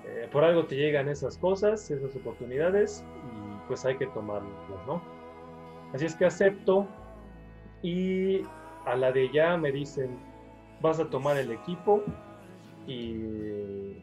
Eh, 0.05 0.27
por 0.31 0.43
algo 0.43 0.65
te 0.65 0.75
llegan 0.75 1.07
esas 1.07 1.37
cosas, 1.37 1.89
esas 1.89 2.15
oportunidades 2.15 3.03
y 3.25 3.67
pues 3.67 3.85
hay 3.85 3.97
que 3.97 4.07
tomarlas, 4.07 4.51
¿no? 4.85 5.01
Así 5.93 6.05
es 6.05 6.15
que 6.15 6.25
acepto 6.25 6.87
y 7.81 8.41
a 8.85 8.95
la 8.95 9.11
de 9.11 9.29
ya 9.31 9.57
me 9.57 9.71
dicen, 9.71 10.17
vas 10.81 10.99
a 10.99 11.09
tomar 11.09 11.37
el 11.37 11.51
equipo 11.51 12.03
y, 12.87 13.95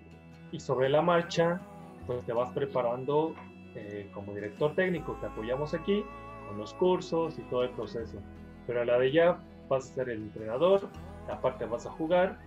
sobre 0.59 0.89
la 0.89 1.03
marcha, 1.03 1.61
pues 2.07 2.25
te 2.25 2.33
vas 2.33 2.51
preparando 2.53 3.35
eh, 3.75 4.11
como 4.13 4.35
director 4.35 4.75
técnico, 4.75 5.17
te 5.21 5.27
apoyamos 5.27 5.75
aquí 5.75 6.05
con 6.49 6.59
los 6.59 6.75
cursos 6.75 7.39
y 7.39 7.43
todo 7.43 7.63
el 7.63 7.71
proceso. 7.71 8.19
Pero 8.67 8.83
a 8.83 8.85
la 8.85 8.99
de 8.99 9.13
ya 9.13 9.39
vas 9.69 9.91
a 9.91 9.95
ser 9.95 10.09
el 10.11 10.23
entrenador, 10.23 10.89
aparte 11.31 11.65
vas 11.67 11.87
a 11.87 11.91
jugar 11.91 12.39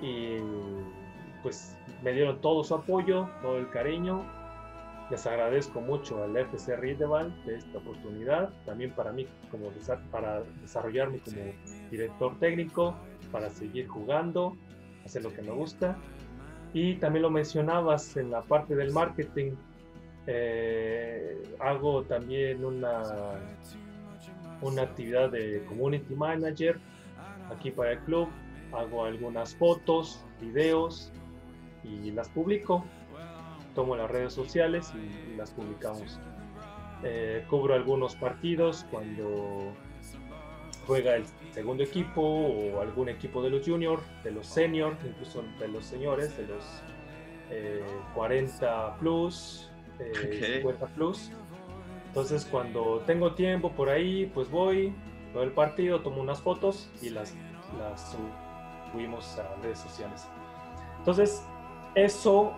y 0.00 0.36
pues 1.42 1.76
me 2.02 2.12
dieron 2.12 2.40
todo 2.40 2.64
su 2.64 2.74
apoyo, 2.74 3.28
todo 3.42 3.58
el 3.58 3.68
cariño 3.70 4.24
les 5.14 5.26
agradezco 5.28 5.80
mucho 5.80 6.24
al 6.24 6.36
FC 6.36 6.74
Riedeval 6.76 7.32
de 7.44 7.54
esta 7.54 7.78
oportunidad, 7.78 8.50
también 8.66 8.90
para 8.90 9.12
mí 9.12 9.28
como 9.48 9.70
para 10.10 10.42
desarrollarme 10.60 11.20
como 11.20 11.36
director 11.88 12.36
técnico, 12.40 12.96
para 13.30 13.48
seguir 13.48 13.86
jugando, 13.86 14.56
hacer 15.04 15.22
lo 15.22 15.32
que 15.32 15.42
me 15.42 15.52
gusta. 15.52 15.96
Y 16.72 16.96
también 16.96 17.22
lo 17.22 17.30
mencionabas 17.30 18.16
en 18.16 18.32
la 18.32 18.42
parte 18.42 18.74
del 18.74 18.92
marketing, 18.92 19.52
eh, 20.26 21.40
hago 21.60 22.02
también 22.02 22.64
una, 22.64 23.38
una 24.62 24.82
actividad 24.82 25.30
de 25.30 25.64
community 25.68 26.16
manager 26.16 26.80
aquí 27.52 27.70
para 27.70 27.92
el 27.92 28.00
club, 28.00 28.28
hago 28.72 29.04
algunas 29.04 29.54
fotos, 29.54 30.24
videos 30.40 31.12
y 31.84 32.10
las 32.10 32.28
publico 32.30 32.84
tomo 33.74 33.96
las 33.96 34.10
redes 34.10 34.32
sociales 34.32 34.92
y, 34.94 35.36
las 35.36 35.50
publicamos. 35.50 36.18
Eh, 37.02 37.44
cubro 37.50 37.74
algunos 37.74 38.14
partidos 38.14 38.86
cuando 38.90 39.72
juega 40.86 41.16
el 41.16 41.24
segundo 41.52 41.82
equipo 41.82 42.22
o 42.22 42.80
algún 42.80 43.08
equipo 43.08 43.42
de 43.42 43.50
los 43.50 43.66
juniors, 43.66 44.02
de 44.22 44.30
los 44.30 44.46
seniors, 44.46 44.96
incluso 45.04 45.42
de 45.58 45.68
los 45.68 45.84
señores, 45.84 46.36
de 46.36 46.46
los 46.46 46.64
40 48.14 48.88
eh, 48.88 48.92
plus, 49.00 49.70
50 49.98 50.86
plus. 50.88 51.30
Entonces 52.08 52.46
cuando 52.50 53.02
tengo 53.06 53.34
tiempo 53.34 53.72
por 53.72 53.88
ahí, 53.88 54.30
pues 54.32 54.50
voy, 54.50 54.94
veo 55.32 55.42
el 55.42 55.50
partido, 55.50 56.00
tomo 56.00 56.22
unas 56.22 56.40
fotos 56.40 56.88
y 57.02 57.10
las, 57.10 57.34
las 57.78 58.16
subimos 58.92 59.38
a 59.38 59.54
redes 59.62 59.80
sociales. 59.80 60.26
Entonces 60.98 61.44
eso 61.94 62.54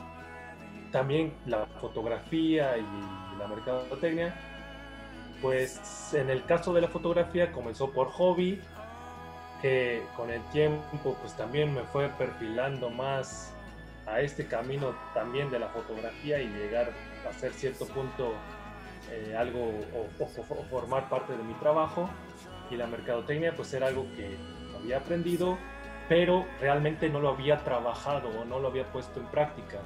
también 0.96 1.34
la 1.44 1.66
fotografía 1.78 2.78
y 2.78 3.38
la 3.38 3.46
mercadotecnia, 3.46 4.34
pues 5.42 6.14
en 6.14 6.30
el 6.30 6.42
caso 6.46 6.72
de 6.72 6.80
la 6.80 6.88
fotografía 6.88 7.52
comenzó 7.52 7.90
por 7.90 8.08
hobby, 8.12 8.62
que 9.60 10.02
con 10.16 10.30
el 10.30 10.40
tiempo 10.52 11.14
pues 11.20 11.36
también 11.36 11.74
me 11.74 11.82
fue 11.82 12.08
perfilando 12.08 12.88
más 12.88 13.52
a 14.06 14.22
este 14.22 14.46
camino 14.46 14.94
también 15.12 15.50
de 15.50 15.58
la 15.58 15.68
fotografía 15.68 16.40
y 16.40 16.48
llegar 16.48 16.90
a 17.28 17.32
ser 17.34 17.52
cierto 17.52 17.86
punto 17.88 18.32
eh, 19.12 19.36
algo 19.36 19.74
o, 20.18 20.64
formar 20.70 21.10
parte 21.10 21.36
de 21.36 21.42
mi 21.42 21.52
trabajo. 21.54 22.08
Y 22.70 22.76
la 22.76 22.86
mercadotecnia 22.86 23.54
pues 23.54 23.70
era 23.74 23.88
algo 23.88 24.06
que 24.16 24.34
había 24.74 24.96
aprendido 24.96 25.58
pero 26.08 26.46
realmente 26.60 27.08
no 27.08 27.20
lo 27.20 27.30
había 27.30 27.58
trabajado 27.64 28.28
o 28.40 28.44
no 28.44 28.60
lo 28.60 28.68
había 28.68 28.90
puesto 28.92 29.20
en 29.20 29.26
práctica 29.26 29.80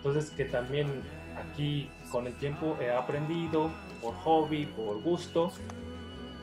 entonces 0.00 0.30
que 0.30 0.46
también 0.46 1.02
aquí 1.36 1.90
con 2.10 2.26
el 2.26 2.34
tiempo 2.38 2.74
he 2.80 2.90
aprendido 2.90 3.70
por 4.00 4.14
hobby, 4.14 4.64
por 4.64 5.02
gusto. 5.02 5.52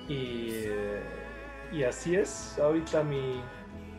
Y, 0.07 0.51
y 1.71 1.83
así 1.83 2.15
es 2.15 2.59
ahorita 2.59 3.03
mi, 3.03 3.41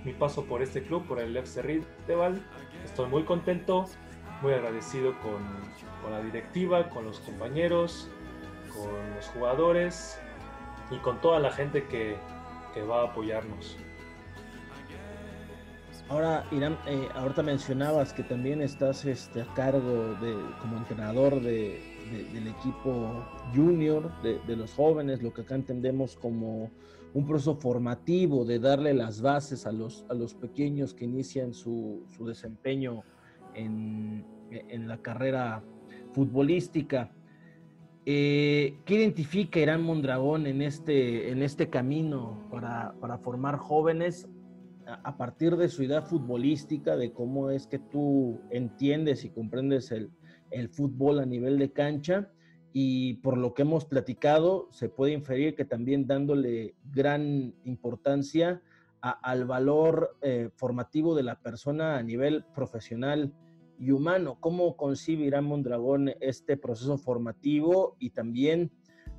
mi, 0.05 0.13
paso 0.13 0.45
por 0.45 0.63
este 0.63 0.85
club, 0.85 1.05
por 1.09 1.19
el 1.19 1.37
FC 1.37 1.63
Rideval. 1.63 2.41
Estoy 2.85 3.09
muy 3.11 3.25
contento, 3.25 3.87
muy 4.43 4.53
agradecido 4.53 5.13
con, 5.19 5.45
con 6.03 6.13
la 6.13 6.23
directiva, 6.23 6.89
con 6.89 7.05
los 7.05 7.19
compañeros, 7.19 8.09
con 8.73 9.17
los 9.17 9.27
jugadores 9.27 10.21
y 10.93 10.99
con 10.99 11.21
toda 11.21 11.41
la 11.41 11.51
gente 11.51 11.85
que, 11.89 12.17
que 12.75 12.83
va 12.83 13.01
a 13.01 13.05
apoyarnos. 13.07 13.77
Ahora, 16.11 16.47
Irán, 16.53 16.79
eh, 16.87 17.07
ahorita 17.15 17.43
mencionabas 17.43 18.15
que 18.15 18.23
también 18.23 18.63
estás 18.63 19.05
este, 19.05 19.43
a 19.43 19.55
cargo 19.55 20.15
de, 20.23 20.35
como 20.59 20.79
entrenador 20.79 21.39
de, 21.43 21.83
del 22.33 22.47
equipo 22.47 23.27
junior, 23.55 24.11
de, 24.23 24.57
los 24.57 24.73
jóvenes, 24.73 25.23
lo 25.23 25.35
que 25.35 25.43
acá 25.43 25.55
entendemos 25.55 26.17
como 26.17 26.71
un 27.13 27.27
proceso 27.27 27.57
formativo 27.57 28.47
de 28.47 28.59
darle 28.59 28.95
las 28.95 29.21
bases 29.21 29.67
a 29.67 29.73
los, 29.73 30.07
a 30.09 30.15
los 30.15 30.33
pequeños 30.33 30.95
que 30.95 31.05
inician 31.05 31.53
su, 31.53 32.07
su 32.17 32.25
desempeño 32.25 33.03
en, 33.55 34.25
en, 34.51 34.89
la 34.89 35.03
carrera 35.03 35.63
futbolística. 36.13 37.13
Eh, 38.07 38.79
¿Qué 38.87 38.95
identifica 38.95 39.61
Irán 39.61 39.83
Mondragón 39.83 40.47
en 40.47 40.63
este, 40.63 41.31
en 41.31 41.43
este 41.43 41.69
camino 41.69 42.49
para, 42.51 42.95
para 42.99 43.19
formar 43.19 43.59
jóvenes 43.59 44.27
a 44.89 45.17
partir 45.17 45.57
de 45.57 45.69
su 45.69 45.83
idea 45.83 46.03
futbolística, 46.03 46.97
de 46.97 47.13
cómo 47.13 47.51
es 47.51 47.67
que 47.67 47.79
tú 47.79 48.41
entiendes 48.51 49.25
y 49.25 49.31
comprendes 49.31 49.93
el, 49.93 50.11
fútbol 50.71 51.21
a 51.21 51.27
nivel 51.27 51.59
de 51.59 51.73
cancha, 51.73 52.31
y 52.73 53.15
por 53.15 53.37
lo 53.37 53.53
que 53.53 53.63
hemos 53.63 53.85
platicado, 53.85 54.69
se 54.71 54.89
puede 54.89 55.13
inferir 55.13 55.55
que 55.55 55.65
también 55.65 56.07
dándole 56.07 56.75
gran 56.93 57.55
importancia 57.65 58.63
al 59.01 59.45
valor 59.45 60.17
eh, 60.23 60.51
formativo 60.55 61.15
de 61.15 61.23
la 61.23 61.41
persona 61.41 61.99
a 61.99 62.03
nivel 62.03 62.45
profesional 62.55 63.33
y 63.79 63.91
humano. 63.91 64.39
¿Cómo 64.41 64.77
concibe 64.77 65.25
Irán 65.25 65.45
Mondragón 65.45 66.13
este 66.21 66.57
proceso 66.57 66.99
formativo 66.99 67.97
y 67.99 68.11
también 68.11 68.73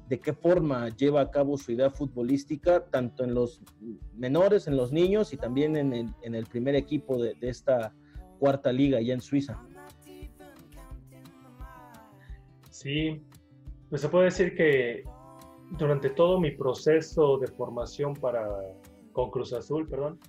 de 0.10 0.20
qué 0.20 0.34
forma 0.34 0.89
lleva 0.89 1.22
a 1.22 1.30
cabo 1.30 1.55
su 1.55 1.72
idea 1.72 1.91
futbolística, 1.91 2.84
tanto 2.86 3.24
en 3.24 3.36
los 3.36 3.62
menores, 4.16 4.68
en 4.68 4.76
los 4.76 4.91
niños 4.91 5.34
y 5.34 5.38
también 5.38 5.76
en 5.78 5.93
el, 6.36 6.45
primer 6.47 6.76
equipo 6.76 7.22
de, 7.22 7.36
esta 7.41 7.93
cuarta 8.39 8.72
liga 8.72 8.97
allá 8.97 9.14
en 9.14 9.22
Suiza? 9.22 9.64
Sí, 12.72 13.22
pues 13.89 14.01
se 14.01 14.10
puede 14.10 14.26
decir 14.26 14.55
que 14.55 15.03
durante 15.78 16.10
todo 16.10 16.39
mi 16.39 16.51
proceso 16.51 17.38
de 17.38 17.47
formación 17.47 18.16
para 18.16 18.47
con 19.14 19.30
Cruz 19.30 19.53
Azul, 19.53 19.88
perdón, 19.88 20.20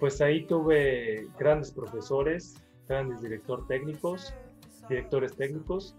pues 0.00 0.20
ahí 0.20 0.44
tuve 0.46 1.28
grandes 1.38 1.70
profesores, 1.70 2.56
grandes 2.88 3.22
director 3.22 3.64
técnicos, 3.68 4.34
directores 4.88 5.36
técnicos, 5.36 5.94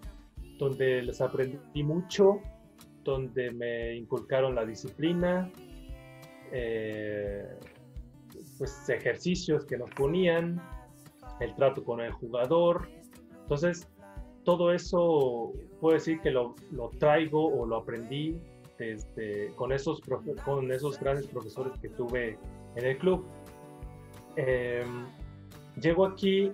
donde 0.58 1.02
les 1.02 1.20
aprendí 1.22 1.82
mucho, 1.82 2.40
donde 3.04 3.50
me 3.50 3.96
inculcaron 3.96 4.54
la 4.54 4.64
disciplina, 4.64 5.50
eh, 6.52 7.46
pues 8.58 8.88
ejercicios 8.88 9.64
que 9.64 9.76
nos 9.78 9.90
ponían, 9.90 10.60
el 11.40 11.54
trato 11.54 11.82
con 11.84 12.00
el 12.00 12.12
jugador. 12.12 12.88
Entonces, 13.42 13.88
todo 14.44 14.72
eso 14.72 15.52
puedo 15.80 15.94
decir 15.94 16.20
que 16.20 16.30
lo, 16.30 16.54
lo 16.70 16.90
traigo 16.98 17.46
o 17.46 17.66
lo 17.66 17.76
aprendí 17.76 18.40
con, 19.56 19.72
esos, 19.72 20.00
con 20.44 20.72
esos 20.72 20.98
grandes 20.98 21.26
profesores 21.26 21.78
que 21.80 21.88
tuve 21.90 22.38
en 22.76 22.84
el 22.84 22.98
club. 22.98 23.26
Eh, 24.36 24.84
llego 25.80 26.06
aquí 26.06 26.50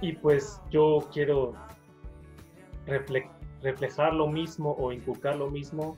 y 0.00 0.12
pues 0.12 0.60
yo 0.70 0.98
quiero 1.12 1.54
reflejar 3.62 4.14
lo 4.14 4.26
mismo 4.26 4.76
o 4.78 4.92
inculcar 4.92 5.36
lo 5.36 5.50
mismo 5.50 5.96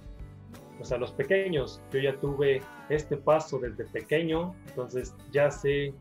pues 0.76 0.92
a 0.92 0.98
los 0.98 1.12
pequeños. 1.12 1.80
Yo 1.92 2.00
ya 2.00 2.18
tuve 2.18 2.62
este 2.88 3.16
paso 3.16 3.58
desde 3.58 3.84
pequeño, 3.84 4.54
entonces 4.68 5.14
ya 5.30 5.50
sé 5.50 5.94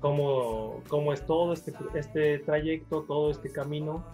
cómo, 0.00 0.82
cómo 0.88 1.12
es 1.12 1.24
todo 1.26 1.52
este, 1.52 1.72
este 1.94 2.38
trayecto, 2.40 3.02
todo 3.02 3.30
este 3.30 3.50
camino 3.50 4.04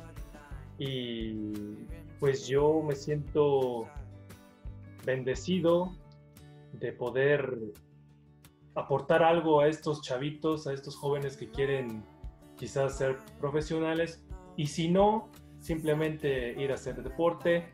y 0.78 1.34
pues 2.18 2.46
yo 2.46 2.82
me 2.82 2.94
siento 2.94 3.86
bendecido 5.04 5.92
de 6.72 6.92
poder 6.92 7.58
aportar 8.74 9.22
algo 9.22 9.60
a 9.60 9.68
estos 9.68 10.02
chavitos, 10.02 10.66
a 10.66 10.72
estos 10.72 10.96
jóvenes 10.96 11.36
que 11.36 11.50
quieren 11.50 12.04
quizás 12.56 12.98
ser 12.98 13.18
profesionales 13.40 14.22
y 14.56 14.66
si 14.66 14.88
no, 14.90 15.28
simplemente 15.60 16.60
ir 16.60 16.70
a 16.70 16.74
hacer 16.74 17.02
deporte, 17.02 17.72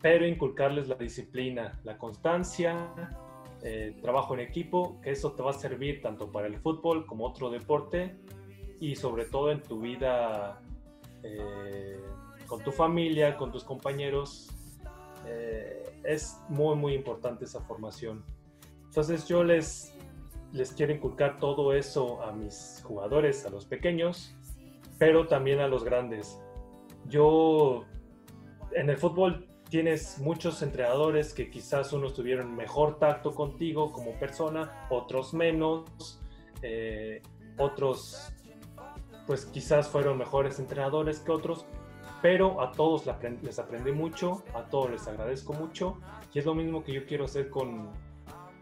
pero 0.00 0.26
inculcarles 0.26 0.88
la 0.88 0.96
disciplina, 0.96 1.80
la 1.84 1.96
constancia, 1.96 2.92
eh, 3.62 3.96
trabajo 4.02 4.34
en 4.34 4.40
equipo, 4.40 5.00
que 5.00 5.12
eso 5.12 5.32
te 5.32 5.42
va 5.42 5.50
a 5.50 5.54
servir 5.54 6.02
tanto 6.02 6.30
para 6.30 6.48
el 6.48 6.58
fútbol 6.58 7.06
como 7.06 7.24
otro 7.24 7.48
deporte 7.48 8.16
y 8.80 8.96
sobre 8.96 9.26
todo 9.26 9.52
en 9.52 9.62
tu 9.62 9.80
vida 9.80 10.60
eh, 11.22 12.00
con 12.48 12.62
tu 12.64 12.72
familia, 12.72 13.36
con 13.36 13.52
tus 13.52 13.62
compañeros. 13.62 14.50
Eh, 15.26 15.84
es 16.02 16.36
muy, 16.48 16.74
muy 16.74 16.94
importante 16.94 17.44
esa 17.44 17.60
formación. 17.60 18.24
Entonces 18.86 19.28
yo 19.28 19.44
les, 19.44 19.94
les 20.52 20.72
quiero 20.72 20.92
inculcar 20.92 21.38
todo 21.38 21.72
eso 21.72 22.20
a 22.22 22.32
mis 22.32 22.82
jugadores, 22.84 23.46
a 23.46 23.50
los 23.50 23.66
pequeños, 23.66 24.34
pero 24.98 25.28
también 25.28 25.60
a 25.60 25.68
los 25.68 25.84
grandes. 25.84 26.40
Yo, 27.08 27.84
en 28.72 28.90
el 28.90 28.96
fútbol 28.96 29.46
tienes 29.68 30.18
muchos 30.18 30.62
entrenadores 30.62 31.32
que 31.32 31.50
quizás 31.50 31.92
unos 31.92 32.14
tuvieron 32.14 32.54
mejor 32.54 32.98
tacto 32.98 33.34
contigo 33.34 33.90
como 33.92 34.12
persona, 34.18 34.86
otros 34.90 35.32
menos, 35.34 36.20
eh, 36.62 37.22
otros 37.58 38.32
pues 39.26 39.46
quizás 39.46 39.88
fueron 39.88 40.18
mejores 40.18 40.58
entrenadores 40.58 41.20
que 41.20 41.32
otros, 41.32 41.64
pero 42.20 42.60
a 42.60 42.72
todos 42.72 43.04
les 43.42 43.58
aprendí 43.58 43.92
mucho, 43.92 44.42
a 44.54 44.64
todos 44.64 44.90
les 44.90 45.06
agradezco 45.08 45.52
mucho 45.54 45.98
y 46.34 46.38
es 46.38 46.44
lo 46.44 46.54
mismo 46.54 46.82
que 46.82 46.92
yo 46.92 47.06
quiero 47.06 47.24
hacer 47.24 47.48
con, 47.48 47.88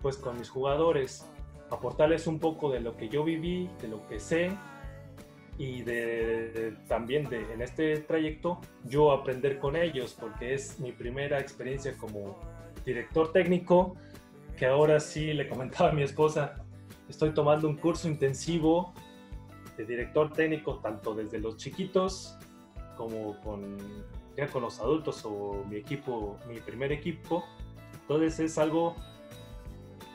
pues 0.02 0.16
con 0.16 0.38
mis 0.38 0.48
jugadores, 0.48 1.26
aportarles 1.70 2.26
un 2.26 2.38
poco 2.38 2.70
de 2.70 2.80
lo 2.80 2.96
que 2.96 3.08
yo 3.08 3.24
viví, 3.24 3.68
de 3.80 3.88
lo 3.88 4.06
que 4.06 4.20
sé 4.20 4.56
y 5.60 5.82
de, 5.82 6.74
también 6.88 7.28
de, 7.28 7.52
en 7.52 7.60
este 7.60 7.98
trayecto 7.98 8.62
yo 8.86 9.12
aprender 9.12 9.58
con 9.58 9.76
ellos 9.76 10.16
porque 10.18 10.54
es 10.54 10.80
mi 10.80 10.90
primera 10.90 11.38
experiencia 11.38 11.94
como 11.98 12.40
director 12.82 13.30
técnico 13.30 13.94
que 14.56 14.64
ahora 14.64 14.98
sí 15.00 15.34
le 15.34 15.46
comentaba 15.50 15.90
a 15.90 15.92
mi 15.92 16.02
esposa 16.02 16.64
estoy 17.10 17.34
tomando 17.34 17.68
un 17.68 17.76
curso 17.76 18.08
intensivo 18.08 18.94
de 19.76 19.84
director 19.84 20.32
técnico 20.32 20.78
tanto 20.78 21.14
desde 21.14 21.38
los 21.38 21.58
chiquitos 21.58 22.38
como 22.96 23.38
con 23.42 23.76
ya 24.38 24.46
con 24.46 24.62
los 24.62 24.80
adultos 24.80 25.22
o 25.26 25.62
mi 25.68 25.76
equipo 25.76 26.38
mi 26.48 26.58
primer 26.60 26.90
equipo. 26.90 27.44
Entonces 28.00 28.40
es 28.40 28.56
algo 28.56 28.96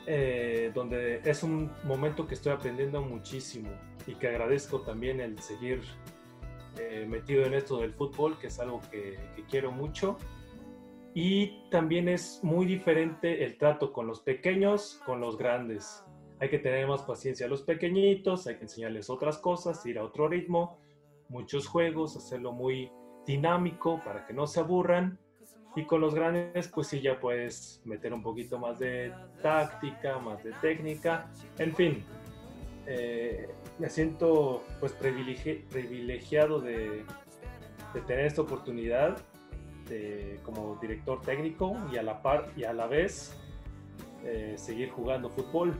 eh, 0.06 0.72
donde 0.74 1.20
es 1.24 1.44
un 1.44 1.70
momento 1.84 2.26
que 2.26 2.34
estoy 2.34 2.52
aprendiendo 2.52 3.00
muchísimo 3.00 3.70
y 4.06 4.14
que 4.14 4.28
agradezco 4.28 4.80
también 4.80 5.20
el 5.20 5.38
seguir 5.40 5.82
eh, 6.78 7.06
metido 7.08 7.44
en 7.44 7.54
esto 7.54 7.78
del 7.78 7.92
fútbol, 7.92 8.38
que 8.38 8.48
es 8.48 8.60
algo 8.60 8.80
que, 8.90 9.18
quiero 9.48 9.72
mucho. 9.72 10.18
Y 11.14 11.68
también 11.70 12.08
es 12.08 12.40
muy 12.42 12.66
diferente 12.66 13.44
el 13.44 13.56
trato 13.56 13.92
con 13.92 14.06
los 14.06 14.20
pequeños, 14.20 15.00
con 15.06 15.20
los 15.20 15.38
grandes. 15.38 16.04
Hay 16.40 16.50
que 16.50 16.58
tener 16.58 16.86
más 16.86 17.02
paciencia 17.02 17.46
a 17.46 17.48
los 17.48 17.62
pequeñitos, 17.62 18.46
hay 18.46 18.56
que 18.56 18.64
enseñarles 18.64 19.08
otras 19.08 19.38
cosas, 19.38 19.84
ir 19.86 19.98
a 19.98 20.04
otro 20.04 20.28
ritmo, 20.28 20.78
muchos 21.28 21.66
juegos, 21.66 22.16
hacerlo 22.16 22.52
muy 22.52 22.90
dinámico 23.26 24.02
para 24.04 24.26
que 24.26 24.34
no 24.34 24.46
se 24.46 24.60
aburran 24.60 25.18
y 25.76 25.84
con 25.84 26.00
los 26.00 26.14
grandes, 26.14 26.68
pues 26.68 26.86
sí, 26.86 27.02
ya 27.02 27.20
puedes 27.20 27.82
meter 27.84 28.14
un 28.14 28.22
poquito 28.22 28.58
más 28.58 28.78
de 28.78 29.12
táctica, 29.42 30.18
más 30.18 30.42
de 30.42 30.52
técnica. 30.62 31.30
En 31.58 31.74
fin, 31.74 32.02
eh, 32.86 33.48
me 33.78 33.90
siento 33.90 34.62
pues 34.80 34.92
privilegiado 34.92 36.60
de, 36.60 37.04
tener 38.06 38.26
esta 38.26 38.42
oportunidad 38.42 39.16
de, 39.88 40.38
como 40.42 40.76
director 40.80 41.20
técnico 41.22 41.76
y 41.90 41.96
a 41.96 42.02
la 42.02 42.20
par 42.22 42.52
y 42.56 42.64
a 42.64 42.72
la 42.72 42.86
vez 42.86 43.34
eh, 44.24 44.54
seguir 44.56 44.90
jugando 44.90 45.30
fútbol. 45.30 45.74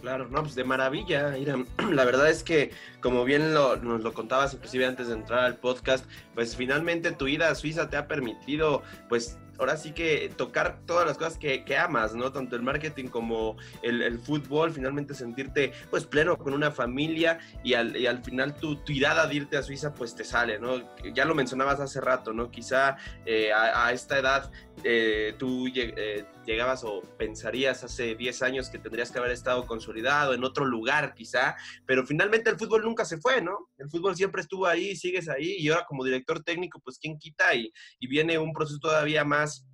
Claro, 0.00 0.28
no, 0.28 0.42
pues 0.42 0.54
de 0.54 0.64
maravilla, 0.64 1.36
Irán. 1.38 1.66
La 1.90 2.04
verdad 2.04 2.28
es 2.28 2.42
que, 2.42 2.70
como 3.00 3.24
bien 3.24 3.54
nos 3.54 3.80
lo 3.82 4.12
contabas 4.12 4.54
inclusive 4.54 4.86
antes 4.86 5.08
de 5.08 5.14
entrar 5.14 5.44
al 5.44 5.56
podcast, 5.56 6.04
pues 6.34 6.54
finalmente 6.54 7.12
tu 7.12 7.26
ida 7.26 7.48
a 7.48 7.54
Suiza 7.54 7.88
te 7.88 7.96
ha 7.96 8.06
permitido, 8.06 8.82
pues 9.08 9.38
ahora 9.58 9.76
sí 9.76 9.92
que 9.92 10.30
tocar 10.36 10.80
todas 10.86 11.06
las 11.06 11.18
cosas 11.18 11.38
que, 11.38 11.64
amas, 11.76 12.14
¿no? 12.14 12.32
Tanto 12.32 12.56
el 12.56 12.62
marketing 12.62 13.06
como 13.06 13.56
el, 13.82 14.18
fútbol, 14.18 14.72
finalmente 14.72 15.14
sentirte 15.14 15.72
pues 15.90 16.06
pleno 16.06 16.38
con 16.38 16.54
una 16.54 16.70
familia 16.70 17.38
y 17.62 17.74
al, 17.74 17.94
al 18.06 18.22
final 18.24 18.54
tu, 18.54 18.76
tu, 18.76 18.92
de 18.92 19.34
irte 19.34 19.56
a 19.56 19.62
Suiza 19.62 19.94
pues 19.94 20.14
te 20.14 20.24
sale, 20.24 20.58
¿no? 20.58 20.82
Ya 21.14 21.24
lo 21.24 21.34
mencionabas 21.34 21.80
hace 21.80 22.00
rato, 22.00 22.32
¿no? 22.32 22.50
Quizá 22.50 22.96
eh, 23.24 23.52
a, 23.52 23.92
esta 23.92 24.18
edad 24.18 24.50
eh, 24.84 25.34
tú 25.38 25.66
eh, 25.74 26.24
llegabas 26.46 26.84
o 26.84 27.02
pensarías 27.18 27.84
hace 27.84 28.14
10 28.14 28.42
años 28.42 28.70
que 28.70 28.78
tendrías 28.78 29.10
que 29.10 29.18
haber 29.18 29.32
estado 29.32 29.66
consolidado 29.66 30.32
en 30.32 30.44
otro 30.44 30.64
lugar 30.64 31.14
quizá, 31.14 31.56
pero 31.84 32.06
finalmente 32.06 32.48
el 32.50 32.58
fútbol 32.58 32.82
nunca 32.82 33.04
se 33.04 33.18
fue, 33.18 33.42
¿no? 33.42 33.68
El 33.76 33.90
fútbol 33.90 34.16
siempre 34.16 34.42
estuvo 34.42 34.66
ahí, 34.66 34.96
sigues 34.96 35.28
ahí 35.28 35.56
y 35.58 35.68
ahora 35.68 35.84
como 35.86 36.04
director 36.04 36.42
técnico 36.42 36.80
pues 36.80 36.98
quién 36.98 37.18
quita 37.18 37.54
y, 37.54 37.72
y 37.98 38.06
viene 38.06 38.38
un 38.38 38.52
proceso 38.52 38.78
todavía 38.78 39.24
más 39.24 39.66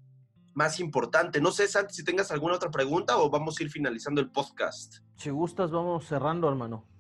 más 0.54 0.80
importante. 0.80 1.40
No 1.40 1.50
sé, 1.50 1.66
Santi, 1.66 1.94
si 1.94 2.04
tengas 2.04 2.30
alguna 2.30 2.56
otra 2.56 2.70
pregunta 2.70 3.16
o 3.16 3.30
vamos 3.30 3.58
a 3.58 3.62
ir 3.62 3.70
finalizando 3.70 4.20
el 4.20 4.30
podcast. 4.30 4.96
Si 5.16 5.30
gustas, 5.30 5.70
vamos 5.70 6.06
cerrando, 6.06 6.48
hermano. 6.48 6.91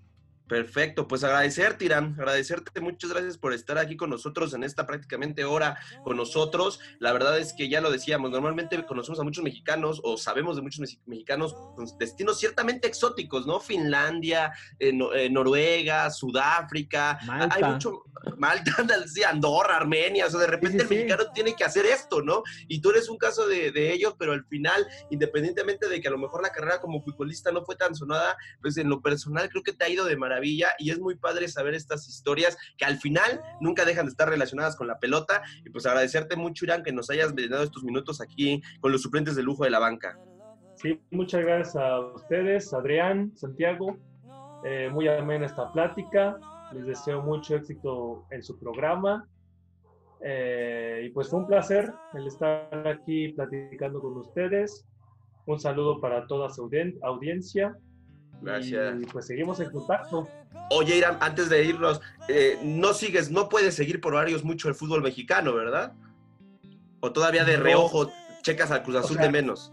Perfecto, 0.52 1.08
pues 1.08 1.24
agradecerte, 1.24 1.86
Irán, 1.86 2.14
agradecerte, 2.18 2.78
muchas 2.82 3.10
gracias 3.10 3.38
por 3.38 3.54
estar 3.54 3.78
aquí 3.78 3.96
con 3.96 4.10
nosotros 4.10 4.52
en 4.52 4.64
esta 4.64 4.86
prácticamente 4.86 5.46
hora 5.46 5.78
con 6.04 6.18
nosotros. 6.18 6.78
La 6.98 7.10
verdad 7.14 7.38
es 7.38 7.54
que 7.54 7.70
ya 7.70 7.80
lo 7.80 7.90
decíamos, 7.90 8.30
normalmente 8.30 8.84
conocemos 8.84 9.18
a 9.18 9.22
muchos 9.22 9.42
mexicanos 9.42 10.02
o 10.04 10.18
sabemos 10.18 10.56
de 10.56 10.60
muchos 10.60 10.98
mexicanos 11.06 11.54
con 11.54 11.86
destinos 11.98 12.38
ciertamente 12.38 12.86
exóticos, 12.86 13.46
¿no? 13.46 13.60
Finlandia, 13.60 14.52
eh, 14.78 14.92
eh, 15.14 15.30
Noruega, 15.30 16.10
Sudáfrica, 16.10 17.18
Malta. 17.24 17.56
hay 17.56 17.72
mucho, 17.72 18.02
Malta, 18.36 18.72
Andorra, 19.30 19.76
Armenia, 19.76 20.26
o 20.26 20.30
sea, 20.30 20.40
de 20.40 20.48
repente 20.48 20.82
el 20.82 20.88
mexicano 20.90 21.24
tiene 21.32 21.56
que 21.56 21.64
hacer 21.64 21.86
esto, 21.86 22.20
¿no? 22.20 22.42
Y 22.68 22.82
tú 22.82 22.90
eres 22.90 23.08
un 23.08 23.16
caso 23.16 23.48
de, 23.48 23.72
de 23.72 23.90
ellos, 23.90 24.16
pero 24.18 24.32
al 24.32 24.44
final, 24.44 24.86
independientemente 25.08 25.88
de 25.88 25.98
que 25.98 26.08
a 26.08 26.10
lo 26.10 26.18
mejor 26.18 26.42
la 26.42 26.50
carrera 26.50 26.78
como 26.78 27.02
futbolista 27.02 27.50
no 27.50 27.64
fue 27.64 27.74
tan 27.74 27.94
sonada, 27.94 28.36
pues 28.60 28.76
en 28.76 28.90
lo 28.90 29.00
personal 29.00 29.48
creo 29.48 29.62
que 29.62 29.72
te 29.72 29.86
ha 29.86 29.88
ido 29.88 30.04
de 30.04 30.14
maravilla 30.14 30.41
y 30.50 30.90
es 30.90 30.98
muy 30.98 31.16
padre 31.16 31.48
saber 31.48 31.74
estas 31.74 32.08
historias 32.08 32.56
que 32.76 32.84
al 32.84 32.98
final 32.98 33.40
nunca 33.60 33.84
dejan 33.84 34.06
de 34.06 34.10
estar 34.10 34.28
relacionadas 34.28 34.76
con 34.76 34.86
la 34.86 34.98
pelota. 34.98 35.42
Y 35.64 35.70
pues 35.70 35.86
agradecerte 35.86 36.36
mucho, 36.36 36.64
Irán, 36.64 36.82
que 36.82 36.92
nos 36.92 37.10
hayas 37.10 37.32
brindado 37.34 37.62
estos 37.62 37.84
minutos 37.84 38.20
aquí 38.20 38.62
con 38.80 38.92
los 38.92 39.02
suplentes 39.02 39.36
de 39.36 39.42
lujo 39.42 39.64
de 39.64 39.70
la 39.70 39.78
banca. 39.78 40.18
Sí, 40.76 41.00
muchas 41.10 41.42
gracias 41.42 41.76
a 41.76 42.00
ustedes, 42.00 42.72
Adrián, 42.74 43.32
Santiago. 43.36 43.98
Eh, 44.64 44.88
muy 44.90 45.08
amena 45.08 45.46
esta 45.46 45.70
plática. 45.72 46.38
Les 46.72 46.86
deseo 46.86 47.22
mucho 47.22 47.56
éxito 47.56 48.26
en 48.30 48.42
su 48.42 48.58
programa. 48.58 49.28
Eh, 50.24 51.02
y 51.06 51.10
pues 51.10 51.28
fue 51.28 51.40
un 51.40 51.46
placer 51.46 51.92
el 52.14 52.26
estar 52.26 52.86
aquí 52.86 53.28
platicando 53.30 54.00
con 54.00 54.16
ustedes. 54.18 54.86
Un 55.46 55.58
saludo 55.58 56.00
para 56.00 56.26
toda 56.26 56.48
su 56.50 56.70
audiencia. 57.02 57.76
Gracias. 58.42 59.00
Y 59.00 59.06
pues 59.06 59.26
seguimos 59.26 59.60
en 59.60 59.70
contacto. 59.70 60.28
Oye, 60.70 60.96
Irán, 60.96 61.18
antes 61.20 61.48
de 61.48 61.64
irnos, 61.64 62.00
eh, 62.28 62.58
no 62.62 62.92
sigues, 62.92 63.30
no 63.30 63.48
puedes 63.48 63.74
seguir 63.74 64.00
por 64.00 64.14
horarios 64.14 64.44
mucho 64.44 64.68
el 64.68 64.74
fútbol 64.74 65.02
mexicano, 65.02 65.54
¿verdad? 65.54 65.92
O 67.00 67.12
todavía 67.12 67.44
de 67.44 67.56
reojo 67.56 68.10
checas 68.42 68.70
al 68.70 68.82
Cruz 68.82 68.96
Azul 68.96 69.18
de 69.18 69.30
menos. 69.30 69.72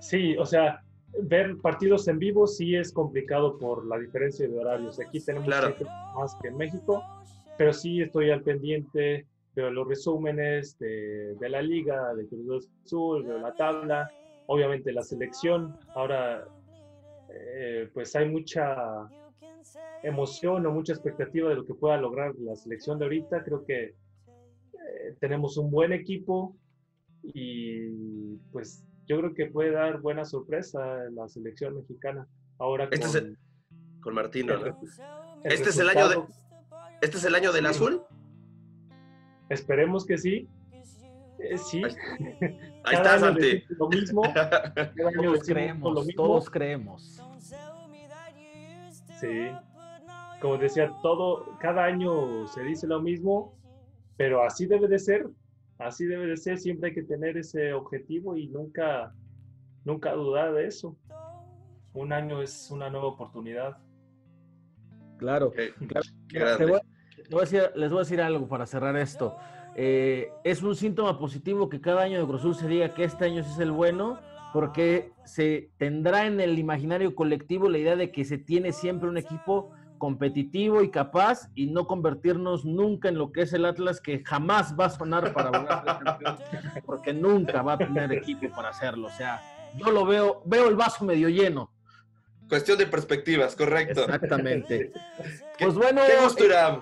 Sí, 0.00 0.36
o 0.38 0.46
sea, 0.46 0.82
ver 1.22 1.56
partidos 1.58 2.08
en 2.08 2.18
vivo 2.18 2.46
sí 2.46 2.74
es 2.74 2.92
complicado 2.92 3.58
por 3.58 3.86
la 3.86 3.98
diferencia 3.98 4.48
de 4.48 4.58
horarios. 4.58 4.98
Aquí 5.00 5.20
tenemos 5.20 5.48
más 5.48 6.36
que 6.40 6.48
en 6.48 6.56
México, 6.56 7.04
pero 7.58 7.72
sí 7.72 8.00
estoy 8.00 8.30
al 8.30 8.42
pendiente, 8.42 9.26
veo 9.54 9.70
los 9.70 9.86
resúmenes 9.86 10.78
de, 10.78 11.36
la 11.40 11.62
liga, 11.62 12.14
de 12.14 12.26
Cruz 12.26 12.68
Azul, 12.84 13.26
de 13.26 13.38
la 13.38 13.54
tabla, 13.54 14.10
obviamente 14.46 14.92
la 14.92 15.02
selección. 15.02 15.76
Ahora, 15.94 16.46
eh, 17.32 17.90
pues 17.92 18.14
hay 18.16 18.28
mucha 18.28 19.08
emoción 20.02 20.66
o 20.66 20.72
mucha 20.72 20.92
expectativa 20.92 21.48
de 21.50 21.56
lo 21.56 21.66
que 21.66 21.74
pueda 21.74 21.96
lograr 21.96 22.34
la 22.36 22.56
selección 22.56 22.98
de 22.98 23.04
ahorita. 23.04 23.44
Creo 23.44 23.64
que 23.64 23.84
eh, 23.84 25.16
tenemos 25.20 25.56
un 25.56 25.70
buen 25.70 25.92
equipo 25.92 26.56
y 27.22 28.36
pues 28.52 28.84
yo 29.06 29.18
creo 29.18 29.34
que 29.34 29.46
puede 29.46 29.72
dar 29.72 30.00
buena 30.00 30.24
sorpresa 30.24 31.04
en 31.06 31.16
la 31.16 31.28
selección 31.28 31.76
mexicana. 31.76 32.26
Ahora 32.58 32.88
este 32.90 33.00
con, 33.00 33.32
es 33.32 33.38
con 34.00 34.14
Martino, 34.14 34.54
este 35.44 35.70
es 35.70 35.78
el 35.78 35.88
año 35.88 36.08
de, 36.08 36.16
¿Este 37.00 37.16
es 37.16 37.24
el 37.24 37.34
año 37.34 37.52
del 37.52 37.64
azul? 37.66 38.02
Esperemos 39.48 40.04
que 40.04 40.18
sí. 40.18 40.48
Eh, 41.42 41.58
sí. 41.58 41.82
Ahí, 42.84 42.96
está, 42.96 43.18
Santi. 43.18 43.64
Lo 43.70 43.88
mismo. 43.88 44.22
todos 45.16 45.42
creemos, 45.46 46.08
todos 46.14 46.50
creemos. 46.50 47.20
Sí. 49.20 49.50
Como 50.40 50.56
decía, 50.56 50.92
todo, 51.02 51.58
cada 51.60 51.84
año 51.84 52.46
se 52.46 52.62
dice 52.62 52.86
lo 52.86 53.00
mismo, 53.00 53.54
pero 54.16 54.42
así 54.42 54.66
debe 54.66 54.88
de 54.88 54.98
ser. 54.98 55.26
Así 55.78 56.04
debe 56.04 56.26
de 56.26 56.36
ser, 56.36 56.58
siempre 56.58 56.90
hay 56.90 56.94
que 56.94 57.02
tener 57.02 57.38
ese 57.38 57.72
objetivo 57.72 58.36
y 58.36 58.48
nunca, 58.48 59.14
nunca 59.84 60.12
dudar 60.12 60.52
de 60.52 60.66
eso. 60.66 60.96
Un 61.94 62.12
año 62.12 62.42
es 62.42 62.70
una 62.70 62.90
nueva 62.90 63.06
oportunidad. 63.08 63.78
Claro, 65.18 65.52
les, 65.56 65.74
voy 67.30 67.42
a 67.42 68.00
decir, 68.00 68.20
algo 68.20 68.48
para 68.48 68.66
cerrar 68.66 68.96
esto. 68.96 69.36
Eh, 69.74 70.30
es 70.44 70.62
un 70.62 70.74
síntoma 70.74 71.18
positivo 71.18 71.68
que 71.68 71.80
cada 71.80 72.02
año 72.02 72.20
de 72.20 72.26
Cruzul 72.26 72.54
se 72.54 72.68
diga 72.68 72.94
que 72.94 73.04
este 73.04 73.24
año 73.26 73.42
sí 73.42 73.50
es 73.52 73.58
el 73.58 73.72
bueno, 73.72 74.20
porque 74.52 75.12
se 75.24 75.70
tendrá 75.78 76.26
en 76.26 76.40
el 76.40 76.58
imaginario 76.58 77.14
colectivo 77.14 77.68
la 77.68 77.78
idea 77.78 77.96
de 77.96 78.10
que 78.10 78.24
se 78.24 78.38
tiene 78.38 78.72
siempre 78.72 79.08
un 79.08 79.16
equipo 79.16 79.70
competitivo 79.98 80.82
y 80.82 80.90
capaz 80.90 81.50
y 81.54 81.66
no 81.66 81.86
convertirnos 81.86 82.64
nunca 82.64 83.10
en 83.10 83.18
lo 83.18 83.32
que 83.32 83.42
es 83.42 83.52
el 83.52 83.66
Atlas 83.66 84.00
que 84.00 84.24
jamás 84.24 84.74
va 84.78 84.86
a 84.86 84.90
sonar 84.90 85.32
para 85.32 85.50
campeón 85.50 86.38
porque 86.86 87.12
nunca 87.12 87.62
va 87.62 87.74
a 87.74 87.78
tener 87.78 88.10
equipo 88.12 88.48
para 88.48 88.70
hacerlo. 88.70 89.06
O 89.08 89.10
sea, 89.10 89.40
yo 89.76 89.90
lo 89.92 90.04
veo, 90.04 90.42
veo 90.46 90.68
el 90.68 90.74
vaso 90.74 91.04
medio 91.04 91.28
lleno. 91.28 91.70
Cuestión 92.48 92.78
de 92.78 92.86
perspectivas, 92.86 93.54
correcto. 93.54 94.00
Exactamente. 94.00 94.90
pues 95.58 95.74
bueno. 95.74 96.02
Qué. 96.04 96.80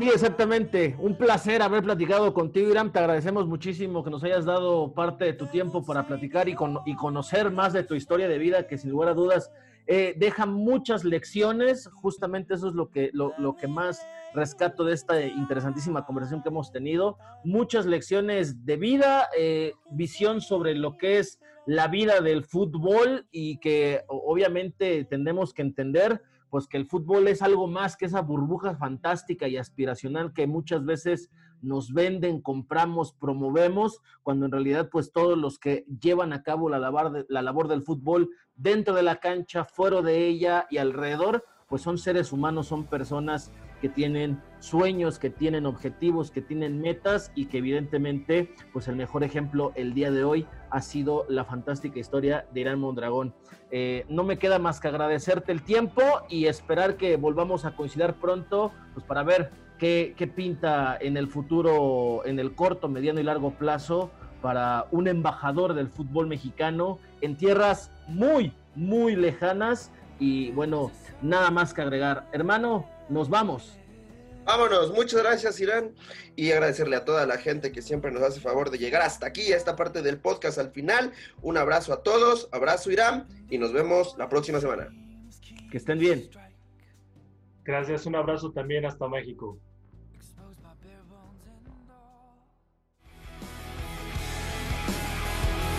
Sí, 0.00 0.08
exactamente. 0.08 0.96
Un 0.98 1.14
placer 1.14 1.60
haber 1.60 1.82
platicado 1.82 2.32
contigo, 2.32 2.70
Iram. 2.70 2.90
Te 2.90 3.00
agradecemos 3.00 3.46
muchísimo 3.46 4.02
que 4.02 4.08
nos 4.08 4.24
hayas 4.24 4.46
dado 4.46 4.94
parte 4.94 5.26
de 5.26 5.34
tu 5.34 5.46
tiempo 5.48 5.84
para 5.84 6.06
platicar 6.06 6.48
y, 6.48 6.54
con, 6.54 6.78
y 6.86 6.96
conocer 6.96 7.50
más 7.50 7.74
de 7.74 7.82
tu 7.82 7.94
historia 7.94 8.26
de 8.26 8.38
vida, 8.38 8.66
que 8.66 8.78
sin 8.78 8.92
lugar 8.92 9.10
a 9.10 9.14
dudas 9.14 9.52
eh, 9.86 10.14
deja 10.16 10.46
muchas 10.46 11.04
lecciones, 11.04 11.86
justamente 11.92 12.54
eso 12.54 12.68
es 12.68 12.74
lo 12.74 12.88
que, 12.88 13.10
lo, 13.12 13.56
que 13.56 13.68
más 13.68 14.00
rescato 14.32 14.84
de 14.84 14.94
esta 14.94 15.20
interesantísima 15.20 16.06
conversación 16.06 16.42
que 16.42 16.48
hemos 16.48 16.72
tenido, 16.72 17.18
muchas 17.44 17.84
lecciones 17.84 18.64
de 18.64 18.78
vida, 18.78 19.28
eh, 19.36 19.74
visión 19.90 20.40
sobre 20.40 20.74
lo 20.76 20.96
que 20.96 21.18
es 21.18 21.40
la 21.66 21.88
vida 21.88 22.22
del 22.22 22.44
fútbol 22.44 23.26
y 23.30 23.58
que 23.58 24.02
obviamente 24.08 25.04
tendemos 25.04 25.52
que 25.52 25.60
entender 25.60 26.22
pues 26.50 26.66
que 26.66 26.76
el 26.76 26.86
fútbol 26.86 27.28
es 27.28 27.42
algo 27.42 27.68
más 27.68 27.96
que 27.96 28.06
esa 28.06 28.20
burbuja 28.20 28.74
fantástica 28.74 29.48
y 29.48 29.56
aspiracional 29.56 30.32
que 30.32 30.46
muchas 30.46 30.84
veces 30.84 31.30
nos 31.62 31.92
venden, 31.92 32.40
compramos, 32.40 33.12
promovemos, 33.12 34.00
cuando 34.22 34.46
en 34.46 34.52
realidad 34.52 34.88
pues 34.90 35.12
todos 35.12 35.38
los 35.38 35.58
que 35.58 35.84
llevan 36.00 36.32
a 36.32 36.42
cabo 36.42 36.68
la 36.68 36.78
labor, 36.78 37.26
la 37.28 37.42
labor 37.42 37.68
del 37.68 37.82
fútbol 37.82 38.30
dentro 38.56 38.94
de 38.94 39.02
la 39.02 39.16
cancha, 39.16 39.64
fuera 39.64 40.02
de 40.02 40.26
ella 40.26 40.66
y 40.70 40.78
alrededor, 40.78 41.44
pues 41.68 41.82
son 41.82 41.98
seres 41.98 42.32
humanos, 42.32 42.66
son 42.66 42.84
personas 42.84 43.52
que 43.80 43.88
tienen 43.88 44.40
sueños, 44.58 45.18
que 45.18 45.30
tienen 45.30 45.66
objetivos, 45.66 46.30
que 46.30 46.42
tienen 46.42 46.80
metas 46.80 47.32
y 47.34 47.46
que 47.46 47.58
evidentemente, 47.58 48.54
pues 48.72 48.88
el 48.88 48.96
mejor 48.96 49.24
ejemplo 49.24 49.72
el 49.74 49.94
día 49.94 50.10
de 50.10 50.24
hoy 50.24 50.46
ha 50.70 50.80
sido 50.82 51.24
la 51.28 51.44
fantástica 51.44 51.98
historia 51.98 52.46
de 52.52 52.60
Irán 52.60 52.80
Mondragón. 52.80 53.34
Eh, 53.70 54.04
no 54.08 54.24
me 54.24 54.38
queda 54.38 54.58
más 54.58 54.80
que 54.80 54.88
agradecerte 54.88 55.52
el 55.52 55.62
tiempo 55.62 56.02
y 56.28 56.46
esperar 56.46 56.96
que 56.96 57.16
volvamos 57.16 57.64
a 57.64 57.74
coincidir 57.74 58.14
pronto, 58.14 58.72
pues 58.94 59.04
para 59.06 59.22
ver 59.22 59.50
qué, 59.78 60.14
qué 60.16 60.26
pinta 60.26 60.96
en 61.00 61.16
el 61.16 61.28
futuro, 61.28 62.22
en 62.24 62.38
el 62.38 62.54
corto, 62.54 62.88
mediano 62.88 63.20
y 63.20 63.24
largo 63.24 63.52
plazo 63.52 64.10
para 64.40 64.86
un 64.90 65.08
embajador 65.08 65.74
del 65.74 65.88
fútbol 65.88 66.26
mexicano 66.26 66.98
en 67.20 67.36
tierras 67.36 67.90
muy, 68.08 68.52
muy 68.74 69.16
lejanas. 69.16 69.90
Y 70.18 70.50
bueno, 70.52 70.90
nada 71.22 71.50
más 71.50 71.72
que 71.72 71.82
agregar. 71.82 72.26
Hermano, 72.32 72.86
nos 73.10 73.28
vamos. 73.28 73.76
Vámonos, 74.44 74.92
muchas 74.92 75.22
gracias 75.22 75.60
Irán 75.60 75.94
y 76.34 76.50
agradecerle 76.50 76.96
a 76.96 77.04
toda 77.04 77.26
la 77.26 77.36
gente 77.36 77.72
que 77.72 77.82
siempre 77.82 78.10
nos 78.10 78.22
hace 78.22 78.40
favor 78.40 78.70
de 78.70 78.78
llegar 78.78 79.02
hasta 79.02 79.26
aquí, 79.26 79.52
a 79.52 79.56
esta 79.56 79.76
parte 79.76 80.02
del 80.02 80.18
podcast 80.18 80.58
al 80.58 80.70
final. 80.70 81.12
Un 81.42 81.58
abrazo 81.58 81.92
a 81.92 82.02
todos, 82.02 82.48
abrazo 82.50 82.90
Irán 82.90 83.28
y 83.50 83.58
nos 83.58 83.72
vemos 83.72 84.16
la 84.18 84.28
próxima 84.28 84.60
semana. 84.60 84.88
Que 85.70 85.76
estén 85.76 85.98
bien. 85.98 86.30
Gracias, 87.64 88.06
un 88.06 88.16
abrazo 88.16 88.50
también 88.50 88.86
hasta 88.86 89.06
México. 89.08 89.58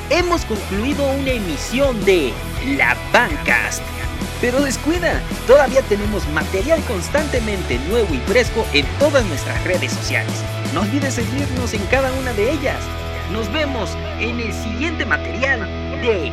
Hemos 0.10 0.46
concluido 0.46 1.10
una 1.14 1.32
emisión 1.32 2.04
de 2.06 2.32
La 2.78 2.96
Bancast 3.12 4.01
pero 4.42 4.60
descuida, 4.60 5.22
todavía 5.46 5.84
tenemos 5.84 6.28
material 6.30 6.82
constantemente 6.86 7.78
nuevo 7.88 8.14
y 8.14 8.18
fresco 8.20 8.66
en 8.74 8.86
todas 8.98 9.24
nuestras 9.28 9.64
redes 9.64 9.92
sociales. 9.92 10.34
No 10.74 10.82
olvides 10.82 11.14
seguirnos 11.14 11.74
en 11.74 11.86
cada 11.86 12.12
una 12.14 12.34
de 12.34 12.52
ellas. 12.52 12.84
Nos 13.32 13.52
vemos 13.54 13.96
en 14.20 14.40
el 14.40 14.52
siguiente 14.52 15.06
material 15.06 15.62
de 16.02 16.32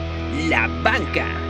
La 0.48 0.66
Banca. 0.82 1.47